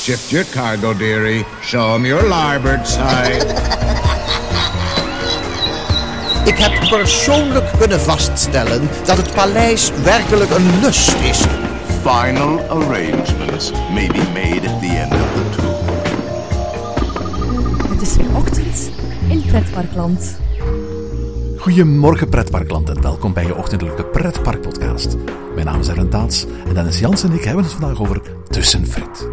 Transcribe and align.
Shift 0.00 0.32
your 0.32 0.46
cargo, 0.46 0.94
dearie. 0.94 1.44
Show 1.62 1.94
'em 1.94 2.06
your 2.06 2.28
larboard 2.28 2.88
side. 2.88 3.44
Ik 6.44 6.58
heb 6.58 6.88
persoonlijk 6.88 7.64
kunnen 7.78 8.00
vaststellen 8.00 8.88
dat 9.04 9.16
het 9.16 9.34
paleis 9.34 9.90
werkelijk 10.02 10.50
een 10.50 10.80
lust 10.80 11.14
is. 11.22 11.44
Final 12.02 12.60
arrangements 12.68 13.72
may 13.92 14.06
be 14.06 14.22
made 14.34 14.68
at 14.68 14.80
the 14.80 14.86
end 14.86 15.12
of 15.12 15.18
the 15.34 15.50
tour. 15.56 15.74
Het 17.92 18.02
is 18.02 18.16
weer 18.16 18.36
ochtend 18.36 18.90
in 19.28 19.42
Pretparkland. 19.46 20.38
Goedemorgen 21.56 22.28
pretparkland 22.28 22.88
en 22.88 23.02
welkom 23.02 23.32
bij 23.32 23.46
je 23.46 23.56
ochtendelijke 23.56 24.04
pretparkpodcast. 24.04 25.16
Mijn 25.54 25.66
naam 25.66 25.80
is 25.80 25.88
Aaron 25.88 26.08
Taats 26.08 26.46
en 26.66 26.74
Dennis 26.74 26.98
Jans 26.98 27.22
en 27.22 27.32
ik 27.32 27.44
hebben 27.44 27.64
het 27.64 27.72
vandaag 27.72 28.00
over 28.00 28.20
tussenfrit. 28.48 29.29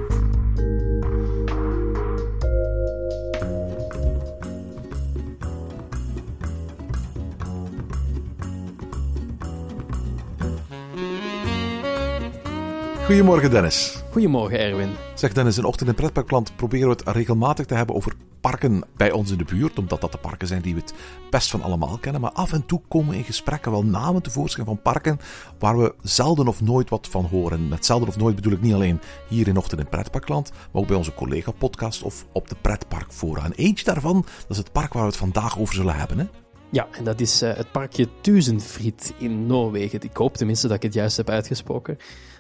Goedemorgen 13.08 13.50
Dennis. 13.50 14.04
Goedemorgen 14.12 14.60
Erwin. 14.60 14.90
Zeg 15.16 15.34
Dennis, 15.34 15.58
in 15.58 15.64
Ochtend 15.64 15.90
in 15.90 15.96
Pretparkland 15.96 16.56
proberen 16.56 16.90
we 16.90 16.94
het 16.94 17.16
regelmatig 17.16 17.66
te 17.66 17.74
hebben 17.74 17.96
over 17.96 18.14
parken 18.42 18.84
bij 18.98 19.12
ons 19.12 19.32
in 19.32 19.38
de 19.38 19.44
buurt, 19.44 19.80
omdat 19.80 20.02
dat 20.02 20.12
de 20.12 20.18
parken 20.18 20.48
zijn 20.48 20.62
die 20.62 20.74
we 20.74 20.80
het 20.80 20.94
best 21.30 21.50
van 21.50 21.62
allemaal 21.62 21.98
kennen. 21.98 22.22
Maar 22.22 22.32
af 22.32 22.54
en 22.54 22.66
toe 22.66 22.82
komen 22.88 23.16
in 23.16 23.24
gesprekken 23.24 23.72
wel 23.72 23.84
namen 23.84 24.22
tevoorschijn 24.22 24.66
van 24.66 24.82
parken 24.82 25.20
waar 25.60 25.78
we 25.78 25.96
zelden 26.02 26.48
of 26.48 26.62
nooit 26.62 26.90
wat 26.90 27.08
van 27.08 27.26
horen. 27.26 27.68
Met 27.68 27.86
zelden 27.86 28.08
of 28.08 28.18
nooit 28.18 28.36
bedoel 28.36 28.54
ik 28.54 28.62
niet 28.62 28.74
alleen 28.74 29.00
hier 29.28 29.48
in 29.48 29.58
Ochtend 29.58 29.82
in 29.82 29.90
Pretparkland, 29.90 30.52
maar 30.52 30.82
ook 30.82 30.88
bij 30.88 30.98
onze 30.98 31.14
collega-podcast 31.14 32.04
of 32.04 32.26
op 32.32 32.50
de 32.50 32.56
Pretparkfora. 32.62 33.44
En 33.44 33.54
eentje 33.54 33.86
daarvan, 33.86 34.16
dat 34.22 34.50
is 34.50 34.58
het 34.58 34.72
park 34.72 34.94
waar 34.94 35.04
we 35.04 35.10
het 35.10 35.18
vandaag 35.18 35.60
over 35.60 35.76
zullen 35.76 35.96
hebben. 35.96 36.20
Hè? 36.20 36.26
Ja, 36.72 36.88
en 36.92 37.04
dat 37.04 37.20
is 37.20 37.44
uh, 37.44 37.54
het 37.54 37.72
parkje 37.72 38.08
Tuzenfried 38.22 39.14
in 39.18 39.46
Noorwegen. 39.46 40.02
Ik 40.02 40.18
hoop 40.18 40.38
tenminste 40.38 40.68
dat 40.68 40.76
ik 40.76 40.84
het 40.84 40.94
juist 40.94 41.18
heb 41.18 41.30
uitgesproken. 41.30 41.98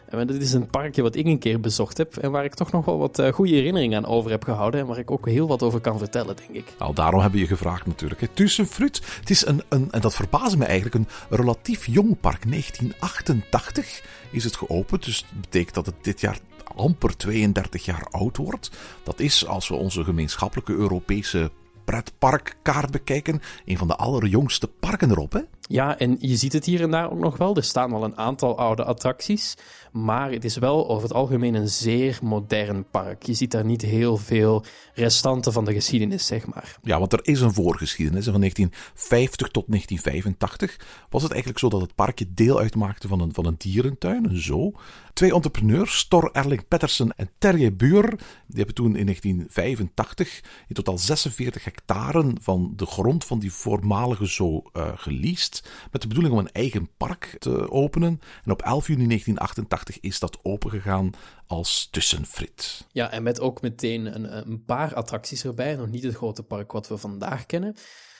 En 0.09 0.27
dat 0.27 0.36
is 0.36 0.53
een 0.53 0.67
parkje 0.67 1.02
wat 1.02 1.16
ik 1.16 1.25
een 1.25 1.39
keer 1.39 1.59
bezocht 1.59 1.97
heb 1.97 2.17
en 2.17 2.31
waar 2.31 2.44
ik 2.44 2.53
toch 2.53 2.72
nog 2.72 2.86
wel 2.86 2.97
wat 2.97 3.19
uh, 3.19 3.31
goede 3.33 3.53
herinneringen 3.53 3.97
aan 3.97 4.11
over 4.11 4.31
heb 4.31 4.44
gehouden 4.44 4.80
en 4.80 4.88
waar 4.88 4.97
ik 4.97 5.11
ook 5.11 5.25
heel 5.25 5.47
wat 5.47 5.63
over 5.63 5.80
kan 5.80 5.97
vertellen, 5.97 6.36
denk 6.36 6.50
ik. 6.50 6.73
Nou, 6.80 6.94
daarom 6.94 7.22
hebben 7.22 7.39
we 7.39 7.45
je 7.45 7.52
gevraagd 7.52 7.86
natuurlijk. 7.86 8.22
Hè. 8.22 8.28
Tusenfruit, 8.28 9.02
het 9.19 9.30
is 9.30 9.45
een, 9.45 9.61
een, 9.69 9.91
en 9.91 10.02
dat 10.02 10.16
verbaasde 10.16 10.58
me 10.58 10.66
eigenlijk, 10.66 10.95
een 10.95 11.08
relatief 11.38 11.85
jong 11.85 12.19
park. 12.19 12.50
1988 12.50 14.02
is 14.31 14.44
het 14.44 14.55
geopend, 14.55 15.05
dus 15.05 15.22
dat 15.22 15.41
betekent 15.41 15.75
dat 15.75 15.85
het 15.85 15.95
dit 16.02 16.22
jaar 16.22 16.39
amper 16.75 17.17
32 17.17 17.85
jaar 17.85 18.08
oud 18.09 18.38
wordt. 18.38 18.72
Dat 19.03 19.19
is, 19.19 19.47
als 19.47 19.67
we 19.67 19.75
onze 19.75 20.03
gemeenschappelijke 20.03 20.73
Europese 20.73 21.52
pretparkkaart 21.85 22.91
bekijken, 22.91 23.41
een 23.66 23.78
van 23.78 23.88
de 23.88 23.95
allerjongste 23.95 24.67
parken 24.67 25.11
erop, 25.11 25.33
hè? 25.33 25.41
Ja, 25.67 25.97
en 25.97 26.17
je 26.19 26.35
ziet 26.35 26.53
het 26.53 26.65
hier 26.65 26.81
en 26.81 26.91
daar 26.91 27.11
ook 27.11 27.19
nog 27.19 27.37
wel. 27.37 27.55
Er 27.55 27.63
staan 27.63 27.91
wel 27.91 28.03
een 28.03 28.17
aantal 28.17 28.57
oude 28.57 28.83
attracties. 28.83 29.55
Maar 29.91 30.31
het 30.31 30.45
is 30.45 30.57
wel 30.57 30.89
over 30.89 31.03
het 31.03 31.13
algemeen 31.13 31.53
een 31.53 31.69
zeer 31.69 32.19
modern 32.21 32.85
park. 32.91 33.23
Je 33.23 33.33
ziet 33.33 33.51
daar 33.51 33.65
niet 33.65 33.81
heel 33.81 34.17
veel 34.17 34.63
restanten 34.93 35.53
van 35.53 35.65
de 35.65 35.73
geschiedenis, 35.73 36.25
zeg 36.25 36.45
maar. 36.45 36.77
Ja, 36.81 36.99
want 36.99 37.13
er 37.13 37.19
is 37.23 37.41
een 37.41 37.53
voorgeschiedenis. 37.53 38.25
Van 38.25 38.39
1950 38.39 39.47
tot 39.47 39.65
1985 39.67 41.05
was 41.09 41.21
het 41.23 41.31
eigenlijk 41.31 41.59
zo 41.59 41.69
dat 41.69 41.81
het 41.81 41.95
parkje 41.95 42.25
deel 42.33 42.59
uitmaakte 42.59 43.07
van 43.07 43.19
een, 43.21 43.33
van 43.33 43.45
een 43.45 43.55
dierentuin, 43.57 44.29
een 44.29 44.41
zoo. 44.41 44.73
Twee 45.17 45.33
entrepreneurs, 45.33 45.97
Stor 45.97 46.29
Erling 46.31 46.67
Pettersen 46.67 47.15
en 47.15 47.29
Terje 47.37 47.71
Buur, 47.71 48.09
die 48.47 48.57
hebben 48.57 48.75
toen 48.75 48.95
in 48.95 49.05
1985 49.05 50.43
in 50.67 50.75
totaal 50.75 50.97
46 50.97 51.63
hectare 51.63 52.31
van 52.41 52.73
de 52.75 52.85
grond 52.85 53.25
van 53.25 53.39
die 53.39 53.51
voormalige 53.51 54.25
zoo 54.25 54.63
uh, 54.73 54.91
geleased. 54.95 55.69
Met 55.91 56.01
de 56.01 56.07
bedoeling 56.07 56.33
om 56.33 56.39
een 56.39 56.51
eigen 56.51 56.89
park 56.97 57.35
te 57.39 57.72
openen. 57.72 58.22
En 58.45 58.51
op 58.51 58.61
11 58.61 58.88
juni 58.88 59.07
1988 59.07 60.00
is 60.00 60.19
dat 60.19 60.39
opengegaan 60.41 61.11
als 61.47 61.88
tussenfrit. 61.91 62.88
Ja, 62.91 63.11
en 63.11 63.23
met 63.23 63.39
ook 63.39 63.61
meteen 63.61 64.16
een, 64.16 64.38
een 64.47 64.63
paar 64.66 64.95
attracties 64.95 65.44
erbij. 65.44 65.75
Nog 65.75 65.89
niet 65.89 66.03
het 66.03 66.16
grote 66.16 66.44
park 66.44 66.72
wat 66.72 66.88
we 66.88 66.97
vandaag 66.97 67.45
kennen. 67.45 67.75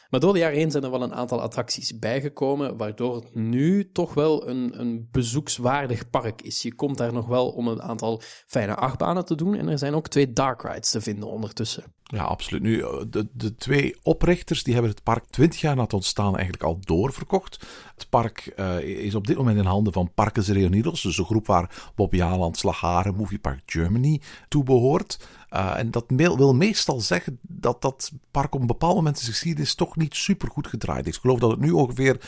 Maar 0.10 0.20
door 0.20 0.34
de 0.34 0.40
jaren 0.40 0.58
heen 0.58 0.72
zijn 0.72 0.84
er 0.84 0.92
wel 0.92 1.02
een 1.02 1.14
aantal 1.14 1.42
attracties 1.42 2.00
bijgekomen, 2.00 2.78
waardoor 2.78 3.16
het 3.16 3.36
nu 3.36 3.92
toch 3.92 4.14
wel 4.14 4.48
een, 4.48 4.80
een 4.80 5.08
bezoekswaardig 5.12 6.10
park 6.10 6.42
is. 6.42 6.62
Je 6.62 6.76
komt 6.76 6.98
daar 6.98 7.14
nog 7.14 7.28
wel 7.28 7.50
om 7.50 7.68
een 7.68 7.82
aantal 7.82 8.22
fijne 8.46 8.76
achtbanen 8.76 9.26
te 9.26 9.36
doen 9.36 9.56
en 9.56 9.68
er 9.68 9.78
zijn 9.78 9.94
ook 9.94 10.08
twee 10.08 10.34
dark 10.34 10.62
rides 10.62 10.92
te 10.92 11.02
vinden 11.02 11.30
ondertussen. 11.30 11.84
Ja, 12.04 12.24
absoluut. 12.24 12.62
Nu, 12.62 12.84
de, 13.10 13.28
de 13.34 13.56
twee 13.56 13.96
oprichters 14.04 14.64
die 14.64 14.74
hebben 14.74 14.92
het 14.92 15.04
park 15.04 15.26
20 15.26 15.62
jaar 15.62 15.76
na 15.76 15.82
het 15.82 15.94
ontstaan 15.94 16.34
eigenlijk 16.34 16.64
al 16.64 16.80
doorverkocht. 16.80 17.66
Het 17.96 18.10
park 18.10 18.54
uh, 18.56 18.80
is 18.80 19.16
op 19.16 19.28
dit 19.28 19.38
moment 19.38 19.58
in 19.58 19.66
handen 19.66 19.94
van 19.94 20.12
Parkes 20.14 20.48
Reunidos, 20.48 21.02
dus 21.02 21.18
een 21.18 21.26
groep 21.26 21.48
waar 21.48 21.92
Bobby 21.96 22.22
Aland, 22.22 22.58
Slagaren, 22.58 23.16
Movie 23.16 23.40
Park 23.40 23.62
Germany 23.66 24.22
toe 24.48 24.64
behoort. 24.64 25.20
Uh, 25.54 25.78
en 25.78 25.92
dat 25.92 26.06
wil 26.08 26.54
meestal 26.54 27.00
zeggen 27.00 27.40
dat 27.42 27.82
dat 27.82 28.12
park 28.32 28.56
op 28.56 28.62
een 28.62 28.68
bepaald 28.68 28.96
moment 28.96 29.16
in 29.16 29.22
zijn 29.22 29.34
geschiedenis 29.34 29.76
toch 29.76 29.96
niet 29.96 30.16
super 30.16 30.50
goed 30.50 30.68
gedraaid 30.68 31.08
is. 31.08 31.16
Ik 31.16 31.22
geloof 31.22 31.40
dat 31.40 31.52
het 31.52 31.60
nu 31.60 31.72
ongeveer 31.72 32.20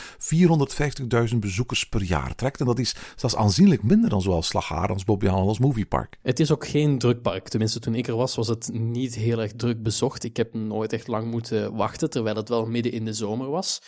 450.000 1.32 1.38
bezoekers 1.38 1.90
per 1.90 2.04
jaar 2.04 2.36
trekt. 2.36 2.60
En 2.60 2.66
dat 2.66 2.80
is 2.80 2.96
zelfs 3.16 3.36
aanzienlijk 3.36 3.84
minder 3.84 4.10
dan 4.10 4.22
zoals 4.22 4.48
Slagaren, 4.48 4.94
als 4.94 5.04
Bobby 5.04 5.28
Aland, 5.28 5.48
als 5.48 5.60
Movie 5.60 5.86
Park. 5.86 6.18
Het 6.22 6.40
is 6.40 6.52
ook 6.52 6.68
geen 6.68 6.98
druk 6.98 7.22
park. 7.22 7.48
Tenminste, 7.48 7.80
toen 7.80 7.96
ik 7.96 8.08
er 8.08 8.16
was, 8.16 8.36
was 8.36 8.48
het 8.48 8.70
niet 8.74 9.16
heel 9.16 9.42
erg 9.42 9.54
druk 9.54 9.84
bezocht. 9.84 10.24
Ik 10.24 10.38
heb 10.38 10.54
nooit 10.54 10.94
echt 10.94 11.08
lang 11.08 11.32
moeten 11.32 11.76
wachten, 11.76 12.10
terwijl 12.10 12.36
het 12.36 12.50
wel 12.50 12.66
midden 12.66 12.92
in 12.92 13.06
de 13.06 13.14
zomer 13.14 13.50
was. 13.50 13.82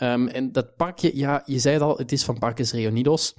Um, 0.00 0.28
en 0.28 0.52
dat 0.52 0.76
parkje, 0.76 1.16
ja, 1.16 1.42
je 1.46 1.58
zei 1.58 1.74
het 1.74 1.82
al, 1.82 1.96
het 1.96 2.12
is 2.12 2.24
van 2.24 2.38
Parques 2.38 2.72
Reunidos. 2.72 3.34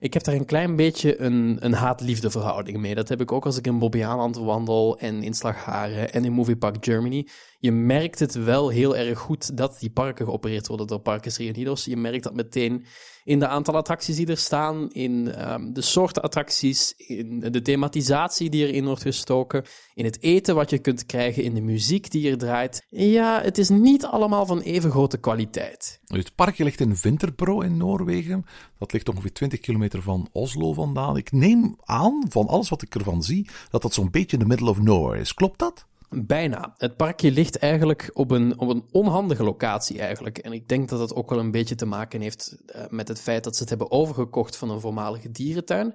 Ik 0.00 0.14
heb 0.14 0.24
daar 0.24 0.34
een 0.34 0.44
klein 0.44 0.76
beetje 0.76 1.20
een, 1.20 1.56
een 1.60 1.72
haat-liefde 1.72 2.30
verhouding 2.30 2.78
mee. 2.78 2.94
Dat 2.94 3.08
heb 3.08 3.20
ik 3.20 3.32
ook 3.32 3.44
als 3.44 3.56
ik 3.56 3.66
in 3.66 3.78
Bobbejaanland 3.78 4.36
wandel 4.36 4.98
en 4.98 5.22
in 5.22 5.34
Slagharen 5.34 6.12
en 6.12 6.24
in 6.24 6.32
Movie 6.32 6.56
Park 6.56 6.84
Germany. 6.84 7.26
Je 7.60 7.72
merkt 7.72 8.18
het 8.18 8.34
wel 8.34 8.68
heel 8.68 8.96
erg 8.96 9.18
goed 9.18 9.56
dat 9.56 9.76
die 9.80 9.90
parken 9.90 10.24
geopereerd 10.24 10.66
worden 10.66 10.86
door 10.86 11.00
Parques 11.00 11.36
Reunidos. 11.36 11.84
Je 11.84 11.96
merkt 11.96 12.22
dat 12.22 12.34
meteen 12.34 12.84
in 13.24 13.38
de 13.38 13.48
aantal 13.48 13.76
attracties 13.76 14.16
die 14.16 14.26
er 14.26 14.36
staan, 14.36 14.90
in 14.90 15.50
um, 15.50 15.72
de 15.72 15.80
soorten 15.80 16.22
attracties, 16.22 16.94
in 16.96 17.40
de 17.40 17.62
thematisatie 17.62 18.50
die 18.50 18.66
erin 18.66 18.84
wordt 18.84 19.02
gestoken, 19.02 19.64
in 19.94 20.04
het 20.04 20.22
eten 20.22 20.54
wat 20.54 20.70
je 20.70 20.78
kunt 20.78 21.06
krijgen, 21.06 21.42
in 21.42 21.54
de 21.54 21.60
muziek 21.60 22.10
die 22.10 22.30
er 22.30 22.38
draait. 22.38 22.86
Ja, 22.88 23.42
het 23.42 23.58
is 23.58 23.68
niet 23.68 24.04
allemaal 24.04 24.46
van 24.46 24.60
even 24.60 24.90
grote 24.90 25.18
kwaliteit. 25.18 26.00
Het 26.06 26.34
parkje 26.34 26.64
ligt 26.64 26.80
in 26.80 26.96
Winterbro 27.02 27.60
in 27.60 27.76
Noorwegen. 27.76 28.44
Dat 28.78 28.92
ligt 28.92 29.08
ongeveer 29.08 29.32
20 29.32 29.60
kilometer 29.60 30.02
van 30.02 30.28
Oslo 30.32 30.72
vandaan. 30.72 31.16
Ik 31.16 31.32
neem 31.32 31.76
aan, 31.80 32.26
van 32.28 32.46
alles 32.46 32.68
wat 32.68 32.82
ik 32.82 32.94
ervan 32.94 33.22
zie, 33.22 33.48
dat 33.70 33.82
dat 33.82 33.94
zo'n 33.94 34.10
beetje 34.10 34.36
in 34.36 34.42
the 34.42 34.48
middle 34.48 34.70
of 34.70 34.80
nowhere 34.80 35.20
is. 35.20 35.34
Klopt 35.34 35.58
dat? 35.58 35.86
Bijna. 36.10 36.74
Het 36.76 36.96
parkje 36.96 37.30
ligt 37.30 37.58
eigenlijk 37.58 38.10
op 38.12 38.30
een, 38.30 38.58
op 38.58 38.68
een 38.68 38.84
onhandige 38.90 39.44
locatie 39.44 40.00
eigenlijk. 40.00 40.38
En 40.38 40.52
ik 40.52 40.68
denk 40.68 40.88
dat 40.88 41.00
het 41.00 41.14
ook 41.14 41.30
wel 41.30 41.38
een 41.38 41.50
beetje 41.50 41.74
te 41.74 41.86
maken 41.86 42.20
heeft 42.20 42.56
uh, 42.66 42.82
met 42.88 43.08
het 43.08 43.20
feit 43.20 43.44
dat 43.44 43.54
ze 43.54 43.60
het 43.60 43.68
hebben 43.68 43.90
overgekocht 43.90 44.56
van 44.56 44.70
een 44.70 44.80
voormalige 44.80 45.30
dierentuin. 45.30 45.94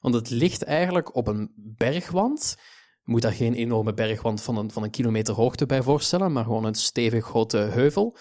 Want 0.00 0.14
het 0.14 0.30
ligt 0.30 0.62
eigenlijk 0.62 1.14
op 1.14 1.26
een 1.26 1.52
bergwand. 1.56 2.56
Je 3.02 3.12
moet 3.12 3.22
daar 3.22 3.32
geen 3.32 3.54
enorme 3.54 3.94
bergwand 3.94 4.42
van 4.42 4.56
een, 4.56 4.70
van 4.70 4.82
een 4.82 4.90
kilometer 4.90 5.34
hoogte 5.34 5.66
bij 5.66 5.82
voorstellen, 5.82 6.32
maar 6.32 6.44
gewoon 6.44 6.64
een 6.64 6.74
stevig 6.74 7.24
grote 7.24 7.56
heuvel. 7.56 8.16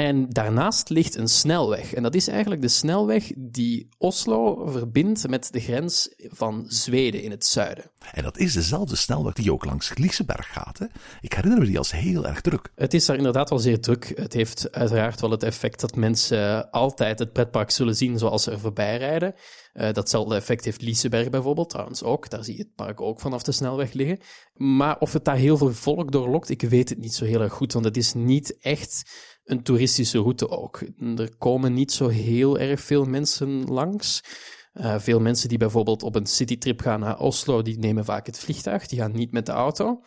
En 0.00 0.28
daarnaast 0.28 0.88
ligt 0.88 1.16
een 1.16 1.28
snelweg. 1.28 1.94
En 1.94 2.02
dat 2.02 2.14
is 2.14 2.28
eigenlijk 2.28 2.62
de 2.62 2.68
snelweg 2.68 3.32
die 3.36 3.88
Oslo 3.98 4.66
verbindt 4.66 5.28
met 5.28 5.52
de 5.52 5.60
grens 5.60 6.14
van 6.16 6.64
Zweden 6.68 7.22
in 7.22 7.30
het 7.30 7.46
zuiden. 7.46 7.90
En 8.12 8.22
dat 8.22 8.38
is 8.38 8.52
dezelfde 8.52 8.96
snelweg 8.96 9.32
die 9.32 9.52
ook 9.52 9.64
langs 9.64 9.96
Liseberg 9.96 10.52
gaat. 10.52 10.78
Hè? 10.78 10.86
Ik 11.20 11.32
herinner 11.32 11.58
me 11.58 11.66
die 11.66 11.78
als 11.78 11.90
heel 11.90 12.26
erg 12.26 12.40
druk. 12.40 12.72
Het 12.74 12.94
is 12.94 13.06
daar 13.06 13.16
inderdaad 13.16 13.50
wel 13.50 13.58
zeer 13.58 13.80
druk. 13.80 14.12
Het 14.14 14.32
heeft 14.32 14.72
uiteraard 14.72 15.20
wel 15.20 15.30
het 15.30 15.42
effect 15.42 15.80
dat 15.80 15.96
mensen 15.96 16.70
altijd 16.70 17.18
het 17.18 17.32
pretpark 17.32 17.70
zullen 17.70 17.96
zien 17.96 18.18
zoals 18.18 18.42
ze 18.42 18.50
er 18.50 18.60
voorbij 18.60 18.98
rijden. 18.98 19.34
Uh, 19.74 19.92
datzelfde 19.92 20.34
effect 20.34 20.64
heeft 20.64 20.82
Liseberg 20.82 21.30
bijvoorbeeld, 21.30 21.70
trouwens 21.70 22.02
ook. 22.02 22.30
Daar 22.30 22.44
zie 22.44 22.56
je 22.56 22.62
het 22.62 22.74
park 22.74 23.00
ook 23.00 23.20
vanaf 23.20 23.42
de 23.42 23.52
snelweg 23.52 23.92
liggen. 23.92 24.18
Maar 24.54 24.98
of 24.98 25.12
het 25.12 25.24
daar 25.24 25.36
heel 25.36 25.56
veel 25.56 25.72
volk 25.72 26.12
doorlokt, 26.12 26.48
ik 26.48 26.62
weet 26.62 26.88
het 26.88 26.98
niet 26.98 27.14
zo 27.14 27.24
heel 27.24 27.40
erg 27.40 27.52
goed. 27.52 27.72
Want 27.72 27.84
het 27.84 27.96
is 27.96 28.12
niet 28.12 28.58
echt 28.58 29.02
een 29.50 29.62
toeristische 29.62 30.18
route 30.18 30.48
ook. 30.48 30.80
Er 31.16 31.36
komen 31.38 31.74
niet 31.74 31.92
zo 31.92 32.08
heel 32.08 32.58
erg 32.58 32.80
veel 32.80 33.04
mensen 33.04 33.64
langs. 33.64 34.22
Uh, 34.74 34.98
veel 34.98 35.20
mensen 35.20 35.48
die 35.48 35.58
bijvoorbeeld 35.58 36.02
op 36.02 36.14
een 36.14 36.26
citytrip 36.26 36.80
gaan 36.80 37.00
naar 37.00 37.18
Oslo, 37.18 37.62
die 37.62 37.78
nemen 37.78 38.04
vaak 38.04 38.26
het 38.26 38.38
vliegtuig, 38.38 38.86
die 38.86 38.98
gaan 38.98 39.12
niet 39.12 39.32
met 39.32 39.46
de 39.46 39.52
auto. 39.52 40.02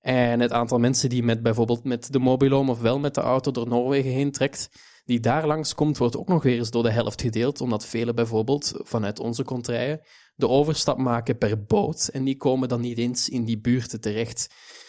En 0.00 0.40
het 0.40 0.52
aantal 0.52 0.78
mensen 0.78 1.08
die 1.08 1.22
met 1.22 1.42
bijvoorbeeld 1.42 1.84
met 1.84 2.12
de 2.12 2.18
mobiloom 2.18 2.70
of 2.70 2.80
wel 2.80 2.98
met 2.98 3.14
de 3.14 3.20
auto 3.20 3.50
door 3.50 3.68
Noorwegen 3.68 4.10
heen 4.10 4.32
trekt, 4.32 4.68
die 5.04 5.20
daar 5.20 5.46
langs 5.46 5.74
komt, 5.74 5.98
wordt 5.98 6.16
ook 6.16 6.28
nog 6.28 6.42
weer 6.42 6.58
eens 6.58 6.70
door 6.70 6.82
de 6.82 6.90
helft 6.90 7.20
gedeeld, 7.20 7.60
omdat 7.60 7.86
velen 7.86 8.14
bijvoorbeeld 8.14 8.72
vanuit 8.76 9.20
onze 9.20 9.44
contraien 9.44 10.00
de 10.34 10.48
overstap 10.48 10.98
maken 10.98 11.38
per 11.38 11.64
boot 11.64 12.08
en 12.08 12.24
die 12.24 12.36
komen 12.36 12.68
dan 12.68 12.80
niet 12.80 12.98
eens 12.98 13.28
in 13.28 13.44
die 13.44 13.58
buurten 13.58 14.00
terecht. 14.00 14.48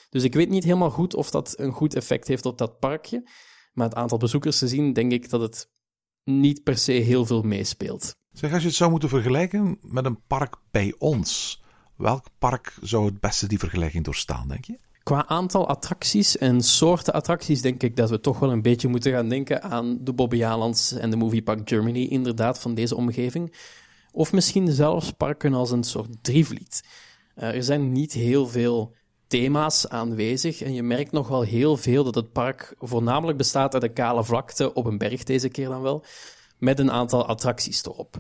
Dus 0.10 0.24
ik 0.24 0.34
weet 0.34 0.50
niet 0.50 0.64
helemaal 0.64 0.90
goed 0.90 1.16
of 1.16 1.30
dat 1.30 1.54
een 1.60 1.72
goed 1.72 1.96
effect 1.96 2.28
heeft 2.28 2.46
op 2.46 2.58
dat 2.58 2.80
parkje, 2.80 3.24
maar 3.78 3.88
het 3.88 3.98
aantal 3.98 4.18
bezoekers 4.18 4.60
te 4.60 4.68
zien, 4.68 4.94
denk 4.94 5.12
ik 5.12 5.30
dat 5.30 5.42
het 5.42 5.70
niet 6.24 6.64
per 6.64 6.78
se 6.78 6.92
heel 6.92 7.26
veel 7.26 7.42
meespeelt. 7.42 8.16
Zeg, 8.32 8.54
als 8.54 8.62
je 8.62 8.68
het 8.68 8.78
zou 8.78 8.92
moeten 8.92 9.10
vergelijken 9.10 9.78
met 9.82 10.06
een 10.06 10.22
park 10.28 10.56
bij 10.72 10.96
ons, 10.98 11.62
welk 11.96 12.26
park 12.40 12.78
zou 12.82 13.06
het 13.06 13.20
beste 13.20 13.48
die 13.48 13.60
vergelijking 13.60 14.04
doorstaan, 14.04 14.48
denk 14.48 14.66
je? 14.66 14.80
Qua 15.04 15.28
aantal 15.28 15.68
attracties 15.68 16.38
en 16.38 16.62
soorten 16.62 17.14
attracties 17.14 17.62
denk 17.62 17.84
ik 17.84 17.96
dat 17.96 18.10
we 18.10 18.20
toch 18.20 18.40
wel 18.40 18.52
een 18.52 18.62
beetje 18.62 18.88
moeten 18.88 19.12
gaan 19.12 19.30
denken 19.30 19.64
aan 19.64 19.98
de 20.02 20.14
Bobby 20.14 20.44
Alands 20.44 20.92
en 20.92 21.10
de 21.10 21.16
Movie 21.16 21.44
Park 21.44 21.70
Germany, 21.70 22.04
inderdaad, 22.04 22.60
van 22.60 22.74
deze 22.74 22.96
omgeving. 22.96 23.56
Of 24.12 24.32
misschien 24.32 24.72
zelfs 24.72 25.12
parken 25.12 25.54
als 25.54 25.72
een 25.72 25.84
soort 25.84 26.18
drievliet. 26.22 26.84
Uh, 27.36 27.56
er 27.56 27.64
zijn 27.64 27.92
niet 27.92 28.14
heel 28.14 28.48
veel 28.48 28.96
thema's 29.28 29.88
aanwezig 29.88 30.62
en 30.62 30.74
je 30.74 30.84
merkt 30.84 31.12
nog 31.12 31.28
wel 31.28 31.42
heel 31.42 31.78
veel 31.78 32.04
dat 32.04 32.16
het 32.16 32.32
park 32.32 32.76
voornamelijk 32.80 33.38
bestaat 33.38 33.74
uit 33.74 33.84
een 33.84 33.94
kale 33.94 34.24
vlakte 34.24 34.74
op 34.74 34.86
een 34.86 34.98
berg 34.98 35.24
deze 35.24 35.50
keer 35.50 35.68
dan 35.68 35.82
wel, 35.82 36.04
met 36.58 36.80
een 36.80 36.92
aantal 36.92 37.28
attracties 37.28 37.86
erop. 37.86 38.18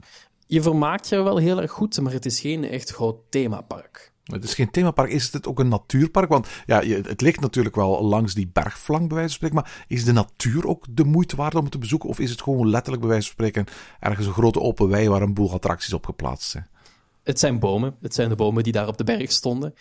Je 0.48 0.62
vermaakt 0.62 1.09
je 1.09 1.21
wel 1.21 1.38
heel 1.38 1.62
erg 1.62 1.71
goed, 1.71 2.01
maar 2.01 2.13
het 2.13 2.25
is 2.25 2.39
geen 2.39 2.63
echt 2.63 2.89
groot 2.89 3.18
themapark. 3.30 4.12
Het 4.24 4.44
is 4.44 4.54
geen 4.54 4.71
themapark. 4.71 5.12
Is 5.12 5.33
het 5.33 5.48
ook 5.48 5.59
een 5.59 5.68
natuurpark? 5.68 6.30
Want 6.30 6.48
ja, 6.65 6.83
het 6.83 7.21
ligt 7.21 7.39
natuurlijk 7.39 7.75
wel 7.75 8.03
langs 8.03 8.33
die 8.33 8.50
bergflank, 8.53 9.07
bij 9.07 9.18
wijze 9.18 9.38
van 9.38 9.48
spreken. 9.48 9.56
Maar 9.56 9.86
is 9.88 10.06
de 10.06 10.12
natuur 10.12 10.68
ook 10.68 10.86
de 10.89 11.03
moeite 11.03 11.36
waard 11.36 11.56
om 11.56 11.69
te 11.69 11.77
bezoeken? 11.77 12.10
Of 12.10 12.19
is 12.19 12.30
het 12.30 12.42
gewoon 12.42 12.69
letterlijk, 12.69 13.01
bij 13.01 13.12
wijze 13.12 13.25
van 13.25 13.33
spreken, 13.33 13.74
ergens 14.00 14.27
een 14.27 14.33
grote 14.33 14.60
open 14.60 14.89
wei 14.89 15.10
waar 15.10 15.21
een 15.21 15.33
boel 15.33 15.53
attracties 15.53 15.94
op 15.94 16.06
geplaatst 16.06 16.50
zijn? 16.50 16.68
Het 17.24 17.39
zijn 17.39 17.60
bomen. 17.60 17.95
Het 18.01 18.13
zijn 18.13 18.30
de 18.30 18.36
bomen 18.36 18.63
die 18.63 18.74
daar 18.74 18.88
op 18.88 18.98
de 18.98 19.03
berg 19.03 19.31
stonden. 19.31 19.74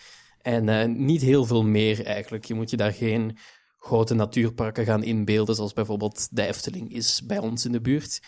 En 0.47 0.67
uh, 0.67 0.85
niet 0.85 1.21
heel 1.21 1.45
veel 1.45 1.63
meer 1.63 2.05
eigenlijk. 2.05 2.45
Je 2.45 2.53
moet 2.53 2.69
je 2.69 2.77
daar 2.77 2.93
geen 2.93 3.37
grote 3.79 4.13
natuurparken 4.13 4.85
gaan 4.85 5.03
inbeelden, 5.03 5.55
zoals 5.55 5.73
bijvoorbeeld 5.73 6.27
de 6.31 6.47
Efteling 6.47 6.93
is 6.93 7.21
bij 7.25 7.37
ons 7.37 7.65
in 7.65 7.71
de 7.71 7.81
buurt. 7.81 8.21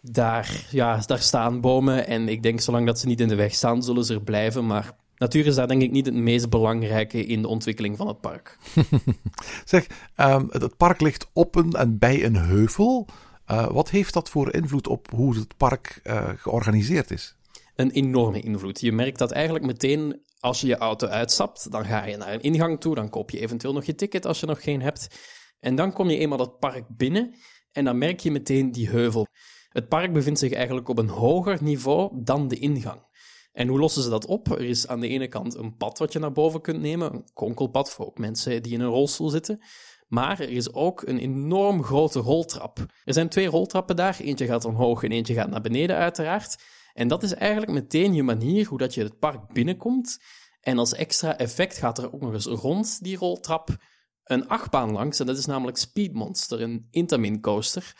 Daar, 0.00 0.66
ja, 0.70 1.02
daar 1.06 1.18
staan 1.18 1.60
bomen 1.60 2.06
en 2.06 2.28
ik 2.28 2.42
denk 2.42 2.60
zolang 2.60 2.86
dat 2.86 2.98
ze 2.98 3.06
niet 3.06 3.20
in 3.20 3.28
de 3.28 3.34
weg 3.34 3.54
staan, 3.54 3.82
zullen 3.82 4.04
ze 4.04 4.14
er 4.14 4.22
blijven. 4.22 4.66
Maar 4.66 4.96
natuur 5.16 5.46
is 5.46 5.54
daar 5.54 5.68
denk 5.68 5.82
ik 5.82 5.90
niet 5.90 6.06
het 6.06 6.14
meest 6.14 6.50
belangrijke 6.50 7.26
in 7.26 7.42
de 7.42 7.48
ontwikkeling 7.48 7.96
van 7.96 8.08
het 8.08 8.20
park. 8.20 8.58
zeg, 9.64 9.86
um, 10.16 10.46
het 10.50 10.76
park 10.76 11.00
ligt 11.00 11.30
op 11.32 11.54
een 11.54 11.72
en 11.72 11.98
bij 11.98 12.24
een 12.24 12.36
heuvel. 12.36 13.06
Uh, 13.50 13.70
wat 13.70 13.90
heeft 13.90 14.14
dat 14.14 14.30
voor 14.30 14.54
invloed 14.54 14.88
op 14.88 15.10
hoe 15.10 15.34
het 15.34 15.56
park 15.56 16.00
uh, 16.04 16.28
georganiseerd 16.36 17.10
is? 17.10 17.36
Een 17.74 17.90
enorme 17.90 18.40
invloed. 18.40 18.80
Je 18.80 18.92
merkt 18.92 19.18
dat 19.18 19.30
eigenlijk 19.30 19.64
meteen 19.64 20.26
als 20.40 20.60
je 20.60 20.66
je 20.66 20.76
auto 20.76 21.06
uitstapt, 21.06 21.70
dan 21.70 21.84
ga 21.84 22.04
je 22.04 22.16
naar 22.16 22.32
een 22.32 22.40
ingang 22.40 22.80
toe, 22.80 22.94
dan 22.94 23.10
koop 23.10 23.30
je 23.30 23.40
eventueel 23.40 23.72
nog 23.72 23.84
je 23.84 23.94
ticket 23.94 24.26
als 24.26 24.40
je 24.40 24.46
nog 24.46 24.62
geen 24.62 24.82
hebt. 24.82 25.08
En 25.60 25.76
dan 25.76 25.92
kom 25.92 26.10
je 26.10 26.18
eenmaal 26.18 26.38
dat 26.38 26.58
park 26.58 26.84
binnen 26.88 27.34
en 27.72 27.84
dan 27.84 27.98
merk 27.98 28.20
je 28.20 28.30
meteen 28.30 28.72
die 28.72 28.88
heuvel. 28.88 29.26
Het 29.68 29.88
park 29.88 30.12
bevindt 30.12 30.38
zich 30.38 30.52
eigenlijk 30.52 30.88
op 30.88 30.98
een 30.98 31.08
hoger 31.08 31.62
niveau 31.62 32.22
dan 32.24 32.48
de 32.48 32.58
ingang. 32.58 33.06
En 33.52 33.68
hoe 33.68 33.78
lossen 33.78 34.02
ze 34.02 34.10
dat 34.10 34.26
op? 34.26 34.50
Er 34.50 34.60
is 34.60 34.86
aan 34.86 35.00
de 35.00 35.08
ene 35.08 35.28
kant 35.28 35.54
een 35.54 35.76
pad 35.76 35.98
wat 35.98 36.12
je 36.12 36.18
naar 36.18 36.32
boven 36.32 36.60
kunt 36.60 36.80
nemen, 36.80 37.12
een 37.12 37.28
konkelpad 37.32 37.90
voor 37.90 38.06
ook 38.06 38.18
mensen 38.18 38.62
die 38.62 38.72
in 38.72 38.80
een 38.80 38.90
rolstoel 38.90 39.28
zitten. 39.28 39.62
Maar 40.08 40.40
er 40.40 40.50
is 40.50 40.72
ook 40.72 41.02
een 41.06 41.18
enorm 41.18 41.82
grote 41.82 42.18
roltrap. 42.18 42.78
Er 43.04 43.12
zijn 43.12 43.28
twee 43.28 43.46
roltrappen 43.46 43.96
daar, 43.96 44.18
eentje 44.20 44.46
gaat 44.46 44.64
omhoog 44.64 45.02
en 45.02 45.12
eentje 45.12 45.34
gaat 45.34 45.50
naar 45.50 45.60
beneden 45.60 45.96
uiteraard. 45.96 46.62
En 46.92 47.08
dat 47.08 47.22
is 47.22 47.34
eigenlijk 47.34 47.72
meteen 47.72 48.14
je 48.14 48.22
manier 48.22 48.66
hoe 48.66 48.78
dat 48.78 48.94
je 48.94 49.02
het 49.02 49.18
park 49.18 49.52
binnenkomt. 49.52 50.18
En 50.60 50.78
als 50.78 50.94
extra 50.94 51.36
effect 51.36 51.78
gaat 51.78 51.98
er 51.98 52.12
ook 52.12 52.20
nog 52.20 52.32
eens 52.32 52.46
rond 52.46 53.02
die 53.02 53.16
roltrap 53.16 53.76
een 54.24 54.48
achtbaan 54.48 54.92
langs. 54.92 55.20
En 55.20 55.26
dat 55.26 55.38
is 55.38 55.46
namelijk 55.46 55.76
Speed 55.76 56.12
Monster, 56.12 56.60
een 56.60 56.88
Intamin 56.90 57.40
coaster. 57.40 57.96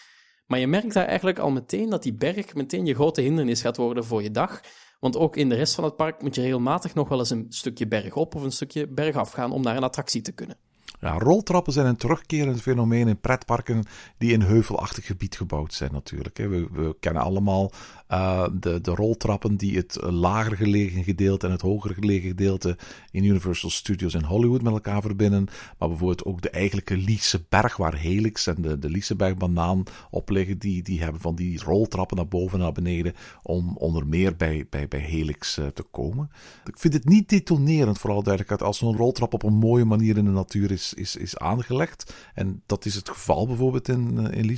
Maar 0.47 0.59
je 0.59 0.67
merkt 0.67 0.93
daar 0.93 1.07
eigenlijk 1.07 1.39
al 1.39 1.51
meteen 1.51 1.91
dat 1.91 2.03
die 2.03 2.15
berg 2.15 2.55
meteen 2.55 2.87
je 2.87 2.95
grote 2.95 3.21
hindernis 3.21 3.61
gaat 3.61 3.77
worden 3.77 4.05
voor 4.05 4.23
je 4.23 4.31
dag. 4.31 4.61
Want 5.01 5.17
ook 5.17 5.37
in 5.37 5.49
de 5.49 5.55
rest 5.55 5.75
van 5.75 5.85
het 5.85 5.97
park 5.97 6.23
moet 6.23 6.35
je 6.35 6.41
regelmatig 6.41 6.95
nog 6.95 7.09
wel 7.09 7.19
eens 7.19 7.31
een 7.31 7.47
stukje 7.49 7.89
berg 7.89 8.15
op 8.15 8.35
of 8.35 8.43
een 8.43 8.53
stukje 8.53 8.87
berg 8.87 9.17
af 9.17 9.31
gaan 9.31 9.53
om 9.53 9.63
naar 9.63 9.77
een 9.77 9.83
attractie 9.83 10.23
te 10.23 10.33
kunnen. 10.33 10.68
Ja, 11.01 11.19
roltrappen 11.19 11.73
zijn 11.73 11.87
een 11.87 11.97
terugkerend 11.97 12.61
fenomeen 12.61 13.09
in 13.09 13.21
pretparken 13.21 13.85
die 14.19 14.33
in 14.33 14.41
heuvelachtig 14.41 15.07
gebied 15.07 15.37
gebouwd 15.37 15.75
zijn 15.75 15.93
natuurlijk. 15.93 16.37
We, 16.37 16.69
we 16.73 16.97
kennen 17.01 17.23
allemaal 17.23 17.73
uh, 18.11 18.47
de, 18.61 18.81
de 18.81 18.91
roltrappen 18.91 19.57
die 19.57 19.77
het 19.77 19.99
lager 20.03 20.57
gelegen 20.57 21.05
gedeelte 21.05 21.47
en 21.47 21.53
het 21.53 21.61
hoger 21.61 21.95
gelegen 21.95 22.29
gedeelte 22.29 22.77
in 23.11 23.25
Universal 23.25 23.71
Studios 23.71 24.15
in 24.15 24.23
Hollywood 24.23 24.63
met 24.63 24.73
elkaar 24.73 25.03
verbinden. 25.03 25.49
Maar 25.79 25.89
bijvoorbeeld 25.89 26.25
ook 26.25 26.43
de 26.43 26.51
eigenlijke 26.51 26.97
Liese 26.97 27.45
Berg 27.49 27.77
waar 27.77 27.95
Helix 27.95 28.47
en 28.47 28.63
de, 28.63 28.79
de 28.79 28.91
Lieseberg 28.91 29.37
banaan 29.37 29.83
op 30.11 30.31
liggen, 30.31 30.59
die, 30.59 30.83
die 30.83 31.03
hebben 31.03 31.21
van 31.21 31.35
die 31.35 31.63
roltrappen 31.65 32.17
naar 32.17 32.29
boven 32.29 32.59
en 32.59 32.65
naar 32.65 32.73
beneden 32.73 33.15
om 33.43 33.77
onder 33.77 34.07
meer 34.07 34.37
bij, 34.37 34.67
bij, 34.71 34.89
bij 34.89 35.01
Helix 35.01 35.59
uh, 35.59 35.67
te 35.67 35.83
komen. 35.83 36.31
Ik 36.65 36.79
vind 36.79 36.95
het 36.95 37.05
niet 37.05 37.29
detonerend, 37.29 37.99
vooral 37.99 38.23
duidelijkheid, 38.23 38.63
als 38.63 38.79
zo'n 38.79 38.97
roltrap 38.97 39.35
op 39.35 39.43
een 39.43 39.55
mooie 39.55 39.85
manier 39.85 40.17
in 40.17 40.25
de 40.25 40.31
natuur 40.31 40.71
is, 40.71 40.78
is, 40.95 41.17
is 41.17 41.39
aangelegd. 41.39 42.15
En 42.35 42.63
dat 42.67 42.85
is 42.85 42.95
het 42.95 43.09
geval 43.09 43.47
bijvoorbeeld 43.47 43.89
in, 43.89 44.19
uh, 44.19 44.39
in. 44.39 44.57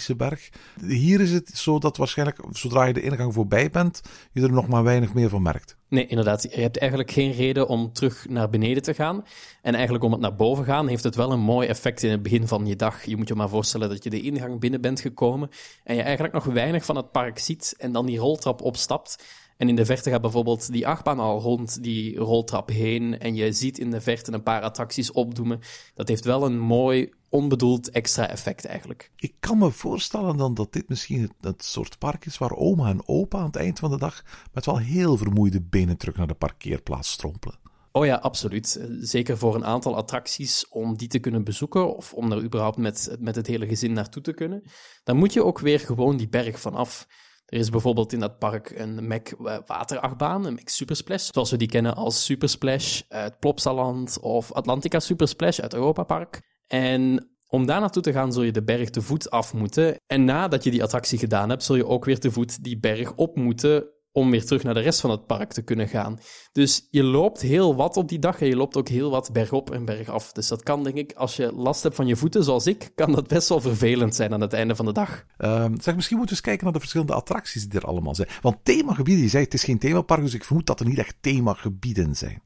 Hier 0.87 1.21
is 1.21 1.33
het 1.33 1.49
zo 1.49 1.79
dat 1.79 1.97
waarschijnlijk 1.97 2.39
zodra 2.53 2.85
je 2.85 2.93
de 2.93 3.03
ingang 3.03 3.35
voorbij 3.35 3.71
bent, 3.71 4.01
je 4.33 4.43
er 4.43 4.53
nog 4.53 4.69
maar 4.69 4.83
weinig 4.83 5.15
meer 5.15 5.29
van 5.29 5.43
merkt. 5.43 5.77
Nee, 5.89 6.07
inderdaad. 6.07 6.43
Je 6.43 6.61
hebt 6.61 6.79
eigenlijk 6.79 7.11
geen 7.11 7.33
reden 7.33 7.69
om 7.69 7.93
terug 7.93 8.29
naar 8.29 8.51
beneden 8.51 8.83
te 8.83 8.95
gaan. 8.95 9.25
En 9.63 9.75
eigenlijk 9.75 10.05
om 10.05 10.13
het 10.13 10.21
naar 10.21 10.37
boven 10.37 10.65
gaan, 10.65 10.89
heeft 10.89 11.05
het 11.05 11.15
wel 11.15 11.33
een 11.33 11.41
mooi 11.41 11.69
effect 11.69 12.03
in 12.03 12.11
het 12.11 12.23
begin 12.23 12.49
van 12.49 12.67
je 12.67 12.77
dag. 12.77 13.05
Je 13.05 13.17
moet 13.17 13.29
je 13.29 13.35
maar 13.35 13.49
voorstellen 13.49 13.89
dat 13.89 14.05
je 14.05 14.11
de 14.11 14.21
ingang 14.21 14.61
binnen 14.61 14.81
bent 14.81 15.01
gekomen 15.01 15.51
en 15.85 15.95
je 15.95 16.03
eigenlijk 16.03 16.35
nog 16.35 16.45
weinig 16.45 16.85
van 16.85 16.97
het 16.97 17.11
park 17.11 17.39
ziet 17.39 17.75
en 17.79 17.93
dan 17.93 18.07
die 18.07 18.19
roltrap 18.19 18.63
opstapt. 18.63 19.25
En 19.61 19.69
in 19.69 19.77
de 19.77 19.85
verte 19.85 20.11
gaat 20.11 20.21
bijvoorbeeld 20.21 20.73
die 20.73 20.87
achtbaan 20.87 21.19
al 21.19 21.41
rond 21.41 21.83
die 21.83 22.17
roltrap 22.17 22.69
heen. 22.69 23.19
En 23.19 23.35
je 23.35 23.53
ziet 23.53 23.79
in 23.79 23.91
de 23.91 24.01
verte 24.01 24.33
een 24.33 24.43
paar 24.43 24.63
attracties 24.63 25.13
opdoemen. 25.13 25.61
Dat 25.95 26.09
heeft 26.09 26.25
wel 26.25 26.45
een 26.45 26.59
mooi, 26.59 27.13
onbedoeld 27.29 27.91
extra 27.91 28.29
effect 28.29 28.65
eigenlijk. 28.65 29.11
Ik 29.17 29.35
kan 29.41 29.59
me 29.59 29.71
voorstellen 29.71 30.37
dan 30.37 30.55
dat 30.55 30.73
dit 30.73 30.89
misschien 30.89 31.21
het, 31.21 31.33
het, 31.41 31.65
soort 31.65 31.99
park 31.99 32.27
is 32.27 32.39
waar 32.39 32.57
oma 32.57 32.89
en 32.89 33.09
opa 33.09 33.39
aan 33.39 33.47
het 33.47 33.57
eind 33.57 33.79
van 33.79 33.91
de 33.91 33.99
dag 33.99 34.23
met 34.53 34.67
wel 34.67 34.79
heel 34.79 35.17
vermoeide 35.17 35.61
benen 35.61 35.97
terug 35.97 36.17
naar 36.17 36.27
de 36.27 36.35
parkeerplaats 36.35 37.11
strompelen. 37.11 37.59
Oh 37.93 38.07
ja, 38.07 38.15
absoluut. 38.15 38.89
Zeker 39.01 39.39
voor 39.39 39.55
een 39.55 39.65
aantal 39.65 39.97
attracties 39.97 40.69
om 40.69 40.97
die 40.97 41.09
te 41.09 41.19
kunnen 41.19 41.45
bezoeken 41.45 41.97
of 41.97 42.13
om 42.15 42.33
er 42.33 42.43
überhaupt 42.43 42.77
met, 42.77 43.17
met 43.19 43.37
het 43.37 43.47
hele 43.47 43.67
gezin 43.67 43.93
naartoe 43.93 44.23
te 44.23 44.33
kunnen. 44.33 44.63
Dan 45.05 45.17
moet 45.17 45.33
je 45.33 45.45
ook 45.45 45.59
weer 45.59 45.81
gewoon 45.81 46.17
die 46.17 46.29
berg 46.29 46.61
vanaf. 46.61 47.07
Er 47.51 47.59
is 47.59 47.71
bijvoorbeeld 47.71 48.13
in 48.13 48.21
dat 48.21 48.39
park 48.39 48.71
een 48.71 49.07
Mac 49.07 49.29
waterachtbaan, 49.67 50.45
een 50.45 50.55
Mac 50.55 50.69
Supersplash, 50.69 51.29
zoals 51.33 51.51
we 51.51 51.57
die 51.57 51.69
kennen 51.69 51.95
als 51.95 52.25
Supersplash 52.25 53.03
uit 53.09 53.39
Plopsaland 53.39 54.21
of 54.21 54.53
Atlantica 54.53 55.01
Supersplash 55.01 55.61
uit 55.61 55.75
Europa 55.75 56.03
Park. 56.03 56.41
En 56.67 57.31
om 57.49 57.67
daar 57.67 57.81
naartoe 57.81 58.03
te 58.03 58.13
gaan, 58.13 58.33
zul 58.33 58.43
je 58.43 58.53
de 58.53 58.63
berg 58.63 58.91
te 58.91 59.03
voet 59.03 59.31
af 59.31 59.55
moeten. 59.55 59.97
En 60.07 60.25
nadat 60.25 60.65
je 60.65 60.71
die 60.71 60.83
attractie 60.83 61.19
gedaan 61.19 61.49
hebt, 61.49 61.63
zul 61.63 61.77
je 61.77 61.87
ook 61.87 62.05
weer 62.05 62.19
te 62.19 62.31
voet 62.31 62.65
die 62.65 62.81
berg 62.81 63.15
op 63.15 63.37
moeten 63.37 63.85
om 64.13 64.31
weer 64.31 64.45
terug 64.45 64.63
naar 64.63 64.75
de 64.75 64.81
rest 64.81 65.01
van 65.01 65.11
het 65.11 65.27
park 65.27 65.53
te 65.53 65.63
kunnen 65.63 65.89
gaan. 65.89 66.19
Dus 66.53 66.87
je 66.91 67.03
loopt 67.03 67.41
heel 67.41 67.77
wat 67.77 67.97
op 67.97 68.09
die 68.09 68.19
dag 68.19 68.41
en 68.41 68.47
je 68.47 68.57
loopt 68.57 68.77
ook 68.77 68.89
heel 68.89 69.11
wat 69.11 69.33
bergop 69.33 69.71
en 69.71 69.85
bergaf. 69.85 70.33
Dus 70.33 70.49
dat 70.49 70.63
kan, 70.63 70.85
denk 70.85 70.97
ik, 70.97 71.13
als 71.13 71.37
je 71.37 71.53
last 71.53 71.83
hebt 71.83 71.95
van 71.95 72.07
je 72.07 72.17
voeten, 72.17 72.45
zoals 72.45 72.67
ik, 72.67 72.91
kan 72.95 73.13
dat 73.13 73.27
best 73.27 73.49
wel 73.49 73.61
vervelend 73.61 74.15
zijn 74.15 74.33
aan 74.33 74.41
het 74.41 74.53
einde 74.53 74.77
van 74.77 74.85
de 74.85 74.93
dag. 74.93 75.25
Um, 75.39 75.81
zeg, 75.81 75.95
misschien 75.95 76.17
moeten 76.17 76.37
we 76.37 76.41
eens 76.41 76.41
kijken 76.41 76.65
naar 76.65 76.73
de 76.73 76.79
verschillende 76.79 77.15
attracties 77.15 77.69
die 77.69 77.81
er 77.81 77.87
allemaal 77.87 78.15
zijn. 78.15 78.29
Want 78.41 78.57
themagebieden, 78.63 79.25
je 79.25 79.31
zei 79.31 79.45
het 79.45 79.55
is 79.55 79.65
geen 79.65 79.79
themapark, 79.79 80.23
dus 80.23 80.35
ik 80.35 80.45
vermoed 80.45 80.67
dat 80.67 80.81
er 80.81 80.87
niet 80.87 80.99
echt 80.99 81.17
themagebieden 81.21 82.17
zijn. 82.17 82.43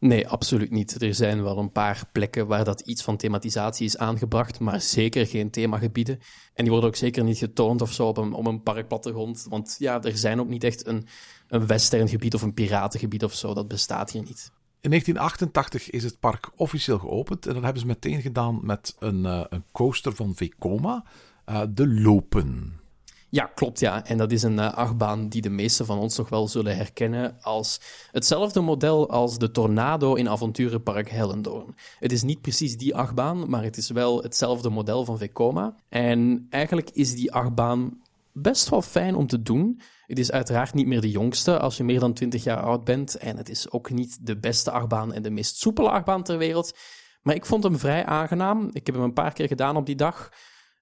Nee, 0.00 0.28
absoluut 0.28 0.70
niet. 0.70 1.02
Er 1.02 1.14
zijn 1.14 1.42
wel 1.42 1.58
een 1.58 1.72
paar 1.72 2.02
plekken 2.12 2.46
waar 2.46 2.64
dat 2.64 2.80
iets 2.80 3.02
van 3.02 3.16
thematisatie 3.16 3.86
is 3.86 3.98
aangebracht, 3.98 4.60
maar 4.60 4.80
zeker 4.80 5.26
geen 5.26 5.50
themagebieden. 5.50 6.18
En 6.54 6.62
die 6.64 6.70
worden 6.70 6.90
ook 6.90 6.96
zeker 6.96 7.24
niet 7.24 7.38
getoond 7.38 7.82
of 7.82 7.92
zo 7.92 8.06
op 8.06 8.16
een, 8.16 8.32
op 8.32 8.46
een 8.46 8.62
parkplattegrond. 8.62 9.46
Want 9.48 9.76
ja, 9.78 10.02
er 10.02 10.16
zijn 10.16 10.40
ook 10.40 10.48
niet 10.48 10.64
echt 10.64 10.86
een, 10.86 11.06
een 11.48 11.66
westerngebied 11.66 12.34
of 12.34 12.42
een 12.42 12.54
piratengebied 12.54 13.24
of 13.24 13.34
zo. 13.34 13.54
Dat 13.54 13.68
bestaat 13.68 14.10
hier 14.10 14.22
niet. 14.22 14.50
In 14.80 14.90
1988 14.90 15.90
is 15.90 16.04
het 16.04 16.20
park 16.20 16.50
officieel 16.56 16.98
geopend. 16.98 17.46
En 17.46 17.54
dat 17.54 17.62
hebben 17.62 17.80
ze 17.80 17.86
meteen 17.86 18.20
gedaan 18.20 18.60
met 18.62 18.96
een, 18.98 19.24
uh, 19.24 19.44
een 19.48 19.64
coaster 19.72 20.14
van 20.14 20.34
Vekoma, 20.34 21.04
uh, 21.48 21.62
de 21.70 21.88
Lopen. 21.88 22.80
Ja, 23.30 23.50
klopt, 23.54 23.80
ja. 23.80 24.04
En 24.04 24.18
dat 24.18 24.32
is 24.32 24.42
een 24.42 24.58
uh, 24.58 24.72
achtbaan 24.72 25.28
die 25.28 25.42
de 25.42 25.50
meesten 25.50 25.86
van 25.86 25.98
ons 25.98 26.14
toch 26.14 26.28
wel 26.28 26.48
zullen 26.48 26.76
herkennen 26.76 27.36
als 27.40 27.80
hetzelfde 28.10 28.60
model 28.60 29.10
als 29.10 29.38
de 29.38 29.50
Tornado 29.50 30.14
in 30.14 30.28
Avonturenpark 30.28 31.10
Hellendoorn. 31.10 31.74
Het 31.98 32.12
is 32.12 32.22
niet 32.22 32.40
precies 32.40 32.76
die 32.76 32.94
achtbaan, 32.94 33.50
maar 33.50 33.62
het 33.62 33.76
is 33.76 33.90
wel 33.90 34.22
hetzelfde 34.22 34.70
model 34.70 35.04
van 35.04 35.18
Vekoma. 35.18 35.74
En 35.88 36.46
eigenlijk 36.50 36.90
is 36.90 37.14
die 37.14 37.32
achtbaan 37.32 38.00
best 38.32 38.68
wel 38.68 38.82
fijn 38.82 39.14
om 39.14 39.26
te 39.26 39.42
doen. 39.42 39.80
Het 40.06 40.18
is 40.18 40.32
uiteraard 40.32 40.74
niet 40.74 40.86
meer 40.86 41.00
de 41.00 41.10
jongste 41.10 41.58
als 41.58 41.76
je 41.76 41.84
meer 41.84 42.00
dan 42.00 42.12
20 42.12 42.44
jaar 42.44 42.60
oud 42.62 42.84
bent. 42.84 43.14
En 43.14 43.36
het 43.36 43.48
is 43.48 43.70
ook 43.70 43.90
niet 43.90 44.26
de 44.26 44.38
beste 44.38 44.70
achtbaan 44.70 45.12
en 45.12 45.22
de 45.22 45.30
meest 45.30 45.56
soepele 45.56 45.90
achtbaan 45.90 46.22
ter 46.22 46.38
wereld. 46.38 46.76
Maar 47.22 47.34
ik 47.34 47.46
vond 47.46 47.62
hem 47.62 47.78
vrij 47.78 48.04
aangenaam. 48.04 48.70
Ik 48.72 48.86
heb 48.86 48.94
hem 48.94 49.04
een 49.04 49.12
paar 49.12 49.32
keer 49.32 49.46
gedaan 49.46 49.76
op 49.76 49.86
die 49.86 49.96
dag. 49.96 50.30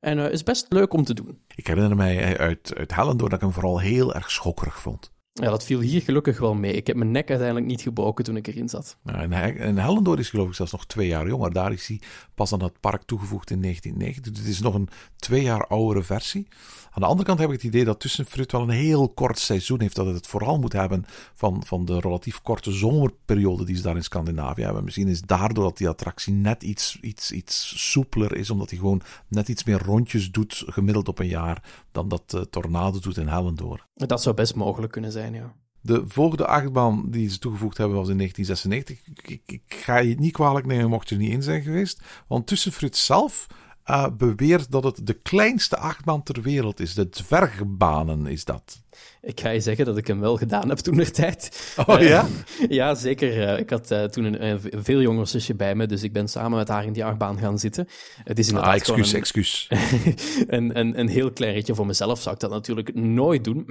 En 0.01 0.19
uh, 0.19 0.31
is 0.31 0.43
best 0.43 0.67
leuk 0.69 0.93
om 0.93 1.05
te 1.05 1.15
doen. 1.15 1.43
Ik 1.55 1.67
herinner 1.67 1.97
mij 1.97 2.39
uit, 2.39 2.75
uit 2.77 2.95
Hellendoor 2.95 3.29
dat 3.29 3.39
ik 3.39 3.45
hem 3.45 3.55
vooral 3.55 3.79
heel 3.79 4.15
erg 4.15 4.31
schokkerig 4.31 4.81
vond. 4.81 5.13
Ja, 5.41 5.51
dat 5.51 5.65
viel 5.65 5.81
hier 5.81 6.03
gelukkig 6.03 6.39
wel 6.39 6.55
mee. 6.55 6.73
Ik 6.73 6.87
heb 6.87 6.97
mijn 6.97 7.11
nek 7.11 7.29
uiteindelijk 7.29 7.67
niet 7.67 7.81
gebroken 7.81 8.25
toen 8.25 8.37
ik 8.37 8.47
erin 8.47 8.69
zat. 8.69 8.97
En 9.05 9.79
Hellendoor 9.79 10.19
is 10.19 10.31
geloof 10.31 10.49
ik 10.49 10.55
zelfs 10.55 10.73
nog 10.73 10.87
twee 10.87 11.09
jaar 11.09 11.27
jonger. 11.27 11.53
Daar 11.53 11.73
is 11.73 11.87
hij 11.87 12.01
pas 12.35 12.53
aan 12.53 12.63
het 12.63 12.81
park 12.81 13.03
toegevoegd 13.03 13.51
in 13.51 13.61
1990. 13.61 14.33
Dus 14.33 14.43
het 14.43 14.53
is 14.57 14.61
nog 14.61 14.75
een 14.75 14.89
twee 15.17 15.43
jaar 15.43 15.67
oudere 15.67 16.03
versie. 16.03 16.47
Aan 16.91 17.03
de 17.03 17.09
andere 17.09 17.27
kant 17.29 17.39
heb 17.39 17.49
ik 17.49 17.55
het 17.55 17.65
idee 17.65 17.85
dat 17.85 18.01
Tussenfruit 18.01 18.53
wel 18.53 18.63
een 18.63 18.69
heel 18.69 19.09
kort 19.09 19.39
seizoen 19.39 19.81
heeft. 19.81 19.97
Dat 19.97 20.07
het 20.07 20.15
het 20.15 20.27
vooral 20.27 20.59
moet 20.59 20.73
hebben 20.73 21.05
van, 21.35 21.63
van 21.67 21.85
de 21.85 22.01
relatief 22.01 22.43
korte 22.43 22.73
zomerperiode 22.73 23.65
die 23.65 23.77
ze 23.77 23.83
daar 23.83 23.97
in 23.97 24.03
Scandinavië 24.03 24.63
hebben. 24.63 24.85
Misschien 24.85 25.09
is 25.09 25.21
daardoor 25.21 25.65
dat 25.65 25.77
die 25.77 25.89
attractie 25.89 26.33
net 26.33 26.63
iets, 26.63 26.99
iets, 27.01 27.33
iets 27.33 27.91
soepeler 27.91 28.37
is. 28.37 28.51
Omdat 28.51 28.71
hij 28.71 28.79
gewoon 28.79 29.03
net 29.29 29.49
iets 29.49 29.65
meer 29.65 29.83
rondjes 29.83 30.31
doet 30.31 30.65
gemiddeld 30.67 31.09
op 31.09 31.19
een 31.19 31.29
jaar 31.29 31.63
dan 31.99 32.09
dat 32.09 32.35
uh, 32.35 32.41
Tornado 32.41 32.99
doet 32.99 33.17
in 33.17 33.27
Hellendoor. 33.27 33.87
Dat 33.95 34.23
zou 34.23 34.35
best 34.35 34.55
mogelijk 34.55 34.93
kunnen 34.93 35.13
zijn, 35.13 35.35
ja. 35.35 35.55
De 35.81 36.05
volgende 36.07 36.47
achtbaan 36.47 37.11
die 37.11 37.31
ze 37.31 37.39
toegevoegd 37.39 37.77
hebben 37.77 37.97
was 37.97 38.09
in 38.09 38.17
1996. 38.17 39.07
Ik, 39.07 39.43
ik, 39.47 39.63
ik 39.63 39.85
ga 39.85 39.97
je 39.99 40.15
niet 40.15 40.33
kwalijk 40.33 40.67
nemen 40.67 40.91
mocht 40.91 41.09
je 41.09 41.15
er 41.15 41.21
niet 41.21 41.33
in 41.33 41.43
zijn 41.43 41.63
geweest. 41.63 42.03
Want 42.27 42.47
Tussenfruit 42.47 42.97
zelf 42.97 43.47
uh, 43.91 44.07
beweert 44.17 44.71
dat 44.71 44.85
het 44.85 45.07
de 45.07 45.13
kleinste 45.13 45.77
achtbaan 45.77 46.23
ter 46.23 46.43
wereld 46.43 46.81
is. 46.81 46.95
De 46.95 47.09
dwergbanen 47.09 48.27
is 48.27 48.45
dat. 48.45 48.83
Ik 49.23 49.41
ga 49.41 49.51
je 49.51 49.61
zeggen 49.61 49.85
dat 49.85 49.97
ik 49.97 50.07
hem 50.07 50.21
wel 50.21 50.37
gedaan 50.37 50.69
heb 50.69 50.79
toen 50.79 50.97
de 50.97 51.11
tijd. 51.11 51.51
Oh 51.87 52.01
ja? 52.01 52.27
Uh, 52.61 52.69
ja, 52.69 52.95
zeker. 52.95 53.37
Uh, 53.37 53.59
ik 53.59 53.71
had 53.71 53.91
uh, 53.91 54.05
toen 54.05 54.25
een, 54.25 54.47
een, 54.47 54.85
veel 54.85 55.01
jonger 55.01 55.27
zusje 55.27 55.55
bij 55.55 55.75
me, 55.75 55.87
dus 55.87 56.03
ik 56.03 56.13
ben 56.13 56.29
samen 56.29 56.59
met 56.59 56.69
haar 56.69 56.85
in 56.85 56.93
die 56.93 57.05
achtbaan 57.05 57.39
gaan 57.39 57.59
zitten. 57.59 57.89
Het 58.25 58.39
is 58.39 58.49
inderdaad 58.49 58.71
ah, 58.71 58.77
excuus, 58.77 59.13
een, 59.13 59.19
excuus. 59.19 59.69
een, 60.47 60.79
een, 60.79 60.99
een 60.99 61.09
heel 61.09 61.33
klein 61.33 61.53
ritje 61.53 61.75
voor 61.75 61.87
mezelf 61.87 62.21
zou 62.21 62.35
ik 62.35 62.41
dat 62.41 62.51
natuurlijk 62.51 62.95
nooit 62.95 63.45
doen. 63.45 63.67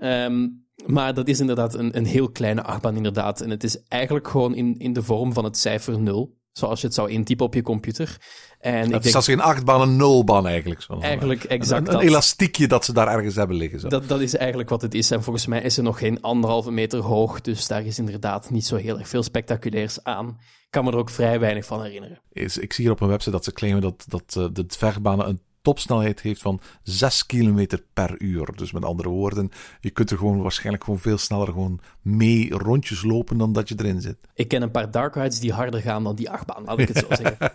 um, 0.00 0.66
maar 0.86 1.14
dat 1.14 1.28
is 1.28 1.40
inderdaad 1.40 1.74
een, 1.74 1.96
een 1.96 2.06
heel 2.06 2.30
kleine 2.30 2.62
achtbaan, 2.62 2.96
inderdaad. 2.96 3.40
En 3.40 3.50
het 3.50 3.64
is 3.64 3.82
eigenlijk 3.88 4.28
gewoon 4.28 4.54
in, 4.54 4.78
in 4.78 4.92
de 4.92 5.02
vorm 5.02 5.32
van 5.32 5.44
het 5.44 5.58
cijfer 5.58 6.00
0 6.00 6.36
zoals 6.58 6.80
je 6.80 6.86
het 6.86 6.96
zou 6.96 7.10
intypen 7.10 7.46
op 7.46 7.54
je 7.54 7.62
computer. 7.62 8.16
En 8.58 8.92
het 8.92 9.04
is 9.04 9.14
als 9.14 9.24
geen 9.24 9.40
achtbaan 9.40 9.80
een 9.80 9.96
nulbaan 9.96 10.46
eigenlijk. 10.46 10.82
Zo. 10.82 10.98
Eigenlijk 11.00 11.44
exact 11.44 11.88
een, 11.88 11.94
een, 11.94 12.00
elastiekje 12.00 12.68
dat 12.68 12.84
ze 12.84 12.92
daar 12.92 13.08
ergens 13.08 13.34
hebben 13.34 13.56
liggen. 13.56 13.80
Zo. 13.80 13.88
Dat, 13.88 14.08
dat 14.08 14.20
is 14.20 14.36
eigenlijk 14.36 14.68
wat 14.68 14.82
het 14.82 14.94
is. 14.94 15.10
En 15.10 15.22
volgens 15.22 15.46
mij 15.46 15.62
is 15.62 15.76
er 15.76 15.82
nog 15.82 15.98
geen 15.98 16.20
anderhalve 16.22 16.70
meter 16.70 17.00
hoog. 17.00 17.40
Dus 17.40 17.66
daar 17.66 17.84
is 17.84 17.98
inderdaad 17.98 18.50
niet 18.50 18.66
zo 18.66 18.76
heel 18.76 18.98
erg 18.98 19.08
veel 19.08 19.22
spectaculairs 19.22 20.04
aan. 20.04 20.28
Ik 20.28 20.74
kan 20.74 20.84
me 20.84 20.90
er 20.90 20.96
ook 20.96 21.10
vrij 21.10 21.40
weinig 21.40 21.64
van 21.64 21.82
herinneren. 21.82 22.20
Is, 22.32 22.58
ik 22.58 22.72
zie 22.72 22.84
hier 22.84 22.92
op 22.92 23.00
een 23.00 23.08
website 23.08 23.30
dat 23.30 23.44
ze 23.44 23.52
claimen 23.52 23.80
dat, 23.80 24.04
dat 24.08 24.34
uh, 24.38 24.46
de 24.52 24.66
dwergbanen 24.66 25.28
een 25.28 25.40
topsnelheid 25.62 26.20
heeft 26.20 26.40
van 26.40 26.60
6 26.82 27.26
km 27.26 27.66
per 27.92 28.20
uur. 28.20 28.48
Dus 28.56 28.72
met 28.72 28.84
andere 28.84 29.08
woorden, 29.08 29.50
je 29.80 29.90
kunt 29.90 30.10
er 30.10 30.18
gewoon 30.18 30.42
waarschijnlijk 30.42 30.84
gewoon 30.84 30.98
veel 30.98 31.18
sneller 31.18 31.46
gewoon 31.46 31.80
mee 32.02 32.50
rondjes 32.50 33.02
lopen 33.02 33.38
dan 33.38 33.52
dat 33.52 33.68
je 33.68 33.74
erin 33.78 34.00
zit. 34.00 34.16
Ik 34.34 34.48
ken 34.48 34.62
een 34.62 34.70
paar 34.70 34.90
dark 34.90 35.14
rides 35.14 35.40
die 35.40 35.52
harder 35.52 35.80
gaan 35.80 36.04
dan 36.04 36.16
die 36.16 36.30
achtbaan, 36.30 36.64
laat 36.64 36.78
ik 36.78 36.88
het 36.88 36.98
zo 36.98 37.06
zeggen. 37.22 37.52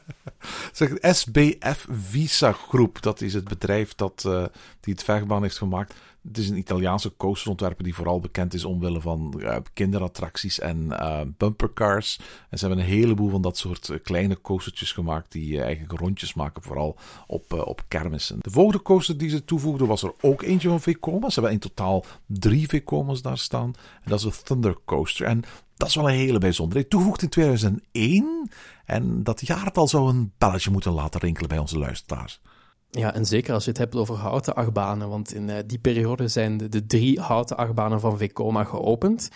Zeg, 0.77 0.97
SBF 1.01 1.87
Visa 1.91 2.51
Groep, 2.51 3.01
dat 3.01 3.21
is 3.21 3.33
het 3.33 3.47
bedrijf 3.47 3.95
dat 3.95 4.23
uh, 4.27 4.43
die 4.79 4.93
het 4.93 5.03
vechtbaan 5.03 5.41
heeft 5.41 5.57
gemaakt. 5.57 5.93
Het 6.27 6.37
is 6.37 6.49
een 6.49 6.57
Italiaanse 6.57 7.13
coasterontwerper 7.17 7.83
die 7.83 7.95
vooral 7.95 8.19
bekend 8.19 8.53
is 8.53 8.65
omwille 8.65 9.01
van 9.01 9.33
uh, 9.37 9.55
kinderattracties 9.73 10.59
en 10.59 10.85
uh, 10.89 11.21
bumpercars. 11.37 12.19
En 12.49 12.57
ze 12.57 12.65
hebben 12.65 12.83
een 12.83 12.91
heleboel 12.91 13.29
van 13.29 13.41
dat 13.41 13.57
soort 13.57 13.91
kleine 14.03 14.41
coastertjes 14.41 14.91
gemaakt 14.91 15.31
die 15.31 15.61
eigenlijk 15.61 15.99
rondjes 15.99 16.33
maken, 16.33 16.63
vooral 16.63 16.95
op, 17.27 17.53
op 17.53 17.83
kermissen. 17.87 18.37
De 18.41 18.51
volgende 18.51 18.81
coaster 18.81 19.17
die 19.17 19.29
ze 19.29 19.45
toevoegden 19.45 19.87
was 19.87 20.03
er 20.03 20.13
ook 20.21 20.41
eentje 20.41 20.69
van 20.69 20.81
Vekoma. 20.81 21.29
Ze 21.29 21.39
hebben 21.39 21.51
in 21.51 21.59
totaal 21.59 22.05
drie 22.25 22.67
Vekomas 22.67 23.21
daar 23.21 23.37
staan. 23.37 23.73
En 24.03 24.09
dat 24.09 24.19
is 24.19 24.25
de 24.25 24.43
Thunder 24.43 24.77
Coaster. 24.85 25.25
En 25.25 25.43
dat 25.77 25.87
is 25.87 25.95
wel 25.95 26.09
een 26.09 26.15
hele 26.15 26.39
bijzondere. 26.39 26.87
Toegevoegd 26.87 27.21
in 27.21 27.29
2001. 27.29 28.49
En 28.85 29.23
dat 29.23 29.47
jaartal 29.47 29.87
zou 29.87 30.09
een 30.09 30.33
belletje 30.37 30.71
moeten 30.71 30.91
laten 30.91 31.19
rinkelen 31.19 31.49
bij 31.49 31.57
onze 31.57 31.77
luisteraars. 31.77 32.41
Ja, 32.89 33.13
en 33.13 33.25
zeker 33.25 33.53
als 33.53 33.63
je 33.63 33.69
het 33.69 33.79
hebt 33.79 33.95
over 33.95 34.15
houten 34.15 34.55
achtbanen, 34.55 35.09
want 35.09 35.33
in 35.33 35.49
uh, 35.49 35.55
die 35.65 35.79
periode 35.79 36.27
zijn 36.27 36.57
de, 36.57 36.69
de, 36.69 36.85
drie 36.85 37.19
houten 37.19 37.57
achtbanen 37.57 37.99
van 37.99 38.17
Vekoma 38.17 38.63
geopend. 38.63 39.29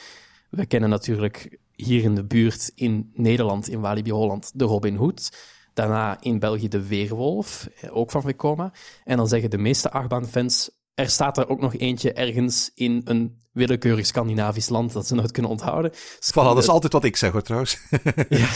We 0.50 0.66
kennen 0.66 0.90
natuurlijk 0.90 1.60
hier 1.76 2.04
in 2.04 2.16
de 2.16 2.24
buurt 2.24 2.72
in 2.76 3.12
Nederland, 3.14 3.70
in 3.70 3.80
Walibi 3.80 4.12
Holland, 4.12 4.52
de 4.54 4.66
Robin 4.66 4.96
Hood. 4.96 5.32
Daarna 5.74 6.22
in 6.22 6.40
België 6.40 6.68
de 6.68 6.88
Weerwolf, 6.88 7.70
eh, 7.82 7.96
ook 7.96 8.12
van 8.12 8.22
Vekoma. 8.22 8.72
En 9.04 9.18
dan 9.18 9.28
zeggen 9.28 9.50
de 9.50 9.58
meeste 9.58 9.92
achtbaanfans, 9.92 10.72
er 10.94 11.10
staat 11.10 11.38
er 11.38 11.50
ook 11.50 11.62
nog 11.62 11.76
eentje 11.76 12.14
ergens 12.14 12.72
in 12.76 13.02
een 13.04 13.42
willekeurig 13.58 14.06
Scandinavisch 14.06 14.70
land 14.70 14.94
dat 14.94 15.08
ze 15.08 15.16
nooit 15.16 15.32
kunnen 15.32 15.52
onthouden. 15.52 15.92
Voilà, 15.94 16.34
dat 16.34 16.58
is 16.58 16.68
altijd 16.68 16.94
wat 16.94 17.04
ik 17.04 17.16
zeg 17.16 17.32
hoor 17.32 17.42
trouwens. 17.42 17.78
ja, 18.30 18.50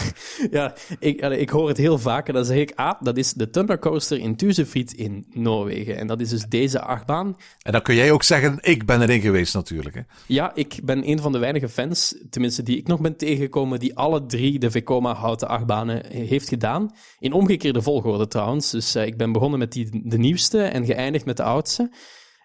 ja 0.51 0.73
ik, 0.99 1.21
ik 1.21 1.49
hoor 1.49 1.67
het 1.67 1.77
heel 1.77 1.99
vaak 1.99 2.27
en 2.27 2.33
dan 2.33 2.45
zeg 2.45 2.57
ik, 2.57 2.71
ah, 2.75 3.01
dat 3.01 3.17
is 3.17 3.33
de 3.33 3.49
Thunder 3.49 3.79
Coaster 3.79 4.19
in 4.19 4.35
Tuzefried 4.35 4.93
in 4.93 5.25
Noorwegen. 5.33 5.97
En 5.97 6.07
dat 6.07 6.21
is 6.21 6.29
dus 6.29 6.45
deze 6.49 6.81
achtbaan. 6.81 7.37
En 7.61 7.71
dan 7.71 7.81
kun 7.81 7.95
jij 7.95 8.11
ook 8.11 8.23
zeggen, 8.23 8.57
ik 8.61 8.85
ben 8.85 9.01
erin 9.01 9.21
geweest 9.21 9.53
natuurlijk. 9.53 9.95
Hè? 9.95 10.01
Ja, 10.25 10.51
ik 10.55 10.79
ben 10.83 11.09
een 11.09 11.19
van 11.19 11.31
de 11.31 11.39
weinige 11.39 11.69
fans, 11.69 12.15
tenminste 12.29 12.63
die 12.63 12.77
ik 12.77 12.87
nog 12.87 13.01
ben 13.01 13.15
tegengekomen, 13.15 13.79
die 13.79 13.95
alle 13.95 14.25
drie 14.25 14.59
de 14.59 14.71
Vekoma 14.71 15.13
houten 15.13 15.47
achtbanen 15.47 16.05
heeft 16.07 16.49
gedaan. 16.49 16.91
In 17.19 17.33
omgekeerde 17.33 17.81
volgorde 17.81 18.27
trouwens. 18.27 18.71
Dus 18.71 18.95
uh, 18.95 19.05
ik 19.05 19.17
ben 19.17 19.31
begonnen 19.31 19.59
met 19.59 19.71
die, 19.71 20.01
de 20.03 20.17
nieuwste 20.17 20.61
en 20.63 20.85
geëindigd 20.85 21.25
met 21.25 21.37
de 21.37 21.43
oudste. 21.43 21.89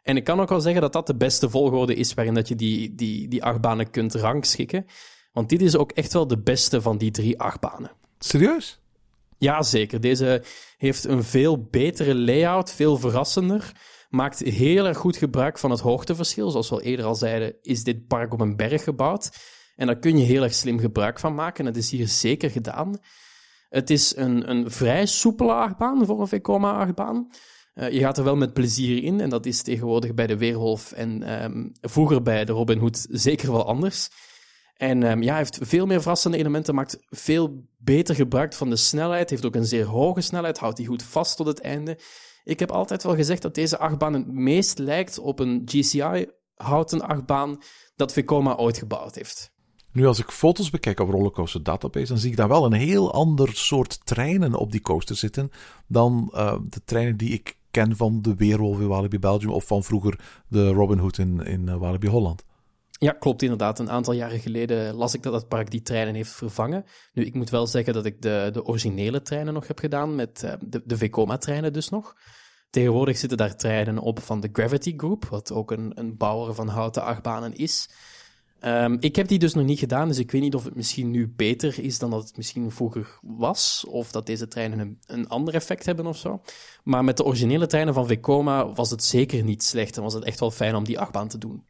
En 0.06 0.16
ik 0.16 0.24
kan 0.24 0.40
ook 0.40 0.48
wel 0.48 0.60
zeggen 0.60 0.80
dat 0.80 0.92
dat 0.92 1.06
de 1.06 1.16
beste 1.16 1.50
volgorde 1.50 1.94
is 1.94 2.14
waarin 2.14 2.34
dat 2.34 2.48
je 2.48 2.54
die, 2.54 2.94
die, 2.94 3.28
die 3.28 3.44
achtbanen 3.44 3.90
kunt 3.90 4.14
rangschikken. 4.14 4.86
Want 5.32 5.48
dit 5.48 5.62
is 5.62 5.76
ook 5.76 5.92
echt 5.92 6.12
wel 6.12 6.26
de 6.26 6.38
beste 6.38 6.82
van 6.82 6.98
die 6.98 7.10
drie 7.10 7.40
achtbanen. 7.40 7.90
Serieus? 8.18 8.80
Ja, 9.38 9.62
zeker. 9.62 10.00
Deze 10.00 10.42
heeft 10.78 11.04
een 11.04 11.24
veel 11.24 11.66
betere 11.70 12.14
layout, 12.14 12.72
veel 12.72 12.96
verrassender. 12.96 13.72
Maakt 14.10 14.38
heel 14.38 14.86
erg 14.86 14.98
goed 14.98 15.16
gebruik 15.16 15.58
van 15.58 15.70
het 15.70 15.80
hoogteverschil. 15.80 16.50
Zoals 16.50 16.68
we 16.68 16.74
al 16.74 16.80
eerder 16.80 17.06
al 17.06 17.14
zeiden, 17.14 17.54
is 17.62 17.84
dit 17.84 18.06
park 18.06 18.32
op 18.32 18.40
een 18.40 18.56
berg 18.56 18.84
gebouwd. 18.84 19.30
En 19.76 19.86
daar 19.86 19.98
kun 19.98 20.18
je 20.18 20.24
heel 20.24 20.42
erg 20.42 20.54
slim 20.54 20.78
gebruik 20.78 21.18
van 21.18 21.34
maken. 21.34 21.64
Dat 21.64 21.76
is 21.76 21.90
hier 21.90 22.08
zeker 22.08 22.50
gedaan. 22.50 22.98
Het 23.68 23.90
is 23.90 24.16
een, 24.16 24.50
een 24.50 24.70
vrij 24.70 25.06
soepele 25.06 25.52
achtbaan 25.52 26.06
voor 26.06 26.20
een 26.20 26.28
Vekoma-achtbaan. 26.28 27.28
Uh, 27.76 27.90
je 27.90 28.00
gaat 28.00 28.18
er 28.18 28.24
wel 28.24 28.36
met 28.36 28.52
plezier 28.52 29.02
in. 29.02 29.20
En 29.20 29.28
dat 29.28 29.46
is 29.46 29.62
tegenwoordig 29.62 30.14
bij 30.14 30.26
de 30.26 30.36
Weerwolf 30.36 30.92
en 30.92 31.42
um, 31.44 31.72
vroeger 31.80 32.22
bij 32.22 32.44
de 32.44 32.52
Robin 32.52 32.78
Hood 32.78 33.06
zeker 33.10 33.52
wel 33.52 33.66
anders. 33.66 34.08
En 34.76 35.02
um, 35.02 35.22
ja, 35.22 35.28
hij 35.28 35.38
heeft 35.38 35.58
veel 35.60 35.86
meer 35.86 36.00
verrassende 36.00 36.36
elementen, 36.36 36.74
maakt 36.74 36.98
veel 37.08 37.64
beter 37.78 38.14
gebruik 38.14 38.52
van 38.52 38.70
de 38.70 38.76
snelheid, 38.76 39.30
heeft 39.30 39.44
ook 39.44 39.54
een 39.54 39.66
zeer 39.66 39.84
hoge 39.84 40.20
snelheid, 40.20 40.58
houdt 40.58 40.76
die 40.76 40.86
goed 40.86 41.02
vast 41.02 41.36
tot 41.36 41.46
het 41.46 41.60
einde. 41.60 41.98
Ik 42.44 42.58
heb 42.58 42.70
altijd 42.70 43.02
wel 43.02 43.14
gezegd 43.14 43.42
dat 43.42 43.54
deze 43.54 43.78
achtbaan 43.78 44.12
het 44.12 44.32
meest 44.32 44.78
lijkt 44.78 45.18
op 45.18 45.38
een 45.38 45.62
GCI-houten 45.64 47.00
achtbaan 47.00 47.58
dat 47.96 48.12
Vekoma 48.12 48.56
ooit 48.56 48.78
gebouwd 48.78 49.14
heeft. 49.14 49.54
Nu, 49.92 50.06
als 50.06 50.18
ik 50.18 50.30
foto's 50.30 50.70
bekijk 50.70 51.00
op 51.00 51.08
Rollercoaster 51.08 51.62
Database, 51.62 52.06
dan 52.06 52.18
zie 52.18 52.30
ik 52.30 52.36
daar 52.36 52.48
wel 52.48 52.64
een 52.64 52.72
heel 52.72 53.12
ander 53.12 53.56
soort 53.56 54.06
treinen 54.06 54.54
op 54.54 54.72
die 54.72 54.80
coaster 54.80 55.16
zitten 55.16 55.50
dan 55.86 56.32
uh, 56.34 56.58
de 56.68 56.80
treinen 56.84 57.16
die 57.16 57.32
ik 57.32 57.56
ken 57.76 57.96
van 57.96 58.22
de 58.22 58.34
Weerwolf 58.34 58.80
in 58.80 58.86
Walibi 58.86 59.18
Belgium 59.18 59.52
of 59.52 59.66
van 59.66 59.84
vroeger 59.84 60.18
de 60.48 60.68
Robin 60.68 60.98
Hood 60.98 61.18
in, 61.18 61.40
in 61.40 61.66
uh, 61.66 61.76
Walibi 61.76 62.08
Holland. 62.08 62.44
Ja, 62.90 63.12
klopt 63.12 63.42
inderdaad. 63.42 63.78
Een 63.78 63.90
aantal 63.90 64.14
jaren 64.14 64.38
geleden 64.38 64.94
las 64.94 65.14
ik 65.14 65.22
dat 65.22 65.32
het 65.32 65.48
park 65.48 65.70
die 65.70 65.82
treinen 65.82 66.14
heeft 66.14 66.30
vervangen. 66.30 66.84
Nu, 67.12 67.24
ik 67.24 67.34
moet 67.34 67.50
wel 67.50 67.66
zeggen 67.66 67.92
dat 67.94 68.04
ik 68.04 68.22
de, 68.22 68.48
de 68.52 68.64
originele 68.64 69.22
treinen 69.22 69.54
nog 69.54 69.66
heb 69.66 69.78
gedaan, 69.78 70.14
met 70.14 70.42
uh, 70.44 70.52
de, 70.60 70.82
de 70.84 70.96
Vekoma-treinen 70.96 71.72
dus 71.72 71.88
nog. 71.88 72.16
Tegenwoordig 72.70 73.18
zitten 73.18 73.38
daar 73.38 73.56
treinen 73.56 73.98
op 73.98 74.20
van 74.20 74.40
de 74.40 74.48
Gravity 74.52 74.94
Group, 74.96 75.24
wat 75.24 75.52
ook 75.52 75.70
een, 75.70 75.92
een 75.94 76.16
bouwer 76.16 76.54
van 76.54 76.68
houten 76.68 77.02
achtbanen 77.02 77.54
is. 77.54 77.88
Ehm, 78.60 78.96
ik 79.00 79.16
heb 79.16 79.28
die 79.28 79.38
dus 79.38 79.54
nog 79.54 79.64
niet 79.64 79.78
gedaan, 79.78 80.08
dus 80.08 80.18
ik 80.18 80.30
weet 80.30 80.40
niet 80.42 80.54
of 80.54 80.64
het 80.64 80.74
misschien 80.74 81.10
nu 81.10 81.32
beter 81.36 81.78
is 81.78 81.98
dan 81.98 82.10
dat 82.10 82.22
het 82.22 82.36
misschien 82.36 82.70
vroeger 82.70 83.18
was, 83.22 83.84
of 83.88 84.10
dat 84.10 84.26
deze 84.26 84.48
treinen 84.48 84.78
een, 84.78 84.98
een 85.06 85.28
ander 85.28 85.54
effect 85.54 85.86
hebben 85.86 86.06
of 86.06 86.16
zo. 86.16 86.40
Maar 86.84 87.04
met 87.04 87.16
de 87.16 87.24
originele 87.24 87.66
treinen 87.66 87.94
van 87.94 88.06
Vekoma 88.06 88.72
was 88.72 88.90
het 88.90 89.04
zeker 89.04 89.44
niet 89.44 89.62
slecht 89.62 89.96
en 89.96 90.02
was 90.02 90.14
het 90.14 90.24
echt 90.24 90.40
wel 90.40 90.50
fijn 90.50 90.74
om 90.74 90.84
die 90.84 90.98
achtbaan 90.98 91.28
te 91.28 91.38
doen. 91.38 91.64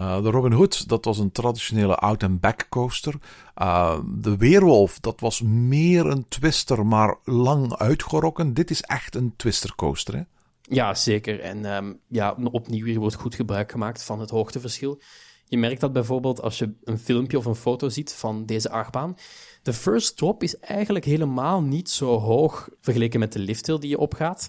Uh, 0.00 0.22
de 0.22 0.30
Robin 0.30 0.52
Hood, 0.52 0.88
dat 0.88 1.04
was 1.04 1.18
een 1.18 1.32
traditionele 1.32 1.94
out-and-back 1.94 2.66
coaster. 2.68 3.14
Uh, 3.56 3.98
de 4.06 4.36
Weerwolf, 4.36 5.00
dat 5.00 5.20
was 5.20 5.42
meer 5.42 6.06
een 6.06 6.28
twister, 6.28 6.86
maar 6.86 7.16
lang 7.24 7.76
uitgerokken. 7.76 8.54
Dit 8.54 8.70
is 8.70 8.80
echt 8.80 9.14
een 9.14 9.34
twister 9.36 9.74
coaster, 9.74 10.14
hè? 10.14 10.22
Ja, 10.62 10.94
zeker. 10.94 11.40
En 11.40 11.64
um, 11.64 12.00
ja, 12.08 12.36
opnieuw 12.52 12.84
hier 12.84 12.98
wordt 12.98 13.14
goed 13.14 13.34
gebruik 13.34 13.70
gemaakt 13.70 14.02
van 14.02 14.20
het 14.20 14.30
hoogteverschil. 14.30 15.00
Je 15.48 15.58
merkt 15.58 15.80
dat 15.80 15.92
bijvoorbeeld 15.92 16.42
als 16.42 16.58
je 16.58 16.74
een 16.84 16.98
filmpje 16.98 17.38
of 17.38 17.44
een 17.44 17.54
foto 17.54 17.88
ziet 17.88 18.12
van 18.12 18.46
deze 18.46 18.70
achtbaan. 18.70 19.16
De 19.62 19.72
first 19.72 20.16
drop 20.16 20.42
is 20.42 20.58
eigenlijk 20.58 21.04
helemaal 21.04 21.62
niet 21.62 21.90
zo 21.90 22.18
hoog 22.18 22.68
vergeleken 22.80 23.20
met 23.20 23.32
de 23.32 23.38
lifthill 23.38 23.78
die 23.78 23.90
je 23.90 23.98
opgaat. 23.98 24.48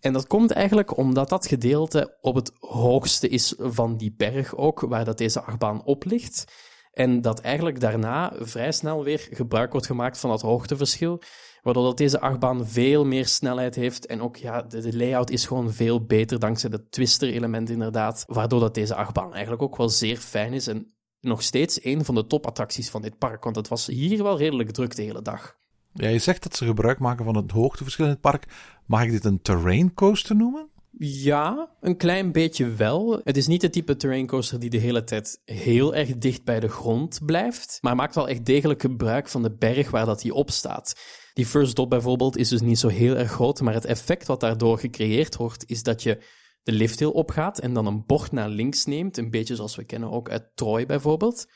En 0.00 0.12
dat 0.12 0.26
komt 0.26 0.50
eigenlijk 0.50 0.96
omdat 0.96 1.28
dat 1.28 1.46
gedeelte 1.46 2.16
op 2.20 2.34
het 2.34 2.52
hoogste 2.58 3.28
is 3.28 3.54
van 3.58 3.96
die 3.96 4.14
berg 4.16 4.56
ook, 4.56 4.80
waar 4.80 5.04
dat 5.04 5.18
deze 5.18 5.42
achtbaan 5.42 5.84
op 5.84 6.04
ligt. 6.04 6.44
En 6.92 7.20
dat 7.20 7.40
eigenlijk 7.40 7.80
daarna 7.80 8.32
vrij 8.38 8.72
snel 8.72 9.04
weer 9.04 9.28
gebruik 9.30 9.72
wordt 9.72 9.86
gemaakt 9.86 10.18
van 10.18 10.30
dat 10.30 10.42
hoogteverschil, 10.42 11.22
waardoor 11.66 11.84
dat 11.84 11.96
deze 11.96 12.20
achtbaan 12.20 12.66
veel 12.66 13.04
meer 13.04 13.26
snelheid 13.26 13.74
heeft. 13.74 14.06
En 14.06 14.20
ook 14.20 14.36
ja, 14.36 14.62
de, 14.62 14.80
de 14.80 14.96
layout 14.96 15.30
is 15.30 15.46
gewoon 15.46 15.72
veel 15.72 16.04
beter 16.04 16.38
dankzij 16.38 16.70
het 16.72 16.90
twister-element 16.90 17.70
inderdaad, 17.70 18.24
waardoor 18.26 18.60
dat 18.60 18.74
deze 18.74 18.94
achtbaan 18.94 19.32
eigenlijk 19.32 19.62
ook 19.62 19.76
wel 19.76 19.88
zeer 19.88 20.16
fijn 20.16 20.52
is 20.52 20.66
en 20.66 20.94
nog 21.20 21.42
steeds 21.42 21.84
een 21.84 22.04
van 22.04 22.14
de 22.14 22.26
topattracties 22.26 22.90
van 22.90 23.02
dit 23.02 23.18
park, 23.18 23.44
want 23.44 23.56
het 23.56 23.68
was 23.68 23.86
hier 23.86 24.22
wel 24.22 24.38
redelijk 24.38 24.70
druk 24.70 24.96
de 24.96 25.02
hele 25.02 25.22
dag. 25.22 25.56
Ja, 25.92 26.08
je 26.08 26.18
zegt 26.18 26.42
dat 26.42 26.56
ze 26.56 26.66
gebruik 26.66 26.98
maken 26.98 27.24
van 27.24 27.36
het 27.36 27.50
hoogteverschil 27.50 28.04
in 28.04 28.10
het 28.10 28.20
park. 28.20 28.46
Mag 28.84 29.02
ik 29.02 29.10
dit 29.10 29.24
een 29.24 29.42
terrain 29.42 29.94
coaster 29.94 30.36
noemen? 30.36 30.68
Ja, 30.98 31.76
een 31.80 31.96
klein 31.96 32.32
beetje 32.32 32.74
wel. 32.74 33.20
Het 33.24 33.36
is 33.36 33.46
niet 33.46 33.60
de 33.60 33.70
type 33.70 33.96
terrain 33.96 34.26
coaster 34.26 34.60
die 34.60 34.70
de 34.70 34.78
hele 34.78 35.04
tijd 35.04 35.40
heel 35.44 35.94
erg 35.94 36.18
dicht 36.18 36.44
bij 36.44 36.60
de 36.60 36.68
grond 36.68 37.18
blijft, 37.24 37.78
maar 37.80 37.96
maakt 37.96 38.14
wel 38.14 38.28
echt 38.28 38.44
degelijk 38.44 38.80
gebruik 38.80 39.28
van 39.28 39.42
de 39.42 39.56
berg 39.56 39.90
waar 39.90 40.06
dat 40.06 40.22
hij 40.22 40.30
op 40.30 40.50
staat. 40.50 40.94
Die 41.32 41.46
first 41.46 41.76
dot 41.76 41.88
bijvoorbeeld 41.88 42.36
is 42.36 42.48
dus 42.48 42.60
niet 42.60 42.78
zo 42.78 42.88
heel 42.88 43.16
erg 43.16 43.30
groot, 43.30 43.60
maar 43.60 43.74
het 43.74 43.84
effect 43.84 44.26
wat 44.26 44.40
daardoor 44.40 44.78
gecreëerd 44.78 45.36
wordt, 45.36 45.64
is 45.66 45.82
dat 45.82 46.02
je 46.02 46.22
de 46.62 46.72
lifthill 46.72 47.08
opgaat 47.08 47.58
en 47.58 47.72
dan 47.72 47.86
een 47.86 48.06
bocht 48.06 48.32
naar 48.32 48.48
links 48.48 48.84
neemt, 48.84 49.16
een 49.16 49.30
beetje 49.30 49.54
zoals 49.54 49.76
we 49.76 49.84
kennen 49.84 50.10
ook 50.10 50.30
uit 50.30 50.50
Troy 50.54 50.86
bijvoorbeeld 50.86 51.46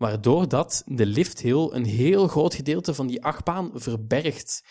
waardoor 0.00 0.48
dat 0.48 0.82
de 0.86 1.06
lifthill 1.06 1.68
een 1.70 1.84
heel 1.84 2.28
groot 2.28 2.54
gedeelte 2.54 2.94
van 2.94 3.06
die 3.06 3.22
achtbaan 3.24 3.70
verbergt. 3.74 4.62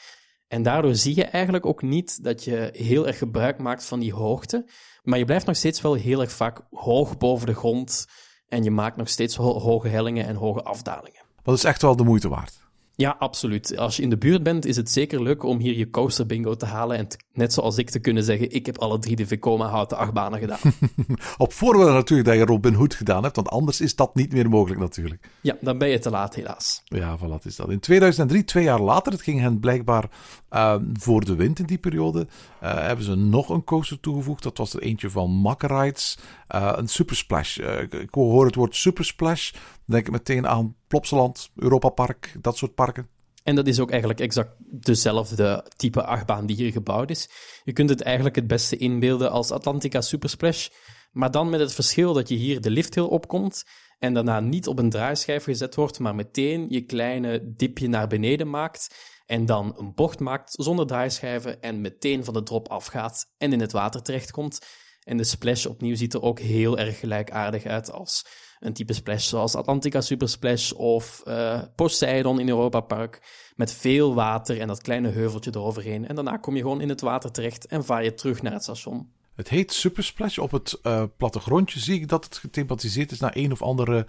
En 0.50 0.64
daardoor 0.64 0.96
zie 0.96 1.16
je 1.16 1.24
eigenlijk 1.24 1.66
ook 1.66 1.82
niet 1.82 2.24
dat 2.24 2.44
je 2.44 2.70
heel 2.74 3.08
erg 3.08 3.18
gebruik 3.18 3.58
maakt 3.58 3.86
van 3.86 4.00
die 4.00 4.14
hoogte, 4.14 4.70
maar 5.04 5.18
je 5.18 5.26
blijft 5.26 5.46
nog 5.46 5.56
steeds 5.56 5.82
wel 5.82 5.94
heel 5.94 6.22
erg 6.22 6.32
vaak 6.32 6.62
hoog 6.72 7.18
boven 7.18 7.48
de 7.48 7.54
grond 7.54 8.08
en 8.48 8.64
je 8.64 8.72
maakt 8.72 8.98
nog 8.98 9.10
steeds 9.10 9.36
hoge 9.36 9.88
hellingen 9.88 10.26
en 10.26 10.36
hoge 10.36 10.64
afdalingen. 10.64 11.22
Dat 11.44 11.56
is 11.56 11.64
echt 11.64 11.82
wel 11.82 11.96
de 11.96 12.04
moeite 12.04 12.30
waard. 12.30 12.69
Ja, 13.00 13.16
absoluut. 13.20 13.78
Als 13.78 13.96
je 13.96 14.02
in 14.02 14.10
de 14.10 14.18
buurt 14.18 14.44
bent, 14.44 14.66
is 14.66 14.76
het 14.76 14.90
zeker 14.90 15.24
leuk 15.24 15.44
om 15.44 15.60
hier 15.60 15.78
je 15.78 15.90
coaster 15.90 16.26
bingo 16.26 16.56
te 16.56 16.66
halen 16.66 16.98
en 16.98 17.08
net 17.34 17.54
zoals 17.54 17.78
ik 17.78 17.90
te 17.90 18.00
kunnen 18.00 18.24
zeggen, 18.24 18.52
ik 18.52 18.66
heb 18.66 18.78
alle 18.78 19.00
drie 19.00 19.16
de 19.16 19.28
Vekoma 19.28 19.68
houten 19.68 19.98
achtbanen 19.98 20.40
gedaan. 20.40 20.60
Op 21.38 21.54
voorwaarde 21.54 21.92
natuurlijk 21.92 22.30
dat 22.30 22.38
je 22.38 22.46
Robin 22.46 22.74
Hood 22.74 22.94
gedaan 22.94 23.24
hebt, 23.24 23.36
want 23.36 23.50
anders 23.50 23.82
is 23.82 23.96
dat 23.96 24.16
niet 24.16 24.34
meer 24.34 24.50
mogelijk 24.50 24.80
natuurlijk. 24.80 25.30
Ja, 25.42 25.56
dan 25.62 25.78
ben 25.78 25.90
je 25.90 26.00
te 26.00 26.10
laat 26.10 26.36
helaas. 26.36 26.82
Ja, 26.86 27.18
voilà, 27.18 27.44
is 27.44 27.56
dat. 27.56 27.70
In 27.70 27.80
2003, 27.80 28.44
twee 28.44 28.64
jaar 28.64 28.82
later, 28.82 29.12
het 29.12 29.22
ging 29.22 29.40
hen 29.40 29.60
blijkbaar 29.60 30.10
uh, 30.52 30.76
voor 30.94 31.26
de 31.26 31.36
wind 31.36 31.60
in 31.60 31.66
die 31.66 31.78
periode, 31.78 32.28
uh, 32.64 32.74
hebben 32.74 33.06
ze 33.06 33.16
nog 33.16 33.50
een 33.50 33.64
coaster 33.64 34.00
toegevoegd. 34.00 34.44
Dat 34.44 34.58
was 34.58 34.74
er 34.74 34.82
eentje 34.82 35.10
van 35.10 35.30
Mackerides, 35.30 36.18
uh, 36.56 36.74
een 36.76 36.88
Super 36.88 37.16
Splash. 37.16 37.58
ik 37.90 38.14
hoor 38.14 38.46
het 38.46 38.56
woord 38.56 38.76
Super 38.76 39.06
Splash, 39.06 39.52
denk 39.86 40.06
ik 40.06 40.12
meteen 40.12 40.48
aan 40.48 40.76
Plopsaland, 40.88 41.50
Europa 41.56 41.90
Park, 41.90 42.36
dat 42.42 42.58
soort 42.58 42.76
parken. 42.76 43.08
En 43.44 43.56
dat 43.56 43.68
is 43.68 43.80
ook 43.80 43.90
eigenlijk 43.90 44.20
exact 44.20 44.56
dezelfde 44.60 45.66
type 45.76 46.04
achtbaan 46.04 46.46
die 46.46 46.56
hier 46.56 46.72
gebouwd 46.72 47.10
is. 47.10 47.30
Je 47.64 47.74
kunt 47.74 47.90
het 47.90 48.02
eigenlijk 48.02 48.36
het 48.36 48.48
beste 48.48 48.78
inbeelden 48.78 49.32
als 49.32 49.52
Atlantica 49.52 50.02
Supersplash, 50.02 50.68
maar 51.12 51.32
dan 51.32 51.50
met 51.50 51.60
het 51.60 51.74
verschil 51.74 52.14
dat 52.14 52.30
je 52.30 52.36
hier 52.36 52.62
de 52.62 52.70
lifthill 52.70 53.04
opkomt 53.04 53.64
en 54.00 54.14
daarna 54.14 54.40
niet 54.40 54.68
op 54.68 54.80
een 54.80 54.90
draaischijf 54.90 55.44
gezet 55.44 55.76
wordt, 55.76 56.00
maar 56.00 56.16
meteen 56.16 56.66
je 56.70 56.82
kleine 56.82 57.54
dipje 57.56 57.88
naar 57.88 58.08
beneden 58.08 58.50
maakt 58.50 58.96
en 59.30 59.46
dan 59.46 59.74
een 59.78 59.94
bocht 59.94 60.20
maakt 60.20 60.54
zonder 60.58 60.88
draaischijven 60.88 61.62
en 61.62 61.82
meteen 61.82 62.24
van 62.24 62.34
de 62.34 62.44
drop 62.44 62.68
afgaat 62.68 63.26
en 63.38 63.54
in 63.54 63.60
het 63.60 63.72
water 63.72 64.02
terechtkomt. 64.02 64.60
En 65.04 65.18
de 65.18 65.24
splash 65.24 65.66
opnieuw 65.66 65.96
ziet 65.96 66.14
er 66.14 66.22
ook 66.22 66.40
heel 66.40 66.78
erg 66.78 67.00
gelijkaardig 67.00 67.66
uit 67.66 67.92
als 67.92 68.26
een 68.60 68.74
type 68.74 68.94
splash 68.94 69.28
zoals 69.28 69.56
Atlantica 69.56 70.02
Super 70.02 70.30
Splash 70.30 70.72
of 70.72 71.22
uh, 71.26 71.62
Poseidon 71.76 72.40
in 72.40 72.50
Europa 72.50 72.80
Park. 72.80 73.22
Met 73.56 73.74
veel 73.74 74.14
water 74.14 74.60
en 74.60 74.68
dat 74.68 74.82
kleine 74.82 75.10
heuveltje 75.10 75.52
eroverheen. 75.54 76.08
En 76.08 76.16
daarna 76.16 76.38
kom 76.38 76.56
je 76.56 76.62
gewoon 76.62 76.82
in 76.82 76.90
het 76.90 77.02
water 77.02 77.32
terecht 77.32 77.66
en 77.66 77.86
vaar 77.86 78.04
je 78.04 78.14
terug 78.14 78.42
naar 78.42 78.54
het 78.54 78.64
station. 78.64 79.12
Het 79.36 79.50
heet 79.50 79.74
Super 79.74 80.04
Splash. 80.04 80.38
Op 80.38 80.52
het 80.52 80.80
uh, 80.84 81.04
plattegrondje 81.18 81.80
zie 81.80 82.02
ik 82.02 82.08
dat 82.08 82.24
het 82.24 82.38
gethematiseerd 82.38 83.12
is 83.12 83.20
naar 83.20 83.36
een 83.36 83.52
of 83.52 83.62
andere 83.62 84.08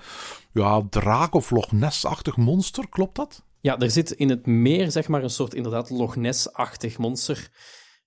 ja, 0.52 0.82
draak 0.90 1.34
of 1.34 1.50
Loch 1.50 1.72
monster. 2.36 2.88
Klopt 2.88 3.16
dat? 3.16 3.48
Ja, 3.60 3.78
er 3.78 3.90
zit 3.90 4.10
in 4.10 4.30
het 4.30 4.46
meer 4.46 4.90
zeg 4.90 5.08
maar 5.08 5.22
een 5.22 5.30
soort 5.30 5.54
inderdaad 5.54 5.90
Loch 5.90 6.16
Ness-achtig 6.16 6.98
monster. 6.98 7.48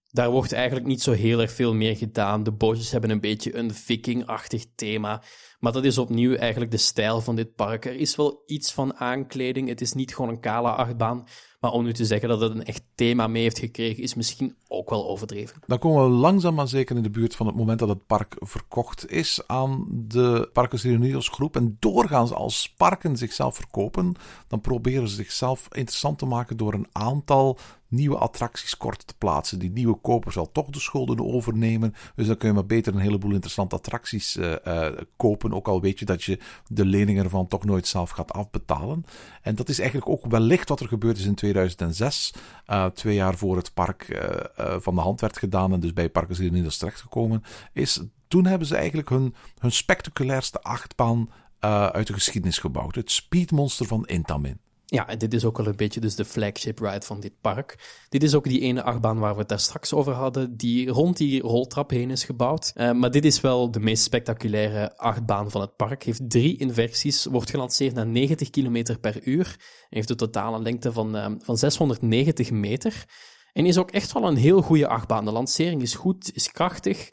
Daar 0.10 0.30
wordt 0.30 0.52
eigenlijk 0.52 0.86
niet 0.86 1.02
zo 1.02 1.12
heel 1.12 1.42
erg 1.42 1.52
veel 1.52 1.74
meer 1.74 1.98
gedaan. 1.98 2.44
De 2.44 2.52
bootjes 2.52 2.92
hebben 2.92 3.10
een 3.10 3.20
beetje 3.20 3.56
een 3.56 3.74
viking-achtig 3.74 4.66
thema. 4.76 5.24
Maar 5.64 5.72
dat 5.72 5.84
is 5.84 5.98
opnieuw 5.98 6.36
eigenlijk 6.36 6.72
de 6.72 6.78
stijl 6.78 7.22
van 7.22 7.36
dit 7.36 7.56
park. 7.56 7.86
Er 7.86 7.96
is 7.96 8.16
wel 8.16 8.44
iets 8.46 8.74
van 8.74 8.96
aankleding. 8.96 9.68
Het 9.68 9.82
is 9.82 9.94
niet 9.94 10.16
gewoon 10.16 10.32
een 10.32 10.40
kale 10.40 10.70
achtbaan. 10.70 11.26
Maar 11.60 11.72
om 11.72 11.84
nu 11.84 11.94
te 11.94 12.06
zeggen 12.06 12.30
dat 12.30 12.42
het 12.42 12.52
een 12.52 12.66
echt 12.66 12.84
thema 12.96 13.28
mee 13.28 13.42
heeft 13.42 13.60
gekregen, 13.60 14.04
is 14.04 14.14
misschien 14.14 14.56
ook 14.68 14.90
wel 14.90 15.08
overdreven. 15.08 15.62
Dan 15.66 15.80
komen 15.80 16.04
we 16.04 16.10
langzaam 16.10 16.54
maar 16.54 16.68
zeker 16.68 16.96
in 16.96 17.04
de 17.04 17.10
buurt 17.10 17.36
van 17.36 17.46
het 17.46 17.56
moment 17.56 17.80
dat 17.80 17.90
het 17.90 18.06
park 18.06 18.36
verkocht 18.40 19.12
is 19.12 19.42
aan 19.48 19.86
de 19.90 20.50
Parkers 20.54 20.84
Reunidos 20.84 21.28
groep. 21.28 21.56
En 21.56 21.78
doorgaans 21.80 22.32
als 22.32 22.74
parken 22.78 23.18
zichzelf 23.18 23.56
verkopen, 23.56 24.16
dan 24.48 24.62
proberen 24.62 25.08
ze 25.08 25.16
zichzelf 25.16 25.68
interessant 25.72 26.18
te 26.18 26.26
maken 26.26 26.58
door 26.58 26.74
een 26.74 26.88
aantal 26.92 27.58
nieuwe 27.94 28.18
attracties 28.18 28.78
kort 28.78 29.08
te 29.08 29.14
plaatsen. 29.18 29.60
Die 29.60 29.72
nieuwe 29.72 29.96
koper 29.96 30.32
zal 30.32 30.52
toch 30.52 30.70
de 30.70 30.80
schulden 30.80 31.20
overnemen. 31.20 31.94
Dus 32.16 32.28
dan 32.28 32.38
kun 32.38 32.48
je 32.48 32.54
maar 32.54 32.66
beter 32.66 32.94
een 32.94 33.00
heleboel 33.00 33.32
interessante 33.32 33.76
attracties 33.76 34.38
uh, 34.38 34.56
uh, 34.68 34.88
kopen. 35.18 35.53
Ook 35.54 35.68
al 35.68 35.82
weet 35.82 36.00
je 36.00 36.06
dat 36.06 36.24
je 36.24 36.40
de 36.68 36.86
leningen 36.86 37.24
ervan 37.24 37.48
toch 37.48 37.66
nooit 37.66 37.88
zelf 37.88 38.10
gaat 38.10 38.34
afbetalen. 38.34 39.06
En 39.42 39.56
dat 39.56 39.70
is 39.70 39.80
eigenlijk 39.80 40.10
ook 40.10 40.26
wellicht 40.26 40.70
wat 40.70 40.80
er 40.80 40.88
gebeurd 40.88 41.18
is 41.18 41.26
in 41.26 41.36
2006. 41.36 42.34
Uh, 42.68 42.86
twee 42.86 43.16
jaar 43.16 43.38
voor 43.38 43.58
het 43.58 43.74
park 43.74 44.26
van 44.56 44.96
de 44.96 45.02
hand 45.02 45.22
werd 45.22 45.38
gedaan 45.38 45.74
en 45.74 45.80
dus 45.80 45.94
bij 45.94 46.10
Parkers 46.10 46.38
hier 46.38 46.56
in 46.56 46.70
terecht 46.70 47.02
gekomen. 47.02 47.44
Is, 47.74 48.02
toen 48.28 48.46
hebben 48.46 48.68
ze 48.68 48.76
eigenlijk 48.76 49.10
hun, 49.10 49.36
hun 49.60 49.72
spectaculairste 49.72 50.62
achtbaan 50.62 51.30
uit 51.60 52.08
de 52.08 52.14
geschiedenis 52.14 52.58
gebouwd. 52.58 52.96
Het 52.96 53.12
Speedmonster 53.12 53.86
van 53.86 54.06
Intamin. 54.06 54.60
Ja, 54.94 55.08
en 55.08 55.18
dit 55.18 55.34
is 55.34 55.46
ook 55.46 55.58
wel 55.58 55.68
een 55.68 55.76
beetje 55.76 56.00
dus 56.00 56.16
de 56.16 56.26
flagship 56.26 56.80
ride 56.80 57.06
van 57.06 57.20
dit 57.20 57.34
park. 57.42 57.76
Dit 58.10 58.24
is 58.24 58.36
ook 58.36 58.44
die 58.44 58.62
ene 58.62 58.84
achtbaan 58.84 59.20
waar 59.20 59.34
we 59.34 59.40
het 59.40 59.50
daar 59.50 59.60
straks 59.60 59.94
over 59.94 60.14
hadden, 60.14 60.58
die 60.58 60.90
rond 60.90 61.18
die 61.18 61.42
roltrap 61.42 61.90
heen 61.90 62.12
is 62.12 62.24
gebouwd. 62.24 62.72
Uh, 62.76 62.92
maar 62.92 63.12
dit 63.12 63.26
is 63.26 63.42
wel 63.42 63.72
de 63.72 63.80
meest 63.80 64.04
spectaculaire 64.04 64.98
achtbaan 64.98 65.52
van 65.52 65.62
het 65.62 65.76
park. 65.76 66.04
Heeft 66.04 66.30
drie 66.30 66.58
inversies, 66.58 67.26
wordt 67.26 67.50
gelanceerd 67.50 67.94
naar 67.94 68.08
90 68.08 68.50
km 68.50 68.96
per 69.02 69.28
uur. 69.28 69.56
Heeft 69.90 70.10
een 70.10 70.16
totale 70.16 70.62
lengte 70.62 70.92
van, 70.92 71.16
uh, 71.16 71.26
van 71.40 71.58
690 71.58 72.52
meter. 72.52 73.06
En 73.54 73.66
is 73.66 73.78
ook 73.78 73.92
echt 73.92 74.14
wel 74.14 74.28
een 74.28 74.36
heel 74.36 74.62
goede 74.62 74.88
achtbaan. 74.88 75.26
De 75.26 75.32
lancering 75.32 75.82
is 75.82 75.96
goed, 75.96 76.32
is 76.34 76.52
krachtig. 76.52 77.10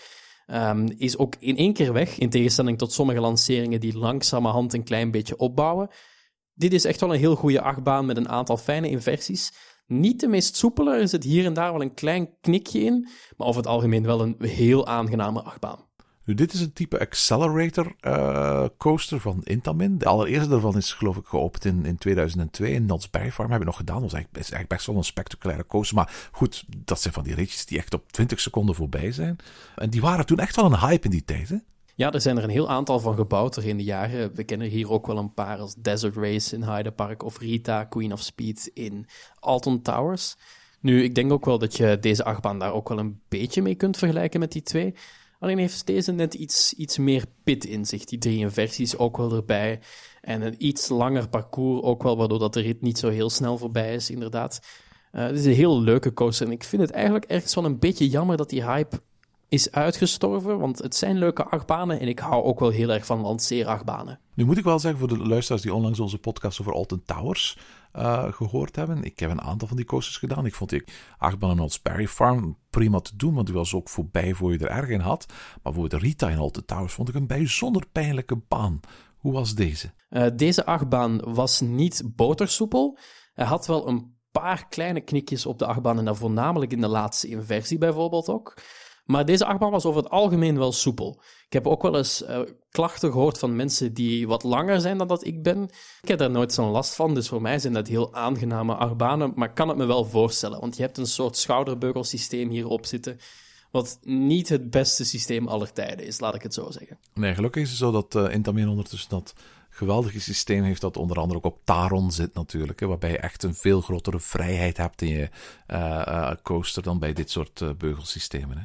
Um, 0.46 0.94
is 0.98 1.18
ook 1.18 1.34
in 1.38 1.56
één 1.56 1.72
keer 1.72 1.92
weg, 1.92 2.18
in 2.18 2.30
tegenstelling 2.30 2.78
tot 2.78 2.92
sommige 2.92 3.20
lanceringen 3.20 3.80
die 3.80 3.98
langzamerhand 3.98 4.72
een 4.72 4.84
klein 4.84 5.10
beetje 5.10 5.36
opbouwen. 5.36 5.90
Dit 6.60 6.72
is 6.72 6.84
echt 6.84 7.00
wel 7.00 7.12
een 7.12 7.18
heel 7.18 7.36
goede 7.36 7.60
achtbaan 7.60 8.06
met 8.06 8.16
een 8.16 8.28
aantal 8.28 8.56
fijne 8.56 8.88
inversies. 8.88 9.52
Niet 9.86 10.20
de 10.20 10.28
meest 10.28 10.56
soepele, 10.56 10.96
er 10.96 11.08
zit 11.08 11.24
hier 11.24 11.44
en 11.44 11.52
daar 11.52 11.72
wel 11.72 11.82
een 11.82 11.94
klein 11.94 12.30
knikje 12.40 12.80
in, 12.80 13.08
maar 13.36 13.46
over 13.46 13.60
het 13.60 13.70
algemeen 13.70 14.02
wel 14.02 14.20
een 14.20 14.36
heel 14.38 14.86
aangename 14.86 15.42
achtbaan. 15.42 15.78
Nu, 16.24 16.34
dit 16.34 16.52
is 16.52 16.60
een 16.60 16.72
type 16.72 16.98
accelerator 16.98 17.94
uh, 18.00 18.66
coaster 18.78 19.20
van 19.20 19.40
Intamin. 19.42 19.98
De 19.98 20.06
allereerste 20.06 20.48
daarvan 20.48 20.76
is 20.76 20.92
geloof 20.92 21.16
ik 21.16 21.26
geopend 21.26 21.64
in, 21.64 21.84
in 21.84 21.98
2002 21.98 22.72
in 22.72 22.86
Knott's. 22.86 23.08
Hebben 23.10 23.58
we 23.58 23.64
nog 23.64 23.76
gedaan. 23.76 24.00
Dat 24.00 24.04
was 24.04 24.12
eigenlijk, 24.12 24.44
is 24.44 24.50
eigenlijk 24.50 24.68
best 24.68 24.86
wel 24.86 24.96
een 24.96 25.04
spectaculaire 25.04 25.66
coaster. 25.66 25.96
Maar 25.96 26.28
goed, 26.32 26.64
dat 26.76 27.00
zijn 27.00 27.14
van 27.14 27.24
die 27.24 27.34
ritjes 27.34 27.66
die 27.66 27.78
echt 27.78 27.94
op 27.94 28.12
20 28.12 28.40
seconden 28.40 28.74
voorbij 28.74 29.12
zijn. 29.12 29.36
En 29.76 29.90
die 29.90 30.00
waren 30.00 30.26
toen 30.26 30.38
echt 30.38 30.56
wel 30.56 30.64
een 30.64 30.78
hype 30.78 31.04
in 31.04 31.10
die 31.10 31.24
tijd, 31.24 31.48
hè? 31.48 31.56
Ja, 32.00 32.12
er 32.12 32.20
zijn 32.20 32.36
er 32.36 32.44
een 32.44 32.50
heel 32.50 32.68
aantal 32.68 33.00
van 33.00 33.14
gebouwd 33.14 33.56
er 33.56 33.66
in 33.66 33.76
de 33.76 33.84
jaren. 33.84 34.34
We 34.34 34.44
kennen 34.44 34.68
hier 34.68 34.90
ook 34.90 35.06
wel 35.06 35.16
een 35.16 35.34
paar 35.34 35.58
als 35.58 35.74
Desert 35.74 36.16
Race 36.16 36.54
in 36.54 36.62
Hyde 36.62 36.90
Park 36.90 37.22
of 37.22 37.38
Rita, 37.38 37.84
Queen 37.84 38.12
of 38.12 38.20
Speed 38.20 38.70
in 38.74 39.06
Alton 39.40 39.82
Towers. 39.82 40.36
Nu, 40.80 41.02
ik 41.02 41.14
denk 41.14 41.32
ook 41.32 41.44
wel 41.44 41.58
dat 41.58 41.76
je 41.76 41.98
deze 42.00 42.24
achtbaan 42.24 42.58
daar 42.58 42.72
ook 42.72 42.88
wel 42.88 42.98
een 42.98 43.20
beetje 43.28 43.62
mee 43.62 43.74
kunt 43.74 43.96
vergelijken 43.96 44.40
met 44.40 44.52
die 44.52 44.62
twee. 44.62 44.94
Alleen 45.38 45.58
heeft 45.58 45.86
deze 45.86 46.12
net 46.12 46.34
iets, 46.34 46.72
iets 46.72 46.98
meer 46.98 47.24
pit 47.44 47.64
in 47.64 47.86
zich. 47.86 48.04
Die 48.04 48.18
drie 48.18 48.38
inversies 48.38 48.96
ook 48.96 49.16
wel 49.16 49.32
erbij. 49.32 49.80
En 50.20 50.42
een 50.42 50.66
iets 50.66 50.88
langer 50.88 51.28
parcours 51.28 51.82
ook 51.82 52.02
wel, 52.02 52.16
waardoor 52.16 52.38
dat 52.38 52.52
de 52.52 52.60
rit 52.60 52.80
niet 52.80 52.98
zo 52.98 53.08
heel 53.08 53.30
snel 53.30 53.58
voorbij 53.58 53.94
is, 53.94 54.10
inderdaad. 54.10 54.60
Uh, 55.12 55.22
het 55.22 55.38
is 55.38 55.44
een 55.44 55.52
heel 55.52 55.80
leuke 55.80 56.12
coaster 56.12 56.46
en 56.46 56.52
ik 56.52 56.64
vind 56.64 56.82
het 56.82 56.90
eigenlijk 56.90 57.24
ergens 57.24 57.54
wel 57.54 57.64
een 57.64 57.78
beetje 57.78 58.08
jammer 58.08 58.36
dat 58.36 58.50
die 58.50 58.64
hype 58.64 59.00
is 59.50 59.72
uitgestorven, 59.72 60.58
want 60.58 60.78
het 60.78 60.94
zijn 60.94 61.18
leuke 61.18 61.44
achtbanen 61.44 62.00
en 62.00 62.08
ik 62.08 62.18
hou 62.18 62.44
ook 62.44 62.60
wel 62.60 62.70
heel 62.70 62.88
erg 62.88 63.06
van 63.06 63.20
lanceerachtbanen. 63.20 64.20
Nu 64.34 64.44
moet 64.44 64.58
ik 64.58 64.64
wel 64.64 64.78
zeggen 64.78 65.00
voor 65.00 65.08
de 65.08 65.26
luisteraars 65.26 65.62
die 65.62 65.74
onlangs 65.74 66.00
onze 66.00 66.18
podcast 66.18 66.60
over 66.60 66.72
Alton 66.72 67.02
Towers 67.04 67.58
uh, 67.96 68.32
gehoord 68.32 68.76
hebben. 68.76 69.02
Ik 69.02 69.18
heb 69.18 69.30
een 69.30 69.40
aantal 69.40 69.68
van 69.68 69.76
die 69.76 69.86
coasters 69.86 70.16
gedaan. 70.16 70.46
Ik 70.46 70.54
vond 70.54 70.70
die 70.70 70.84
achtbaan 71.18 71.60
in 71.60 71.70
Sperry 71.70 72.06
Farm 72.06 72.56
prima 72.70 73.00
te 73.00 73.16
doen, 73.16 73.34
want 73.34 73.46
die 73.46 73.54
was 73.54 73.74
ook 73.74 73.88
voorbij 73.88 74.34
voor 74.34 74.52
je 74.52 74.58
er 74.58 74.76
erg 74.76 74.88
in 74.88 75.00
had. 75.00 75.26
Maar 75.62 75.72
voor 75.72 75.88
de 75.88 75.98
Rita 75.98 76.28
in 76.28 76.38
Alton 76.38 76.64
Towers 76.64 76.92
vond 76.92 77.08
ik 77.08 77.14
een 77.14 77.26
bijzonder 77.26 77.86
pijnlijke 77.92 78.36
baan. 78.48 78.80
Hoe 79.16 79.32
was 79.32 79.54
deze? 79.54 79.92
Uh, 80.10 80.26
deze 80.36 80.64
achtbaan 80.64 81.32
was 81.34 81.60
niet 81.60 82.02
botersoepel. 82.06 82.98
Hij 83.34 83.46
had 83.46 83.66
wel 83.66 83.88
een 83.88 84.18
paar 84.30 84.68
kleine 84.68 85.00
knikjes 85.00 85.46
op 85.46 85.58
de 85.58 85.66
achtbaan 85.66 85.98
en 85.98 86.04
dan 86.04 86.16
voornamelijk 86.16 86.72
in 86.72 86.80
de 86.80 86.88
laatste 86.88 87.28
inversie 87.28 87.78
bijvoorbeeld 87.78 88.28
ook. 88.28 88.54
Maar 89.10 89.24
deze 89.24 89.46
achtbaan 89.46 89.70
was 89.70 89.84
over 89.84 90.02
het 90.02 90.10
algemeen 90.10 90.58
wel 90.58 90.72
soepel. 90.72 91.20
Ik 91.46 91.52
heb 91.52 91.66
ook 91.66 91.82
wel 91.82 91.96
eens 91.96 92.22
uh, 92.22 92.40
klachten 92.70 93.12
gehoord 93.12 93.38
van 93.38 93.56
mensen 93.56 93.94
die 93.94 94.28
wat 94.28 94.42
langer 94.42 94.80
zijn 94.80 94.98
dan 94.98 95.08
dat 95.08 95.26
ik 95.26 95.42
ben. 95.42 95.70
Ik 96.02 96.08
heb 96.08 96.18
daar 96.18 96.30
nooit 96.30 96.52
zo'n 96.52 96.70
last 96.70 96.94
van, 96.94 97.14
dus 97.14 97.28
voor 97.28 97.42
mij 97.42 97.58
zijn 97.58 97.72
dat 97.72 97.88
heel 97.88 98.14
aangename 98.14 98.74
achtbanen. 98.74 99.32
Maar 99.34 99.48
ik 99.48 99.54
kan 99.54 99.68
het 99.68 99.76
me 99.76 99.84
wel 99.84 100.04
voorstellen, 100.04 100.60
want 100.60 100.76
je 100.76 100.82
hebt 100.82 100.98
een 100.98 101.06
soort 101.06 101.36
schouderbeugelsysteem 101.36 102.50
hierop 102.50 102.86
zitten. 102.86 103.18
Wat 103.70 103.98
niet 104.02 104.48
het 104.48 104.70
beste 104.70 105.04
systeem 105.04 105.48
aller 105.48 105.72
tijden 105.72 106.06
is, 106.06 106.20
laat 106.20 106.34
ik 106.34 106.42
het 106.42 106.54
zo 106.54 106.70
zeggen. 106.70 106.98
Nee, 107.14 107.34
gelukkig 107.34 107.62
is 107.62 107.68
het 107.68 107.78
zo 107.78 107.90
dat 107.90 108.14
uh, 108.14 108.34
Intamin 108.34 108.68
ondertussen 108.68 109.10
dat 109.10 109.34
geweldige 109.70 110.20
systeem 110.20 110.62
heeft 110.62 110.80
dat 110.80 110.96
onder 110.96 111.18
andere 111.18 111.38
ook 111.38 111.54
op 111.54 111.60
Taron 111.64 112.12
zit 112.12 112.34
natuurlijk. 112.34 112.80
Hè, 112.80 112.86
waarbij 112.86 113.10
je 113.10 113.18
echt 113.18 113.42
een 113.42 113.54
veel 113.54 113.80
grotere 113.80 114.20
vrijheid 114.20 114.76
hebt 114.76 115.02
in 115.02 115.08
je 115.08 115.28
uh, 115.68 116.32
coaster 116.42 116.82
dan 116.82 116.98
bij 116.98 117.12
dit 117.12 117.30
soort 117.30 117.78
beugelsystemen. 117.78 118.58
Hè. 118.58 118.64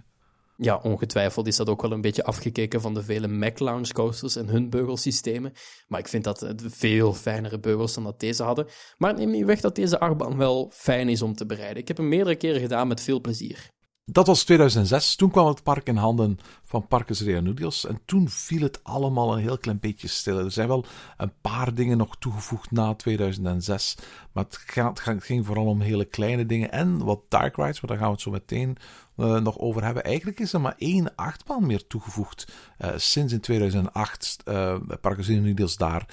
Ja, 0.57 0.79
ongetwijfeld 0.83 1.47
is 1.47 1.55
dat 1.55 1.69
ook 1.69 1.81
wel 1.81 1.91
een 1.91 2.01
beetje 2.01 2.23
afgekeken 2.23 2.81
van 2.81 2.93
de 2.93 3.03
vele 3.03 3.27
Mac 3.27 3.59
Lounge 3.59 3.93
coasters 3.93 4.35
en 4.35 4.47
hun 4.47 4.69
beugelsystemen. 4.69 5.53
Maar 5.87 5.99
ik 5.99 6.07
vind 6.07 6.23
dat 6.23 6.39
het 6.39 6.63
veel 6.67 7.13
fijnere 7.13 7.59
beugels 7.59 7.93
dan 7.93 8.03
dat 8.03 8.19
deze 8.19 8.43
hadden. 8.43 8.67
Maar 8.97 9.13
neem 9.13 9.31
niet 9.31 9.45
weg 9.45 9.59
dat 9.61 9.75
deze 9.75 9.99
achtbaan 9.99 10.37
wel 10.37 10.71
fijn 10.73 11.09
is 11.09 11.21
om 11.21 11.35
te 11.35 11.45
bereiden. 11.45 11.81
Ik 11.81 11.87
heb 11.87 11.97
hem 11.97 12.07
meerdere 12.07 12.35
keren 12.35 12.61
gedaan 12.61 12.87
met 12.87 13.01
veel 13.01 13.21
plezier. 13.21 13.73
Dat 14.11 14.27
was 14.27 14.43
2006. 14.43 15.15
Toen 15.15 15.31
kwam 15.31 15.47
het 15.47 15.63
park 15.63 15.87
in 15.87 15.95
handen 15.95 16.37
van 16.63 16.87
Parkes 16.87 17.21
Reanudios. 17.21 17.85
En 17.85 18.01
toen 18.05 18.29
viel 18.29 18.61
het 18.61 18.83
allemaal 18.83 19.33
een 19.33 19.41
heel 19.41 19.57
klein 19.57 19.79
beetje 19.79 20.07
stil. 20.07 20.37
Er 20.37 20.51
zijn 20.51 20.67
wel 20.67 20.85
een 21.17 21.33
paar 21.41 21.73
dingen 21.73 21.97
nog 21.97 22.17
toegevoegd 22.17 22.71
na 22.71 22.93
2006. 22.93 23.97
Maar 24.31 24.43
het, 24.43 24.99
ging 25.23 25.45
vooral 25.45 25.65
om 25.65 25.81
hele 25.81 26.05
kleine 26.05 26.45
dingen. 26.45 26.71
En 26.71 27.03
wat 27.03 27.21
dark 27.29 27.55
rides, 27.55 27.81
maar 27.81 27.89
daar 27.89 27.99
gaan 27.99 28.07
we 28.07 28.13
het 28.13 28.21
zo 28.21 28.31
meteen 28.31 28.77
nog 29.15 29.59
over 29.59 29.83
hebben. 29.83 30.03
Eigenlijk 30.03 30.39
is 30.39 30.53
er 30.53 30.61
maar 30.61 30.75
één 30.77 31.15
achtbaan 31.15 31.67
meer 31.67 31.87
toegevoegd 31.87 32.53
uh, 32.79 32.89
sinds 32.95 33.33
in 33.33 33.39
2008 33.39 34.37
uh, 34.45 34.75
Parkes 35.01 35.27
Reanudios 35.27 35.77
daar 35.77 36.05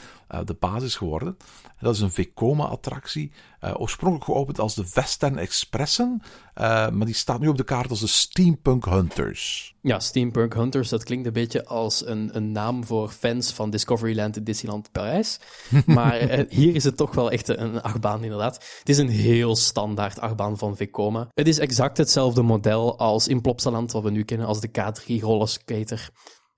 de 0.45 0.57
basis 0.59 0.97
geworden. 0.97 1.37
Dat 1.81 1.95
is 1.95 2.01
een 2.01 2.11
Vekoma-attractie. 2.11 3.33
Uh, 3.61 3.75
oorspronkelijk 3.77 4.31
geopend 4.31 4.59
als 4.61 4.75
de 4.75 4.85
Western 4.95 5.39
Expressen. 5.39 6.23
Maar 6.55 7.05
die 7.05 7.15
staat 7.15 7.41
nu 7.41 7.49
op 7.49 7.57
de 7.57 7.65
kaart 7.65 7.91
als 7.91 8.01
de 8.01 8.07
Steampunk 8.07 8.85
Hunters. 8.85 9.75
Ja, 9.81 10.01
Steampunk 10.01 10.55
Hunters, 10.55 10.89
dat 10.89 11.05
klinkt 11.05 11.27
een 11.27 11.33
beetje 11.33 11.65
als 11.65 12.07
een, 12.07 12.31
een 12.37 12.53
naam 12.53 12.85
voor 12.85 13.09
fans 13.09 13.53
van 13.53 13.71
Discoveryland 13.71 14.37
in 14.37 14.45
Disneyland 14.45 14.93
Parijs. 14.93 15.41
maar 15.87 16.45
hier 16.49 16.75
is 16.75 16.85
het 16.85 16.97
toch 16.97 17.15
wel 17.15 17.31
echt 17.31 17.49
een 17.49 17.83
achtbaan, 17.83 18.25
inderdaad. 18.25 18.55
Het 18.79 18.89
is 18.89 18.99
een 18.99 19.09
heel 19.09 19.57
standaard 19.57 20.21
achtbaan 20.21 20.59
van 20.59 20.77
Vekoma. 20.77 21.29
Het 21.35 21.49
is 21.49 21.59
exact 21.59 21.97
hetzelfde 21.97 22.43
model 22.43 22.99
als 22.99 23.29
in 23.29 23.41
Plopsaland, 23.41 23.93
wat 23.93 24.03
we 24.03 24.11
nu 24.11 24.25
kennen 24.25 24.47
als 24.47 24.61
de 24.61 24.69
K3 24.69 25.21
rollerskater. 25.21 26.11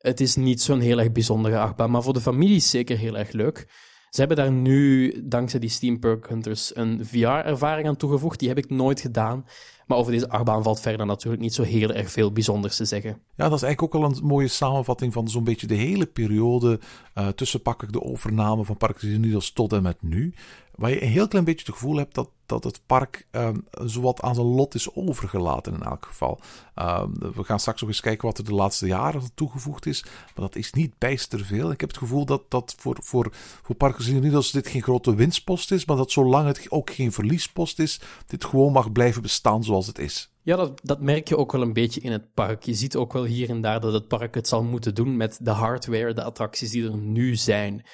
Het 0.04 0.20
is 0.20 0.36
niet 0.36 0.62
zo'n 0.62 0.80
heel 0.80 0.98
erg 0.98 1.12
bijzondere 1.12 1.58
achtbaan, 1.58 1.90
maar 1.90 2.02
voor 2.02 2.12
de 2.12 2.20
familie 2.20 2.56
is 2.56 2.70
zeker 2.70 2.98
heel 2.98 3.18
erg 3.18 3.32
leuk. 3.32 3.66
Ze 4.10 4.20
hebben 4.20 4.36
daar 4.36 4.52
nu, 4.52 5.14
dankzij 5.24 5.60
die 5.60 5.70
Steampunk 5.70 6.28
Hunters, 6.28 6.76
een 6.76 7.04
VR-ervaring 7.04 7.88
aan 7.88 7.96
toegevoegd. 7.96 8.38
Die 8.38 8.48
heb 8.48 8.58
ik 8.58 8.70
nooit 8.70 9.00
gedaan. 9.00 9.44
Maar 9.86 9.98
over 9.98 10.12
deze 10.12 10.28
achtbaan 10.28 10.62
valt 10.62 10.80
verder 10.80 11.06
natuurlijk 11.06 11.42
niet 11.42 11.54
zo 11.54 11.62
heel 11.62 11.92
erg 11.92 12.10
veel 12.10 12.32
bijzonders 12.32 12.76
te 12.76 12.84
zeggen. 12.84 13.10
Ja, 13.10 13.48
dat 13.48 13.56
is 13.56 13.62
eigenlijk 13.62 13.94
ook 13.94 14.02
al 14.02 14.10
een 14.10 14.24
mooie 14.24 14.48
samenvatting 14.48 15.12
van 15.12 15.28
zo'n 15.28 15.44
beetje 15.44 15.66
de 15.66 15.74
hele 15.74 16.06
periode 16.06 16.80
uh, 17.14 17.28
tussen 17.28 17.62
pakken 17.62 17.92
de 17.92 18.02
overname 18.02 18.64
van 18.64 18.76
Park 18.76 19.02
Unidos 19.02 19.52
tot 19.52 19.72
en 19.72 19.82
met 19.82 20.02
nu. 20.02 20.34
Waar 20.76 20.90
je 20.90 21.02
een 21.02 21.08
heel 21.08 21.28
klein 21.28 21.44
beetje 21.44 21.66
het 21.66 21.74
gevoel 21.74 21.96
hebt 21.96 22.14
dat, 22.14 22.30
dat 22.46 22.64
het 22.64 22.80
park 22.86 23.26
um, 23.30 23.66
zowat 23.84 24.22
aan 24.22 24.34
zijn 24.34 24.46
lot 24.46 24.74
is 24.74 24.94
overgelaten 24.94 25.74
in 25.74 25.82
elk 25.82 26.06
geval. 26.06 26.40
Um, 26.76 27.14
we 27.34 27.44
gaan 27.44 27.60
straks 27.60 27.80
nog 27.80 27.90
eens 27.90 28.00
kijken 28.00 28.28
wat 28.28 28.38
er 28.38 28.44
de 28.44 28.54
laatste 28.54 28.86
jaren 28.86 29.22
toegevoegd 29.34 29.86
is. 29.86 30.02
Maar 30.02 30.44
dat 30.44 30.56
is 30.56 30.72
niet 30.72 30.98
bijster 30.98 31.44
veel. 31.44 31.70
Ik 31.70 31.80
heb 31.80 31.88
het 31.88 31.98
gevoel 31.98 32.24
dat, 32.24 32.42
dat 32.48 32.74
voor, 32.78 32.96
voor, 33.02 33.28
voor 33.62 33.74
Parkers 33.74 34.08
Unidos 34.08 34.50
dit 34.50 34.68
geen 34.68 34.82
grote 34.82 35.14
winstpost 35.14 35.70
is. 35.70 35.84
Maar 35.84 35.96
dat 35.96 36.10
zolang 36.10 36.46
het 36.46 36.66
ook 36.70 36.90
geen 36.90 37.12
verliespost 37.12 37.78
is, 37.78 38.00
dit 38.26 38.44
gewoon 38.44 38.72
mag 38.72 38.92
blijven 38.92 39.22
bestaan 39.22 39.64
zoals 39.64 39.86
het 39.86 39.98
is. 39.98 40.32
Ja, 40.42 40.56
dat, 40.56 40.80
dat 40.82 41.00
merk 41.00 41.28
je 41.28 41.36
ook 41.36 41.52
wel 41.52 41.62
een 41.62 41.72
beetje 41.72 42.00
in 42.00 42.12
het 42.12 42.34
park. 42.34 42.62
Je 42.62 42.74
ziet 42.74 42.96
ook 42.96 43.12
wel 43.12 43.24
hier 43.24 43.50
en 43.50 43.60
daar 43.60 43.80
dat 43.80 43.92
het 43.92 44.08
park 44.08 44.34
het 44.34 44.48
zal 44.48 44.62
moeten 44.62 44.94
doen 44.94 45.16
met 45.16 45.38
de 45.42 45.50
hardware, 45.50 46.14
de 46.14 46.22
attracties 46.22 46.70
die 46.70 46.84
er 46.84 46.96
nu 46.96 47.36
zijn. 47.36 47.84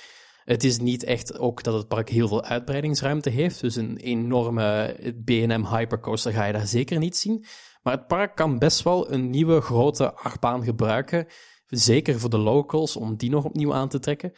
Het 0.44 0.64
is 0.64 0.78
niet 0.78 1.04
echt 1.04 1.38
ook 1.38 1.62
dat 1.62 1.74
het 1.74 1.88
park 1.88 2.08
heel 2.08 2.28
veel 2.28 2.44
uitbreidingsruimte 2.44 3.30
heeft. 3.30 3.60
Dus 3.60 3.76
een 3.76 3.96
enorme 3.96 4.96
BM 5.16 5.64
Hypercoaster 5.64 6.32
ga 6.32 6.44
je 6.44 6.52
daar 6.52 6.66
zeker 6.66 6.98
niet 6.98 7.16
zien. 7.16 7.44
Maar 7.82 7.92
het 7.92 8.06
park 8.06 8.36
kan 8.36 8.58
best 8.58 8.82
wel 8.82 9.12
een 9.12 9.30
nieuwe 9.30 9.60
grote 9.60 10.14
achtbaan 10.14 10.64
gebruiken. 10.64 11.26
Zeker 11.66 12.20
voor 12.20 12.30
de 12.30 12.38
locals, 12.38 12.96
om 12.96 13.16
die 13.16 13.30
nog 13.30 13.44
opnieuw 13.44 13.74
aan 13.74 13.88
te 13.88 13.98
trekken 13.98 14.32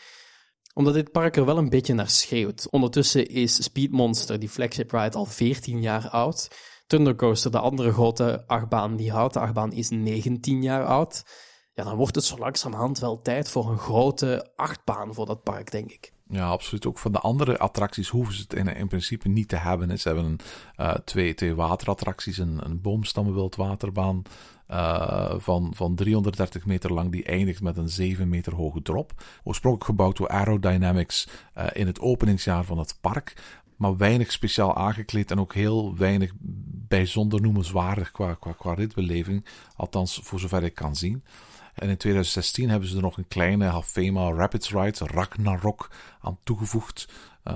omdat 0.75 0.95
dit 0.95 1.13
park 1.13 1.37
er 1.37 1.45
wel 1.45 1.59
een 1.59 1.69
beetje 1.69 1.95
naar 1.95 2.09
schreeuwt. 2.09 2.71
Ondertussen 2.71 3.27
is 3.27 3.63
Speed 3.63 3.91
Monster, 3.91 4.39
die 4.39 4.49
flagship 4.49 4.91
ride, 4.91 5.17
al 5.17 5.25
14 5.25 5.81
jaar 5.81 6.09
oud. 6.09 6.49
Thundercoaster, 6.87 7.51
de 7.51 7.59
andere 7.59 7.93
grote 7.93 8.45
achtbaan, 8.47 8.97
die 8.97 9.11
houten 9.11 9.41
achtbaan, 9.41 9.73
is 9.73 9.91
19 9.91 10.63
jaar 10.63 10.85
oud 10.85 11.23
ja, 11.75 11.85
dan 11.85 11.97
wordt 11.97 12.15
het 12.15 12.25
zo 12.25 12.39
langzamerhand 12.39 12.99
wel 12.99 13.23
tijd 13.23 13.49
voor 13.49 13.71
een 13.71 13.79
grote 13.79 14.51
achtbaan 14.57 15.15
voor 15.15 15.27
dat 15.27 15.43
park, 15.43 15.71
denk 15.71 15.91
ik. 15.91 16.13
Ja, 16.29 16.49
absoluut. 16.49 16.87
Ook 16.87 16.99
van 16.99 17.13
de 17.13 17.19
andere 17.19 17.59
attracties 17.59 18.09
hoeven 18.09 18.35
ze 18.35 18.43
het 18.43 18.53
in, 18.53 18.67
in 18.67 18.89
principe 18.89 19.29
niet 19.29 19.49
te 19.49 19.57
hebben. 19.57 19.99
Ze 19.99 20.09
hebben 20.09 20.37
uh, 20.81 20.95
twee, 20.95 21.35
twee 21.35 21.55
waterattracties, 21.55 22.39
een, 22.39 22.65
een 22.65 22.81
boomstammenwildwaterbaan 22.81 24.23
uh, 24.71 25.35
van, 25.37 25.73
van 25.75 25.95
330 25.95 26.67
meter 26.67 26.93
lang, 26.93 27.13
die 27.13 27.25
eindigt 27.25 27.63
met 27.63 27.77
een 27.77 27.89
7 27.89 28.29
meter 28.29 28.55
hoge 28.55 28.83
drop. 28.83 29.13
Oorspronkelijk 29.45 29.91
gebouwd 29.91 30.17
door 30.17 30.29
Aerodynamics 30.29 31.29
uh, 31.59 31.67
in 31.73 31.87
het 31.87 32.01
openingsjaar 32.01 32.65
van 32.65 32.79
het 32.79 32.99
park. 33.01 33.61
Maar 33.77 33.97
weinig 33.97 34.33
speciaal 34.33 34.77
aangekleed 34.77 35.31
en 35.31 35.41
ook 35.41 35.55
heel 35.55 35.97
weinig 35.97 36.33
bijzonder 36.89 37.41
noemenswaardig 37.41 38.11
qua, 38.11 38.35
qua, 38.35 38.53
qua 38.53 38.75
ritbeleving. 38.75 39.47
Althans, 39.77 40.21
voor 40.23 40.41
zover 40.41 40.63
ik 40.63 40.75
kan 40.75 40.97
zien. 40.97 41.25
En 41.75 41.89
in 41.89 41.97
2016 41.97 42.69
hebben 42.69 42.89
ze 42.89 42.97
er 42.97 43.03
nog 43.03 43.17
een 43.17 43.29
kleine 43.29 43.65
Hafema 43.65 44.33
Rapids 44.33 44.71
Ride, 44.71 45.07
Ragnarok, 45.07 45.91
aan 46.21 46.39
toegevoegd. 46.43 47.09
Uh, 47.49 47.55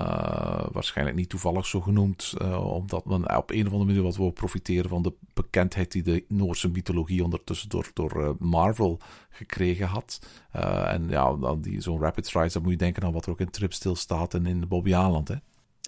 waarschijnlijk 0.71 1.17
niet 1.17 1.29
toevallig 1.29 1.65
zo 1.65 1.81
genoemd, 1.81 2.33
uh, 2.41 2.73
omdat 2.73 3.05
men 3.05 3.37
op 3.37 3.51
een 3.51 3.65
of 3.65 3.71
andere 3.71 3.85
manier 3.85 4.01
wat 4.01 4.15
wil 4.17 4.29
profiteren 4.29 4.89
van 4.89 5.01
de 5.01 5.13
bekendheid 5.33 5.91
die 5.91 6.03
de 6.03 6.25
Noorse 6.27 6.69
mythologie 6.69 7.23
ondertussen 7.23 7.69
door, 7.69 7.91
door 7.93 8.23
uh, 8.23 8.29
Marvel 8.39 8.99
gekregen 9.29 9.87
had. 9.87 10.19
en 10.51 11.09
ja, 11.09 11.35
dan 11.35 11.61
die, 11.61 11.81
zo'n 11.81 11.99
Rapids 11.99 12.33
Ride, 12.33 12.51
dan 12.51 12.61
moet 12.61 12.71
je 12.71 12.77
denken 12.77 13.03
aan 13.03 13.11
wat 13.11 13.25
er 13.25 13.31
ook 13.31 13.39
in 13.39 13.49
Tripstil 13.49 13.95
staat 13.95 14.33
en 14.33 14.45
in 14.45 14.67
Bobby 14.67 14.95
Aland, 14.95 15.27
hè. 15.27 15.35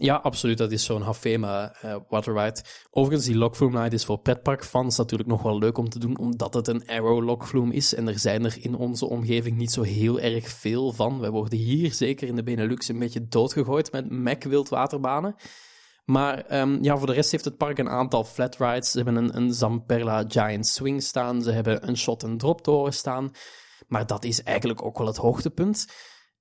Ja, 0.01 0.15
absoluut. 0.15 0.57
Dat 0.57 0.71
is 0.71 0.83
zo'n 0.83 1.01
Hafema 1.01 1.75
uh, 1.85 1.95
waterride. 2.07 2.61
Overigens, 2.91 3.27
die 3.27 3.37
Lockflume 3.37 3.77
Night 3.77 3.93
is 3.93 4.05
voor 4.05 4.19
pretparkfans 4.19 4.97
natuurlijk 4.97 5.29
nog 5.29 5.41
wel 5.41 5.57
leuk 5.57 5.77
om 5.77 5.89
te 5.89 5.99
doen, 5.99 6.17
omdat 6.17 6.53
het 6.53 6.67
een 6.67 6.87
Arrow 6.87 7.23
Lockflume 7.23 7.73
is. 7.73 7.93
En 7.93 8.07
er 8.07 8.19
zijn 8.19 8.45
er 8.45 8.57
in 8.59 8.75
onze 8.75 9.05
omgeving 9.05 9.57
niet 9.57 9.71
zo 9.71 9.81
heel 9.81 10.19
erg 10.19 10.49
veel 10.49 10.91
van. 10.91 11.19
Wij 11.19 11.29
worden 11.29 11.59
hier, 11.59 11.93
zeker 11.93 12.27
in 12.27 12.35
de 12.35 12.43
Benelux, 12.43 12.87
een 12.87 12.99
beetje 12.99 13.27
doodgegooid 13.27 13.91
met 13.91 14.09
Mac 14.09 14.43
wildwaterbanen. 14.43 15.35
Maar 16.05 16.59
um, 16.61 16.83
ja, 16.83 16.97
voor 16.97 17.07
de 17.07 17.13
rest 17.13 17.31
heeft 17.31 17.45
het 17.45 17.57
park 17.57 17.77
een 17.77 17.89
aantal 17.89 18.23
flat 18.23 18.55
rides. 18.57 18.91
Ze 18.91 18.97
hebben 18.97 19.15
een, 19.15 19.37
een 19.37 19.53
Zamperla 19.53 20.23
Giant 20.27 20.67
Swing 20.67 21.03
staan. 21.03 21.41
Ze 21.43 21.51
hebben 21.51 21.87
een 21.87 21.97
shot- 21.97 22.23
en 22.23 22.37
drop 22.37 22.61
toren 22.61 22.93
staan. 22.93 23.31
Maar 23.87 24.07
dat 24.07 24.23
is 24.23 24.43
eigenlijk 24.43 24.83
ook 24.85 24.97
wel 24.97 25.07
het 25.07 25.17
hoogtepunt. 25.17 25.87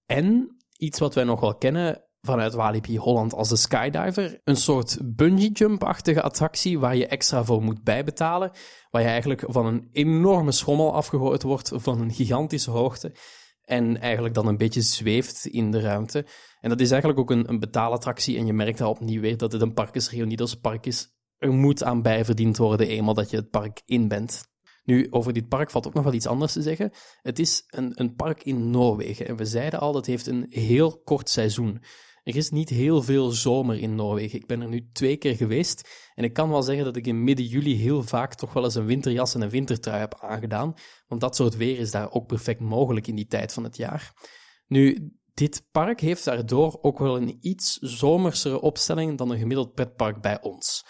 En 0.06 0.56
iets 0.76 0.98
wat 0.98 1.14
wij 1.14 1.24
nog 1.24 1.40
wel 1.40 1.54
kennen 1.56 2.07
vanuit 2.28 2.54
Walibi 2.54 2.98
Holland 2.98 3.34
als 3.34 3.48
de 3.48 3.56
Skydiver. 3.56 4.40
Een 4.44 4.56
soort 4.56 4.98
bungee 5.02 5.50
jump-achtige 5.52 6.22
attractie 6.22 6.78
waar 6.78 6.96
je 6.96 7.06
extra 7.06 7.44
voor 7.44 7.62
moet 7.62 7.84
bijbetalen. 7.84 8.50
Waar 8.90 9.02
je 9.02 9.08
eigenlijk 9.08 9.44
van 9.46 9.66
een 9.66 9.88
enorme 9.92 10.52
schommel 10.52 10.94
afgegooid 10.94 11.42
wordt 11.42 11.70
van 11.74 12.00
een 12.00 12.12
gigantische 12.12 12.70
hoogte. 12.70 13.14
En 13.62 14.00
eigenlijk 14.00 14.34
dan 14.34 14.46
een 14.46 14.56
beetje 14.56 14.80
zweeft 14.80 15.46
in 15.46 15.70
de 15.70 15.80
ruimte. 15.80 16.26
En 16.60 16.68
dat 16.68 16.80
is 16.80 16.90
eigenlijk 16.90 17.20
ook 17.20 17.30
een, 17.30 17.48
een 17.48 17.60
betaalattractie. 17.60 18.38
En 18.38 18.46
je 18.46 18.52
merkt 18.52 18.78
daar 18.78 18.88
opnieuw 18.88 19.20
weer 19.20 19.36
dat 19.36 19.52
het 19.52 19.62
een 19.62 19.74
Parkes 19.74 20.10
Reunidos 20.10 20.54
park 20.54 20.86
is. 20.86 21.08
Er 21.38 21.52
moet 21.52 21.82
aan 21.84 22.02
bijverdiend 22.02 22.56
worden 22.56 22.88
eenmaal 22.88 23.14
dat 23.14 23.30
je 23.30 23.36
het 23.36 23.50
park 23.50 23.82
in 23.84 24.08
bent. 24.08 24.46
Nu, 24.84 25.06
over 25.10 25.32
dit 25.32 25.48
park 25.48 25.70
valt 25.70 25.86
ook 25.86 25.94
nog 25.94 26.04
wel 26.04 26.12
iets 26.12 26.26
anders 26.26 26.52
te 26.52 26.62
zeggen. 26.62 26.90
Het 27.22 27.38
is 27.38 27.64
een, 27.66 27.92
een 27.94 28.14
park 28.14 28.42
in 28.42 28.70
Noorwegen. 28.70 29.28
En 29.28 29.36
we 29.36 29.44
zeiden 29.44 29.80
al, 29.80 29.92
dat 29.92 30.06
heeft 30.06 30.26
een 30.26 30.46
heel 30.48 31.00
kort 31.04 31.28
seizoen. 31.28 31.82
Er 32.28 32.36
is 32.36 32.50
niet 32.50 32.68
heel 32.68 33.02
veel 33.02 33.30
zomer 33.30 33.78
in 33.78 33.94
Noorwegen. 33.94 34.38
Ik 34.38 34.46
ben 34.46 34.60
er 34.60 34.68
nu 34.68 34.88
twee 34.92 35.16
keer 35.16 35.36
geweest. 35.36 36.10
En 36.14 36.24
ik 36.24 36.32
kan 36.32 36.50
wel 36.50 36.62
zeggen 36.62 36.84
dat 36.84 36.96
ik 36.96 37.06
in 37.06 37.24
midden 37.24 37.46
juli 37.46 37.74
heel 37.74 38.02
vaak 38.02 38.34
toch 38.34 38.52
wel 38.52 38.64
eens 38.64 38.74
een 38.74 38.86
winterjas 38.86 39.34
en 39.34 39.40
een 39.40 39.50
wintertrui 39.50 39.98
heb 39.98 40.20
aangedaan. 40.20 40.74
Want 41.06 41.20
dat 41.20 41.36
soort 41.36 41.56
weer 41.56 41.78
is 41.78 41.90
daar 41.90 42.12
ook 42.12 42.26
perfect 42.26 42.60
mogelijk 42.60 43.06
in 43.06 43.14
die 43.14 43.26
tijd 43.26 43.52
van 43.52 43.64
het 43.64 43.76
jaar. 43.76 44.12
Nu, 44.66 45.12
dit 45.34 45.62
park 45.70 46.00
heeft 46.00 46.24
daardoor 46.24 46.78
ook 46.80 46.98
wel 46.98 47.16
een 47.16 47.38
iets 47.40 47.76
zomersere 47.76 48.60
opstelling 48.60 49.18
dan 49.18 49.30
een 49.30 49.38
gemiddeld 49.38 49.74
pretpark 49.74 50.20
bij 50.20 50.42
ons. 50.42 50.84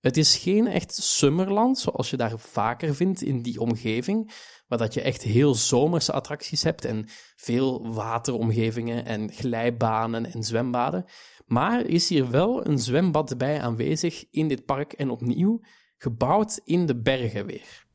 Het 0.00 0.16
is 0.16 0.36
geen 0.36 0.66
echt 0.66 0.94
summerland, 0.94 1.78
zoals 1.78 2.10
je 2.10 2.16
daar 2.16 2.38
vaker 2.38 2.94
vindt 2.94 3.22
in 3.22 3.42
die 3.42 3.60
omgeving, 3.60 4.32
waar 4.70 4.78
dat 4.78 4.94
je 4.94 5.02
echt 5.02 5.22
heel 5.22 5.54
zomerse 5.54 6.12
attracties 6.12 6.62
hebt 6.62 6.84
en 6.84 7.04
veel 7.36 7.92
wateromgevingen 7.92 9.04
en 9.04 9.32
glijbanen 9.32 10.32
en 10.32 10.42
zwembaden. 10.42 11.04
Maar 11.46 11.86
is 11.86 12.08
hier 12.08 12.30
wel 12.30 12.66
een 12.66 12.78
zwembad 12.78 13.38
bij 13.38 13.60
aanwezig 13.60 14.24
in 14.30 14.48
dit 14.48 14.64
park 14.64 14.92
en 14.92 15.10
opnieuw 15.10 15.60
gebouwd 15.96 16.60
in 16.64 16.86
de 16.86 17.00
bergen 17.00 17.46
weer. 17.46 17.86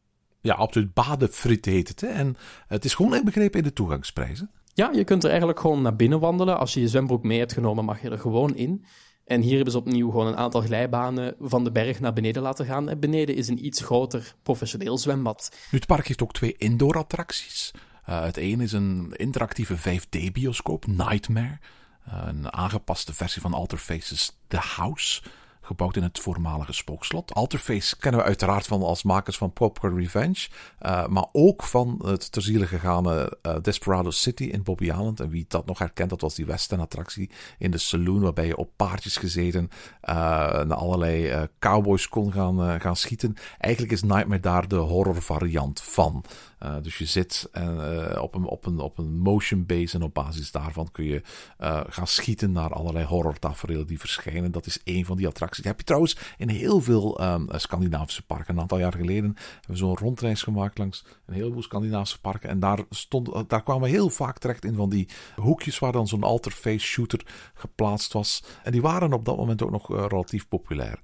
Ja, 0.42 0.54
absoluut. 0.54 0.94
Badenfrit 0.94 1.66
heet 1.66 1.88
het. 1.88 2.02
Hè? 2.02 2.08
En 2.08 2.36
het 2.68 2.86
is 2.86 2.94
gewoon 2.94 3.16
inbegrepen 3.16 3.60
in 3.60 3.66
de 3.66 3.74
toegangsprijzen. 3.74 4.52
Ja, 4.74 4.92
je 4.92 5.04
kunt 5.04 5.24
er 5.24 5.30
eigenlijk 5.30 5.60
gewoon 5.60 5.82
naar 5.82 5.96
binnen 5.96 6.20
wandelen. 6.20 6.60
Als 6.60 6.74
je 6.74 6.80
je 6.80 6.88
zwembroek 6.88 7.24
mee 7.24 7.40
hebt 7.40 7.54
genomen, 7.54 7.86
mag 7.86 8.02
je 8.02 8.10
er 8.10 8.20
gewoon 8.20 8.56
in. 8.56 8.86
En 9.26 9.42
hier 9.42 9.56
hebben 9.56 9.72
ze 9.72 9.78
opnieuw 9.78 10.10
gewoon 10.10 10.28
een 10.28 10.38
aantal 10.38 10.62
glijbanen 10.62 11.36
van 11.40 11.64
de 11.64 11.72
berg 11.72 12.00
naar 12.00 12.14
beneden 12.14 12.42
laten 12.42 12.66
gaan. 12.66 12.90
En 12.90 13.00
beneden 13.00 13.36
is 13.36 13.48
een 13.48 13.66
iets 13.66 13.82
groter 13.82 14.36
professioneel 14.44 14.98
zwembad. 14.98 15.56
Nu, 15.72 15.78
het 15.78 15.88
park 15.88 16.08
heeft 16.08 16.24
ook 16.24 16.34
twee 16.34 16.56
indoor-attracties. 16.58 17.72
Uh, 18.10 18.24
het 18.24 18.38
ene 18.38 18.64
is 18.64 18.72
een 18.72 19.14
interactieve 19.16 19.78
5D-bioscoop, 19.78 20.88
Nightmare. 20.88 21.60
Uh, 22.08 22.24
een 22.26 22.54
aangepaste 22.54 23.14
versie 23.14 23.42
van 23.42 23.54
Alter 23.54 23.78
Faces 23.78 24.38
The 24.48 24.58
House 24.58 25.22
gebouwd 25.66 25.96
in 25.96 26.04
het 26.04 26.20
voormalige 26.20 26.74
spookslot. 26.74 27.34
Alterface 27.34 27.98
kennen 27.98 28.22
we 28.22 28.28
uiteraard 28.28 28.68
van 28.68 28.82
als 28.82 29.04
makers 29.04 29.38
van 29.38 29.54
Popcorn 29.54 29.98
Revenge, 29.98 30.48
uh, 30.82 31.08
maar 31.08 31.28
ook 31.32 31.64
van 31.64 32.02
het 32.06 32.32
ter 32.32 32.42
ziele 32.42 32.68
gegane 32.68 33.38
uh, 33.42 33.56
Desperado 33.62 34.12
City 34.12 34.44
in 34.44 34.64
Bobby 34.64 34.86
Island. 34.86 35.20
En 35.20 35.30
wie 35.30 35.46
dat 35.48 35.66
nog 35.66 35.80
herkent, 35.80 36.10
dat 36.10 36.22
was 36.22 36.36
die 36.36 36.46
western-attractie 36.46 37.30
in 37.58 37.72
de 37.72 37.78
saloon, 37.78 38.22
waarbij 38.22 38.48
je 38.48 38.58
op 38.58 38.70
paardjes 38.76 39.18
gezeten 39.18 39.70
uh, 39.70 40.16
naar 40.64 40.74
allerlei 40.74 41.48
cowboys 41.60 42.10
kon 42.10 42.32
gaan, 42.32 42.82
gaan 42.82 42.96
schieten. 42.96 43.36
Eigenlijk 43.58 43.94
is 43.94 44.04
Nightmare 44.04 44.42
daar 44.42 44.68
de 44.68 44.76
horror 44.76 45.22
variant 45.22 45.82
van. 45.82 46.24
Uh, 46.66 46.76
dus 46.82 46.98
je 46.98 47.06
zit 47.06 47.50
uh, 47.54 48.22
op, 48.22 48.36
een, 48.36 48.46
op, 48.46 48.66
een, 48.66 48.80
op 48.80 48.98
een 48.98 49.18
motion 49.18 49.66
base 49.66 49.96
en 49.96 50.04
op 50.04 50.14
basis 50.14 50.52
daarvan 50.52 50.92
kun 50.92 51.06
je 51.06 51.22
uh, 51.60 51.82
gaan 51.88 52.08
schieten 52.08 52.52
naar 52.52 52.74
allerlei 52.74 53.06
horrortafereelen 53.06 53.88
die 53.88 54.00
verschijnen. 54.00 54.52
Dat 54.52 54.66
is 54.66 54.84
één 54.84 55.06
van 55.06 55.18
die 55.18 55.28
attracties. 55.28 55.62
Die 55.62 55.72
heb 55.72 55.80
je 55.80 55.86
trouwens 55.86 56.18
in 56.38 56.50
heel 56.50 56.82
veel 56.82 57.24
um, 57.24 57.48
Scandinavische 57.52 58.26
parken. 58.26 58.54
Een 58.54 58.62
aantal 58.62 58.80
jaar 58.80 58.94
geleden 58.94 59.24
hebben 59.24 59.72
we 59.72 59.76
zo'n 59.76 59.98
rondreis 59.98 60.42
gemaakt 60.42 60.78
langs 60.78 61.06
een 61.26 61.34
heleboel 61.34 61.62
Scandinavische 61.62 62.22
parken. 62.22 62.50
En 62.50 62.60
daar, 62.60 62.80
stond, 62.90 63.50
daar 63.50 63.64
kwamen 63.64 63.84
we 63.84 63.90
heel 63.90 64.10
vaak 64.10 64.38
terecht 64.38 64.66
in 64.66 64.76
van 64.76 64.90
die 64.90 65.10
hoekjes 65.36 65.80
waar 65.80 65.92
dan 65.92 66.08
zo'n 66.08 66.24
alter-face 66.24 66.86
shooter 66.86 67.26
geplaatst 67.54 68.14
was. 68.14 68.44
En 68.64 68.72
die 68.72 68.82
waren 68.82 69.14
op 69.14 69.26
dat 69.26 69.38
moment 69.38 69.64
ook 69.64 69.72
nog 69.72 70.08
relatief 70.08 70.48
populair. 70.48 71.00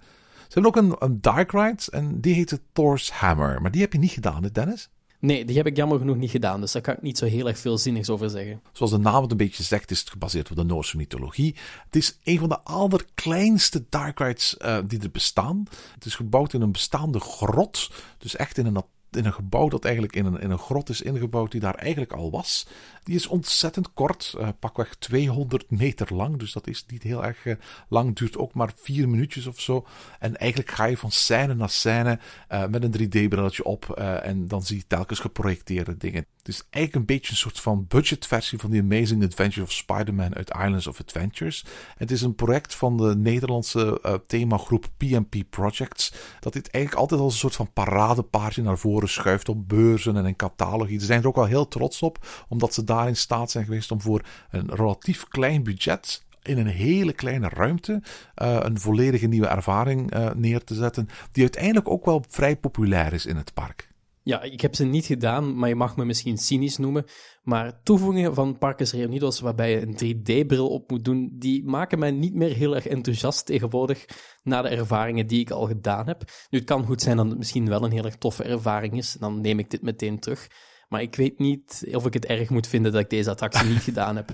Ze 0.48 0.60
hebben 0.60 0.66
ook 0.66 0.84
een, 0.84 0.96
een 1.10 1.22
dark 1.22 1.52
ride 1.52 1.84
en 1.90 2.22
die 2.22 2.34
heette 2.34 2.62
Thor's 2.74 3.12
Hammer. 3.12 3.62
Maar 3.62 3.72
die 3.72 3.82
heb 3.82 3.94
je 3.94 4.00
niet 4.00 4.12
gedaan, 4.12 4.44
hè 4.44 4.52
Dennis? 4.52 4.90
Nee, 5.22 5.46
die 5.46 5.58
heb 5.58 5.68
ik 5.68 5.76
jammer 5.76 5.98
genoeg 5.98 6.18
niet 6.18 6.32
gedaan, 6.32 6.62
dus 6.62 6.72
daar 6.72 6.82
kan 6.82 6.94
ik 6.94 7.02
niet 7.02 7.18
zo 7.18 7.26
heel 7.26 7.48
erg 7.48 7.60
veel 7.60 7.78
zinnigs 7.78 8.10
over 8.10 8.30
zeggen. 8.30 8.62
Zoals 8.72 8.92
de 8.92 8.98
naam 8.98 9.22
het 9.22 9.32
een 9.32 9.38
beetje 9.38 9.64
zegt, 9.64 9.92
is 9.92 10.00
het 10.00 10.10
gebaseerd 10.10 10.50
op 10.50 10.56
de 10.56 10.64
Noorse 10.64 10.98
mythologie. 10.98 11.56
Het 11.86 11.96
is 11.96 12.18
een 12.24 12.40
van 12.40 12.50
de 12.50 12.62
allerkleinste 12.64 13.86
dark 13.90 14.20
rides 14.20 14.56
uh, 14.60 14.78
die 14.86 15.02
er 15.02 15.12
bestaan. 15.12 15.64
Het 15.94 16.06
is 16.06 16.16
gebouwd 16.16 16.54
in 16.54 16.62
een 16.62 16.72
bestaande 16.72 17.20
grot, 17.20 17.92
dus 18.18 18.36
echt 18.36 18.58
in 18.58 18.66
een 18.66 18.84
in 19.12 19.26
een 19.26 19.34
gebouw 19.34 19.70
dat 19.70 19.84
eigenlijk 19.86 20.16
in 20.16 20.26
een, 20.26 20.40
in 20.40 20.52
een 20.52 20.58
grot 20.58 20.90
is 20.90 21.02
ingebouwd, 21.02 21.52
die 21.52 21.62
daar 21.62 21.76
eigenlijk 21.76 22.12
al 22.12 22.32
was. 22.32 22.68
Die 23.04 23.16
is 23.16 23.28
ontzettend 23.28 23.94
kort, 23.94 24.36
uh, 24.38 24.48
pakweg 24.60 24.96
200 24.96 25.72
meter 25.72 26.14
lang. 26.14 26.38
Dus 26.38 26.54
dat 26.54 26.68
is 26.68 26.86
niet 26.88 27.04
heel 27.04 27.26
erg 27.26 27.46
uh, 27.46 27.56
lang, 27.90 28.16
duurt 28.16 28.38
ook 28.38 28.54
maar 28.54 28.72
vier 28.76 29.10
minuutjes 29.10 29.48
of 29.48 29.60
zo. 29.60 29.88
En 30.20 30.38
eigenlijk 30.38 30.72
ga 30.72 30.86
je 30.86 30.98
van 30.98 31.12
scène 31.12 31.54
naar 31.54 31.70
scène 31.70 32.20
uh, 32.52 32.66
met 32.66 32.84
een 32.84 32.94
3D-brilletje 32.94 33.64
op. 33.64 33.90
en 34.00 34.48
dan 34.48 34.64
zie 34.64 34.78
je 34.78 34.88
telkens 34.88 35.20
geprojecteerde 35.20 35.98
dingen. 35.98 36.26
Het 36.38 36.48
is 36.48 36.64
eigenlijk 36.70 36.96
een 36.96 37.16
beetje 37.16 37.32
een 37.32 37.38
soort 37.38 37.60
van 37.60 37.86
budgetversie 37.88 38.60
van 38.60 38.72
The 38.72 38.80
Amazing 38.80 39.24
Adventures 39.24 39.70
of 39.70 39.76
Spider-Man 39.76 40.36
uit 40.36 40.50
Islands 40.50 40.88
of 40.88 41.00
Adventures. 41.00 41.66
Het 41.98 42.12
is 42.12 42.22
een 42.22 42.36
project 42.36 42.76
van 42.76 42.98
de 42.98 43.16
Nederlandse 43.16 44.22
themagroep 44.28 44.90
PMP 44.98 45.36
Projects. 45.50 46.14
Dat 46.40 46.54
dit 46.54 46.70
eigenlijk 46.70 47.04
altijd 47.04 47.22
als 47.22 47.34
een 47.34 47.40
soort 47.40 47.56
van 47.56 47.74
paradepaardje 47.74 48.62
naar 48.62 48.78
voren 48.78 49.10
schuift 49.10 49.50
op 49.50 49.68
beurzen 49.68 50.18
en 50.18 50.26
in 50.26 50.36
catalogie. 50.36 51.00
Ze 51.00 51.06
zijn 51.06 51.22
er 51.22 51.28
ook 51.28 51.36
wel 51.36 51.46
heel 51.46 51.68
trots 51.68 52.02
op, 52.02 52.46
omdat 52.48 52.74
ze 52.74 52.84
daar 52.92 53.08
in 53.08 53.16
staat 53.16 53.52
zijn 53.52 53.66
geweest 53.66 53.92
om 53.92 54.02
voor 54.02 54.22
een 54.52 54.70
relatief 54.76 55.28
klein 55.28 55.64
budget 55.64 56.26
in 56.42 56.58
een 56.58 56.68
hele 56.68 57.14
kleine 57.14 57.50
ruimte 57.50 58.02
uh, 58.42 58.58
een 58.60 58.80
volledige 58.80 59.28
nieuwe 59.28 59.48
ervaring 59.48 60.16
uh, 60.16 60.32
neer 60.34 60.64
te 60.64 60.76
zetten, 60.76 61.08
die 61.32 61.44
uiteindelijk 61.44 61.90
ook 61.90 62.06
wel 62.06 62.24
vrij 62.30 62.56
populair 62.56 63.14
is 63.14 63.26
in 63.26 63.36
het 63.36 63.54
park. 63.54 63.90
Ja, 64.24 64.42
ik 64.42 64.62
heb 64.62 64.76
ze 64.76 64.86
niet 64.86 65.06
gedaan, 65.06 65.58
maar 65.58 65.70
je 65.70 65.76
mag 65.76 65.96
me 65.96 66.06
misschien 66.06 66.38
cynisch 66.38 66.78
noemen. 66.78 67.06
Maar 67.44 67.84
toevoegingen 67.84 68.34
van 68.34 68.58
Parkes 68.58 68.94
Reunidos, 68.94 69.40
waarbij 69.40 69.72
je 69.72 69.82
een 69.82 70.16
3D-bril 70.16 70.70
op 70.70 70.90
moet 70.90 71.06
doen, 71.06 71.30
die 71.34 71.66
maken 71.66 72.00
mij 72.00 72.12
niet 72.12 72.34
meer 72.34 72.56
heel 72.56 72.76
erg 72.76 72.88
enthousiast 72.88 73.46
tegenwoordig 73.46 74.06
na 74.44 74.62
de 74.62 74.68
ervaringen 74.68 75.28
die 75.28 75.40
ik 75.40 75.52
al 75.52 75.68
gedaan 75.68 76.08
heb. 76.08 76.24
Nu, 76.50 76.58
het 76.58 76.68
kan 76.68 76.86
goed 76.86 77.02
zijn 77.02 77.18
dat 77.18 77.30
het 77.30 77.38
misschien 77.38 77.70
wel 77.70 77.84
een 77.84 77.92
heel 77.92 78.06
erg 78.06 78.18
toffe 78.18 78.44
ervaring 78.44 78.98
is, 78.98 79.14
dan 79.20 79.42
neem 79.42 79.60
ik 79.60 79.70
dit 79.70 79.82
meteen 79.82 80.20
terug. 80.20 80.48
Maar 80.92 81.02
ik 81.02 81.16
weet 81.16 81.40
niet 81.40 81.88
of 81.92 82.06
ik 82.06 82.14
het 82.14 82.26
erg 82.26 82.50
moet 82.50 82.68
vinden 82.68 82.92
dat 82.92 83.02
ik 83.02 83.10
deze 83.10 83.30
attractie 83.30 83.68
niet 83.68 83.82
gedaan 83.82 84.16
heb. 84.16 84.34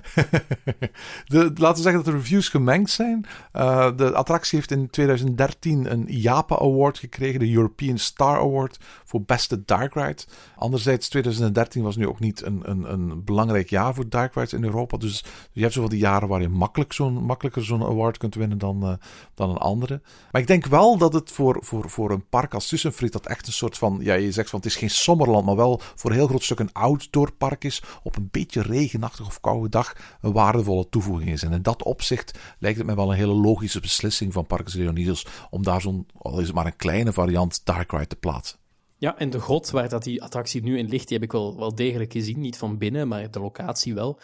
De, 1.26 1.50
laten 1.54 1.76
we 1.76 1.82
zeggen 1.82 1.94
dat 1.94 2.04
de 2.04 2.18
reviews 2.18 2.48
gemengd 2.48 2.90
zijn. 2.90 3.26
Uh, 3.56 3.96
de 3.96 4.14
attractie 4.14 4.58
heeft 4.58 4.70
in 4.70 4.90
2013 4.90 5.92
een 5.92 6.08
IAPA 6.08 6.58
Award 6.58 6.98
gekregen, 6.98 7.40
de 7.40 7.52
European 7.52 7.98
Star 7.98 8.38
Award 8.38 8.78
voor 9.04 9.22
beste 9.22 9.64
dark 9.64 9.94
ride. 9.94 10.22
Anderzijds, 10.56 11.08
2013 11.08 11.82
was 11.82 11.96
nu 11.96 12.06
ook 12.06 12.20
niet 12.20 12.42
een, 12.42 12.60
een, 12.70 12.92
een 12.92 13.24
belangrijk 13.24 13.70
jaar 13.70 13.94
voor 13.94 14.08
dark 14.08 14.34
rides 14.34 14.52
in 14.52 14.64
Europa. 14.64 14.96
Dus 14.96 15.24
je 15.52 15.60
hebt 15.60 15.72
zoveel 15.72 15.90
die 15.90 15.98
jaren 15.98 16.28
waar 16.28 16.40
je 16.40 16.48
makkelijk 16.48 16.92
zo'n, 16.92 17.24
makkelijker 17.24 17.64
zo'n 17.64 17.84
award 17.84 18.16
kunt 18.16 18.34
winnen 18.34 18.58
dan, 18.58 18.84
uh, 18.84 18.92
dan 19.34 19.50
een 19.50 19.56
andere. 19.56 20.00
Maar 20.32 20.40
ik 20.40 20.46
denk 20.46 20.66
wel 20.66 20.98
dat 20.98 21.12
het 21.12 21.30
voor, 21.30 21.58
voor, 21.60 21.90
voor 21.90 22.10
een 22.10 22.28
park 22.28 22.54
als 22.54 22.68
Tussenfried 22.68 23.12
dat 23.12 23.26
echt 23.26 23.46
een 23.46 23.52
soort 23.52 23.78
van, 23.78 23.98
ja, 24.00 24.14
je 24.14 24.32
zegt 24.32 24.50
van 24.50 24.58
het 24.58 24.68
is 24.68 24.76
geen 24.76 24.90
sommerland, 24.90 25.46
maar 25.46 25.56
wel 25.56 25.80
voor 25.94 26.12
heel 26.12 26.26
groot 26.26 26.46
stuk 26.48 26.58
een 26.58 26.72
outdoor 26.72 27.32
park 27.32 27.64
is, 27.64 27.82
op 28.02 28.16
een 28.16 28.28
beetje 28.30 28.62
regenachtig 28.62 29.26
of 29.26 29.40
koude 29.40 29.68
dag 29.68 30.16
een 30.20 30.32
waardevolle 30.32 30.88
toevoeging 30.88 31.30
is. 31.30 31.42
En 31.42 31.52
in 31.52 31.62
dat 31.62 31.82
opzicht 31.82 32.38
lijkt 32.58 32.78
het 32.78 32.86
mij 32.86 32.94
wel 32.94 33.10
een 33.10 33.16
hele 33.16 33.32
logische 33.32 33.80
beslissing 33.80 34.32
van 34.32 34.46
Parkes 34.46 34.74
Leonidas 34.74 35.26
om 35.50 35.62
daar 35.62 35.80
zo'n, 35.80 36.06
al 36.18 36.40
is 36.40 36.46
het 36.46 36.54
maar 36.54 36.66
een 36.66 36.76
kleine 36.76 37.12
variant 37.12 37.64
Dark 37.64 37.92
Ride 37.92 38.06
te 38.06 38.16
plaatsen. 38.16 38.58
Ja, 38.96 39.18
en 39.18 39.30
de 39.30 39.40
grot 39.40 39.70
waar 39.70 39.88
dat 39.88 40.02
die 40.02 40.22
attractie 40.22 40.62
nu 40.62 40.78
in 40.78 40.88
ligt, 40.88 41.08
die 41.08 41.16
heb 41.16 41.26
ik 41.26 41.32
wel, 41.32 41.58
wel 41.58 41.74
degelijk 41.74 42.12
gezien. 42.12 42.40
Niet 42.40 42.56
van 42.56 42.78
binnen, 42.78 43.08
maar 43.08 43.30
de 43.30 43.40
locatie 43.40 43.94
wel. 43.94 44.20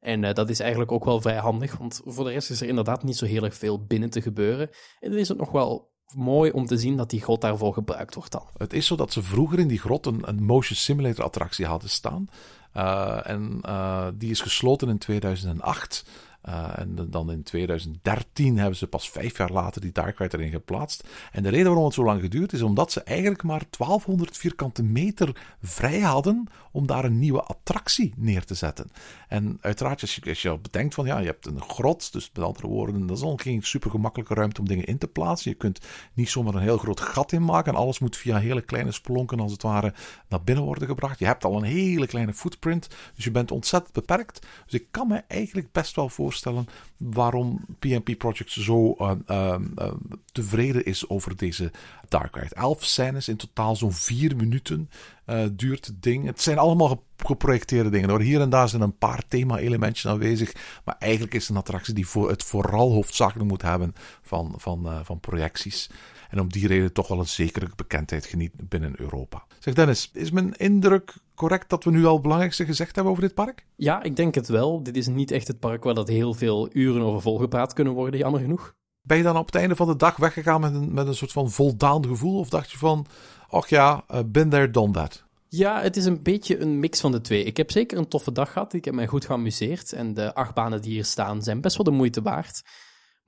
En 0.00 0.22
uh, 0.22 0.32
dat 0.32 0.50
is 0.50 0.60
eigenlijk 0.60 0.92
ook 0.92 1.04
wel 1.04 1.20
vrij 1.20 1.36
handig, 1.36 1.76
want 1.76 2.00
voor 2.04 2.24
de 2.24 2.30
rest 2.30 2.50
is 2.50 2.60
er 2.60 2.68
inderdaad 2.68 3.02
niet 3.02 3.16
zo 3.16 3.26
heel 3.26 3.44
erg 3.44 3.54
veel 3.54 3.84
binnen 3.84 4.10
te 4.10 4.22
gebeuren. 4.22 4.70
En 5.00 5.10
dan 5.10 5.18
is 5.18 5.28
het 5.28 5.38
nog 5.38 5.50
wel 5.50 5.92
mooi 6.14 6.50
om 6.50 6.66
te 6.66 6.78
zien 6.78 6.96
dat 6.96 7.10
die 7.10 7.22
grot 7.22 7.40
daarvoor 7.40 7.72
gebruikt 7.72 8.14
wordt 8.14 8.32
dan. 8.32 8.46
Het 8.56 8.72
is 8.72 8.86
zo 8.86 8.96
dat 8.96 9.12
ze 9.12 9.22
vroeger 9.22 9.58
in 9.58 9.68
die 9.68 9.78
grot 9.78 10.06
een, 10.06 10.42
motion 10.44 10.76
simulator 10.76 11.24
attractie 11.24 11.66
hadden 11.66 11.90
staan. 11.90 12.28
Uh, 12.76 13.18
en 13.22 13.60
uh, 13.66 14.06
die 14.14 14.30
is 14.30 14.40
gesloten 14.40 14.88
in 14.88 14.98
2008. 14.98 16.04
Uh, 16.44 16.78
en 16.78 17.08
dan 17.10 17.30
in 17.30 17.42
2013 17.42 18.58
hebben 18.58 18.76
ze 18.76 18.86
pas 18.86 19.10
vijf 19.10 19.36
jaar 19.36 19.52
later 19.52 19.80
die 19.80 19.92
Dark 19.92 20.18
Ride 20.18 20.38
erin 20.38 20.50
geplaatst. 20.50 21.08
En 21.32 21.42
de 21.42 21.48
reden 21.48 21.66
waarom 21.66 21.84
het 21.84 21.94
zo 21.94 22.04
lang 22.04 22.20
geduurd 22.20 22.52
is 22.52 22.62
omdat 22.62 22.92
ze 22.92 23.02
eigenlijk 23.02 23.42
maar 23.42 23.62
1200 23.70 24.36
vierkante 24.36 24.82
meter 24.82 25.56
vrij 25.62 26.00
hadden 26.00 26.46
om 26.72 26.86
daar 26.86 27.04
een 27.04 27.18
nieuwe 27.18 27.42
attractie 27.42 28.12
neer 28.16 28.44
te 28.44 28.54
zetten. 28.54 28.90
En 29.28 29.58
uiteraard, 29.60 30.00
als 30.00 30.14
je, 30.14 30.28
als 30.28 30.42
je 30.42 30.58
bedenkt 30.58 30.94
van 30.94 31.06
ja, 31.06 31.18
je 31.18 31.26
hebt 31.26 31.46
een 31.46 31.62
grot, 31.62 32.12
dus 32.12 32.30
met 32.34 32.44
andere 32.44 32.66
woorden, 32.66 33.06
dat 33.06 33.16
is 33.16 33.22
al 33.22 33.36
geen 33.36 33.62
super 33.62 33.90
gemakkelijke 33.90 34.34
ruimte 34.34 34.60
om 34.60 34.68
dingen 34.68 34.84
in 34.84 34.98
te 34.98 35.08
plaatsen. 35.08 35.50
Je 35.50 35.56
kunt 35.56 35.80
niet 36.14 36.28
zomaar 36.28 36.54
een 36.54 36.62
heel 36.62 36.78
groot 36.78 37.00
gat 37.00 37.32
in 37.32 37.44
maken 37.44 37.72
en 37.72 37.78
alles 37.78 37.98
moet 37.98 38.16
via 38.16 38.38
hele 38.38 38.62
kleine 38.62 38.92
spelonken 38.92 39.40
als 39.40 39.52
het 39.52 39.62
ware 39.62 39.94
naar 40.28 40.42
binnen 40.42 40.64
worden 40.64 40.88
gebracht. 40.88 41.18
Je 41.18 41.26
hebt 41.26 41.44
al 41.44 41.56
een 41.56 41.62
hele 41.62 42.06
kleine 42.06 42.34
footprint, 42.34 42.88
dus 43.14 43.24
je 43.24 43.30
bent 43.30 43.50
ontzettend 43.50 43.92
beperkt. 43.92 44.46
Dus 44.64 44.80
ik 44.80 44.86
kan 44.90 45.08
me 45.08 45.22
eigenlijk 45.28 45.72
best 45.72 45.96
wel 45.96 46.08
voorstellen 46.28 46.68
waarom 46.96 47.64
PNP 47.78 48.18
Projects 48.18 48.56
zo 48.56 48.94
uh, 48.98 49.10
uh, 49.26 49.54
uh, 49.78 49.92
tevreden 50.32 50.84
is 50.84 51.08
over 51.08 51.36
deze 51.36 51.70
Dark 52.08 52.36
Ride. 52.36 52.54
Elf 52.54 52.84
scènes 52.84 53.28
in 53.28 53.36
totaal 53.36 53.76
zo'n 53.76 53.92
vier 53.92 54.36
minuten 54.36 54.90
uh, 55.26 55.44
duurt 55.52 55.86
het 55.86 56.02
ding. 56.02 56.26
Het 56.26 56.40
zijn 56.42 56.58
allemaal 56.58 57.04
geprojecteerde 57.16 57.90
dingen 57.90 58.10
hoor. 58.10 58.20
Hier 58.20 58.40
en 58.40 58.50
daar 58.50 58.68
zijn 58.68 58.82
een 58.82 58.98
paar 58.98 59.22
thema-elementjes 59.28 60.06
aanwezig. 60.06 60.52
Maar 60.84 60.96
eigenlijk 60.98 61.34
is 61.34 61.48
een 61.48 61.56
attractie 61.56 61.94
die 61.94 62.08
voor 62.08 62.28
het 62.28 62.42
vooral 62.42 62.92
hoofdzakelijk 62.92 63.48
moet 63.48 63.62
hebben 63.62 63.94
van, 64.22 64.54
van, 64.56 65.00
van 65.04 65.20
projecties. 65.20 65.90
En 66.28 66.40
om 66.40 66.48
die 66.48 66.66
reden 66.66 66.92
toch 66.92 67.08
wel 67.08 67.18
een 67.18 67.28
zekere 67.28 67.68
bekendheid 67.76 68.26
geniet 68.26 68.52
binnen 68.68 69.00
Europa. 69.00 69.44
Zeg 69.58 69.74
Dennis, 69.74 70.10
is 70.12 70.30
mijn 70.30 70.52
indruk 70.56 71.14
correct 71.34 71.70
dat 71.70 71.84
we 71.84 71.90
nu 71.90 72.04
al 72.04 72.12
het 72.12 72.22
belangrijkste 72.22 72.64
gezegd 72.64 72.94
hebben 72.94 73.12
over 73.12 73.24
dit 73.24 73.34
park? 73.34 73.66
Ja, 73.76 74.02
ik 74.02 74.16
denk 74.16 74.34
het 74.34 74.48
wel. 74.48 74.82
Dit 74.82 74.96
is 74.96 75.06
niet 75.06 75.30
echt 75.30 75.48
het 75.48 75.58
park 75.58 75.84
waar 75.84 75.94
dat 75.94 76.08
heel 76.08 76.34
veel 76.34 76.68
uren 76.72 77.02
over 77.02 77.22
volgepraat 77.22 77.72
kunnen 77.72 77.92
worden, 77.92 78.20
jammer 78.20 78.40
genoeg. 78.40 78.74
Ben 79.02 79.16
je 79.16 79.22
dan 79.22 79.36
op 79.36 79.46
het 79.46 79.54
einde 79.54 79.76
van 79.76 79.86
de 79.86 79.96
dag 79.96 80.16
weggegaan 80.16 80.60
met 80.60 80.74
een, 80.74 80.94
met 80.94 81.06
een 81.06 81.14
soort 81.14 81.32
van 81.32 81.50
voldaan 81.50 82.06
gevoel? 82.06 82.38
Of 82.38 82.48
dacht 82.48 82.70
je 82.70 82.78
van, 82.78 83.06
ach 83.48 83.68
ja, 83.68 84.04
uh, 84.10 84.20
been 84.26 84.48
there, 84.48 84.70
done 84.70 84.92
that? 84.92 85.26
Ja, 85.48 85.80
het 85.80 85.96
is 85.96 86.04
een 86.04 86.22
beetje 86.22 86.58
een 86.58 86.78
mix 86.78 87.00
van 87.00 87.12
de 87.12 87.20
twee. 87.20 87.44
Ik 87.44 87.56
heb 87.56 87.70
zeker 87.70 87.98
een 87.98 88.08
toffe 88.08 88.32
dag 88.32 88.52
gehad. 88.52 88.72
Ik 88.72 88.84
heb 88.84 88.94
mij 88.94 89.06
goed 89.06 89.24
geamuseerd. 89.24 89.92
En 89.92 90.14
de 90.14 90.34
achtbanen 90.34 90.82
die 90.82 90.92
hier 90.92 91.04
staan 91.04 91.42
zijn 91.42 91.60
best 91.60 91.76
wel 91.76 91.84
de 91.84 91.90
moeite 91.90 92.22
waard. 92.22 92.62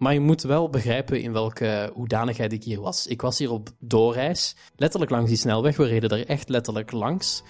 Maar 0.00 0.12
je 0.12 0.20
moet 0.20 0.42
wel 0.42 0.70
begrijpen 0.70 1.22
in 1.22 1.32
welke 1.32 1.90
hoedanigheid 1.94 2.52
ik 2.52 2.64
hier 2.64 2.80
was. 2.80 3.06
Ik 3.06 3.20
was 3.20 3.38
hier 3.38 3.50
op 3.50 3.68
doorreis, 3.78 4.56
letterlijk 4.76 5.10
langs 5.10 5.28
die 5.28 5.38
snelweg. 5.38 5.76
We 5.76 5.84
reden 5.84 6.10
er 6.10 6.26
echt 6.26 6.48
letterlijk 6.48 6.92
langs. 6.92 7.42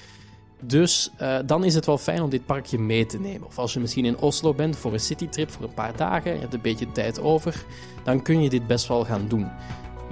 Dus 0.60 1.10
uh, 1.20 1.38
dan 1.46 1.64
is 1.64 1.74
het 1.74 1.86
wel 1.86 1.98
fijn 1.98 2.22
om 2.22 2.30
dit 2.30 2.46
parkje 2.46 2.78
mee 2.78 3.06
te 3.06 3.20
nemen. 3.20 3.46
Of 3.46 3.58
als 3.58 3.72
je 3.72 3.80
misschien 3.80 4.04
in 4.04 4.18
Oslo 4.18 4.54
bent 4.54 4.76
voor 4.76 4.92
een 4.92 5.00
citytrip 5.00 5.50
voor 5.50 5.64
een 5.64 5.74
paar 5.74 5.96
dagen, 5.96 6.34
je 6.34 6.40
hebt 6.40 6.54
een 6.54 6.60
beetje 6.60 6.92
tijd 6.92 7.20
over, 7.20 7.64
dan 8.04 8.22
kun 8.22 8.42
je 8.42 8.50
dit 8.50 8.66
best 8.66 8.88
wel 8.88 9.04
gaan 9.04 9.28
doen. 9.28 9.50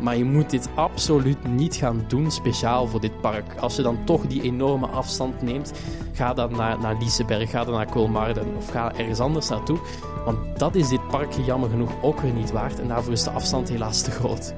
Maar 0.00 0.16
je 0.16 0.24
moet 0.24 0.50
dit 0.50 0.68
absoluut 0.74 1.48
niet 1.48 1.76
gaan 1.76 2.04
doen 2.08 2.30
speciaal 2.30 2.86
voor 2.86 3.00
dit 3.00 3.20
park. 3.20 3.54
Als 3.60 3.76
je 3.76 3.82
dan 3.82 4.04
toch 4.04 4.26
die 4.26 4.42
enorme 4.42 4.86
afstand 4.86 5.42
neemt, 5.42 5.72
ga 6.12 6.34
dan 6.34 6.52
naar, 6.52 6.80
naar 6.80 6.96
Liseberg, 6.98 7.50
ga 7.50 7.64
dan 7.64 7.74
naar 7.74 7.90
Kolmarden 7.90 8.56
of 8.56 8.70
ga 8.70 8.94
ergens 8.94 9.20
anders 9.20 9.48
naartoe. 9.48 9.78
Want 10.24 10.58
dat 10.58 10.74
is 10.74 10.88
dit 10.88 11.08
parkje 11.08 11.44
jammer 11.44 11.70
genoeg 11.70 11.92
ook 12.02 12.20
weer 12.20 12.32
niet 12.32 12.50
waard 12.50 12.80
en 12.80 12.88
daarvoor 12.88 13.12
is 13.12 13.22
de 13.22 13.30
afstand 13.30 13.68
helaas 13.68 14.02
te 14.02 14.10
groot. 14.10 14.54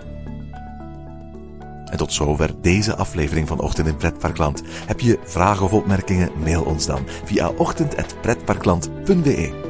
En 1.90 1.96
tot 1.96 2.12
zover 2.12 2.50
deze 2.60 2.96
aflevering 2.96 3.48
van 3.48 3.60
Ochtend 3.60 3.86
in 3.86 3.96
Pretparkland. 3.96 4.62
Heb 4.86 5.00
je 5.00 5.18
vragen 5.24 5.64
of 5.64 5.72
opmerkingen? 5.72 6.30
Mail 6.44 6.62
ons 6.62 6.86
dan 6.86 7.00
via 7.24 7.52
ochtend.pretparkland.be. 7.56 9.69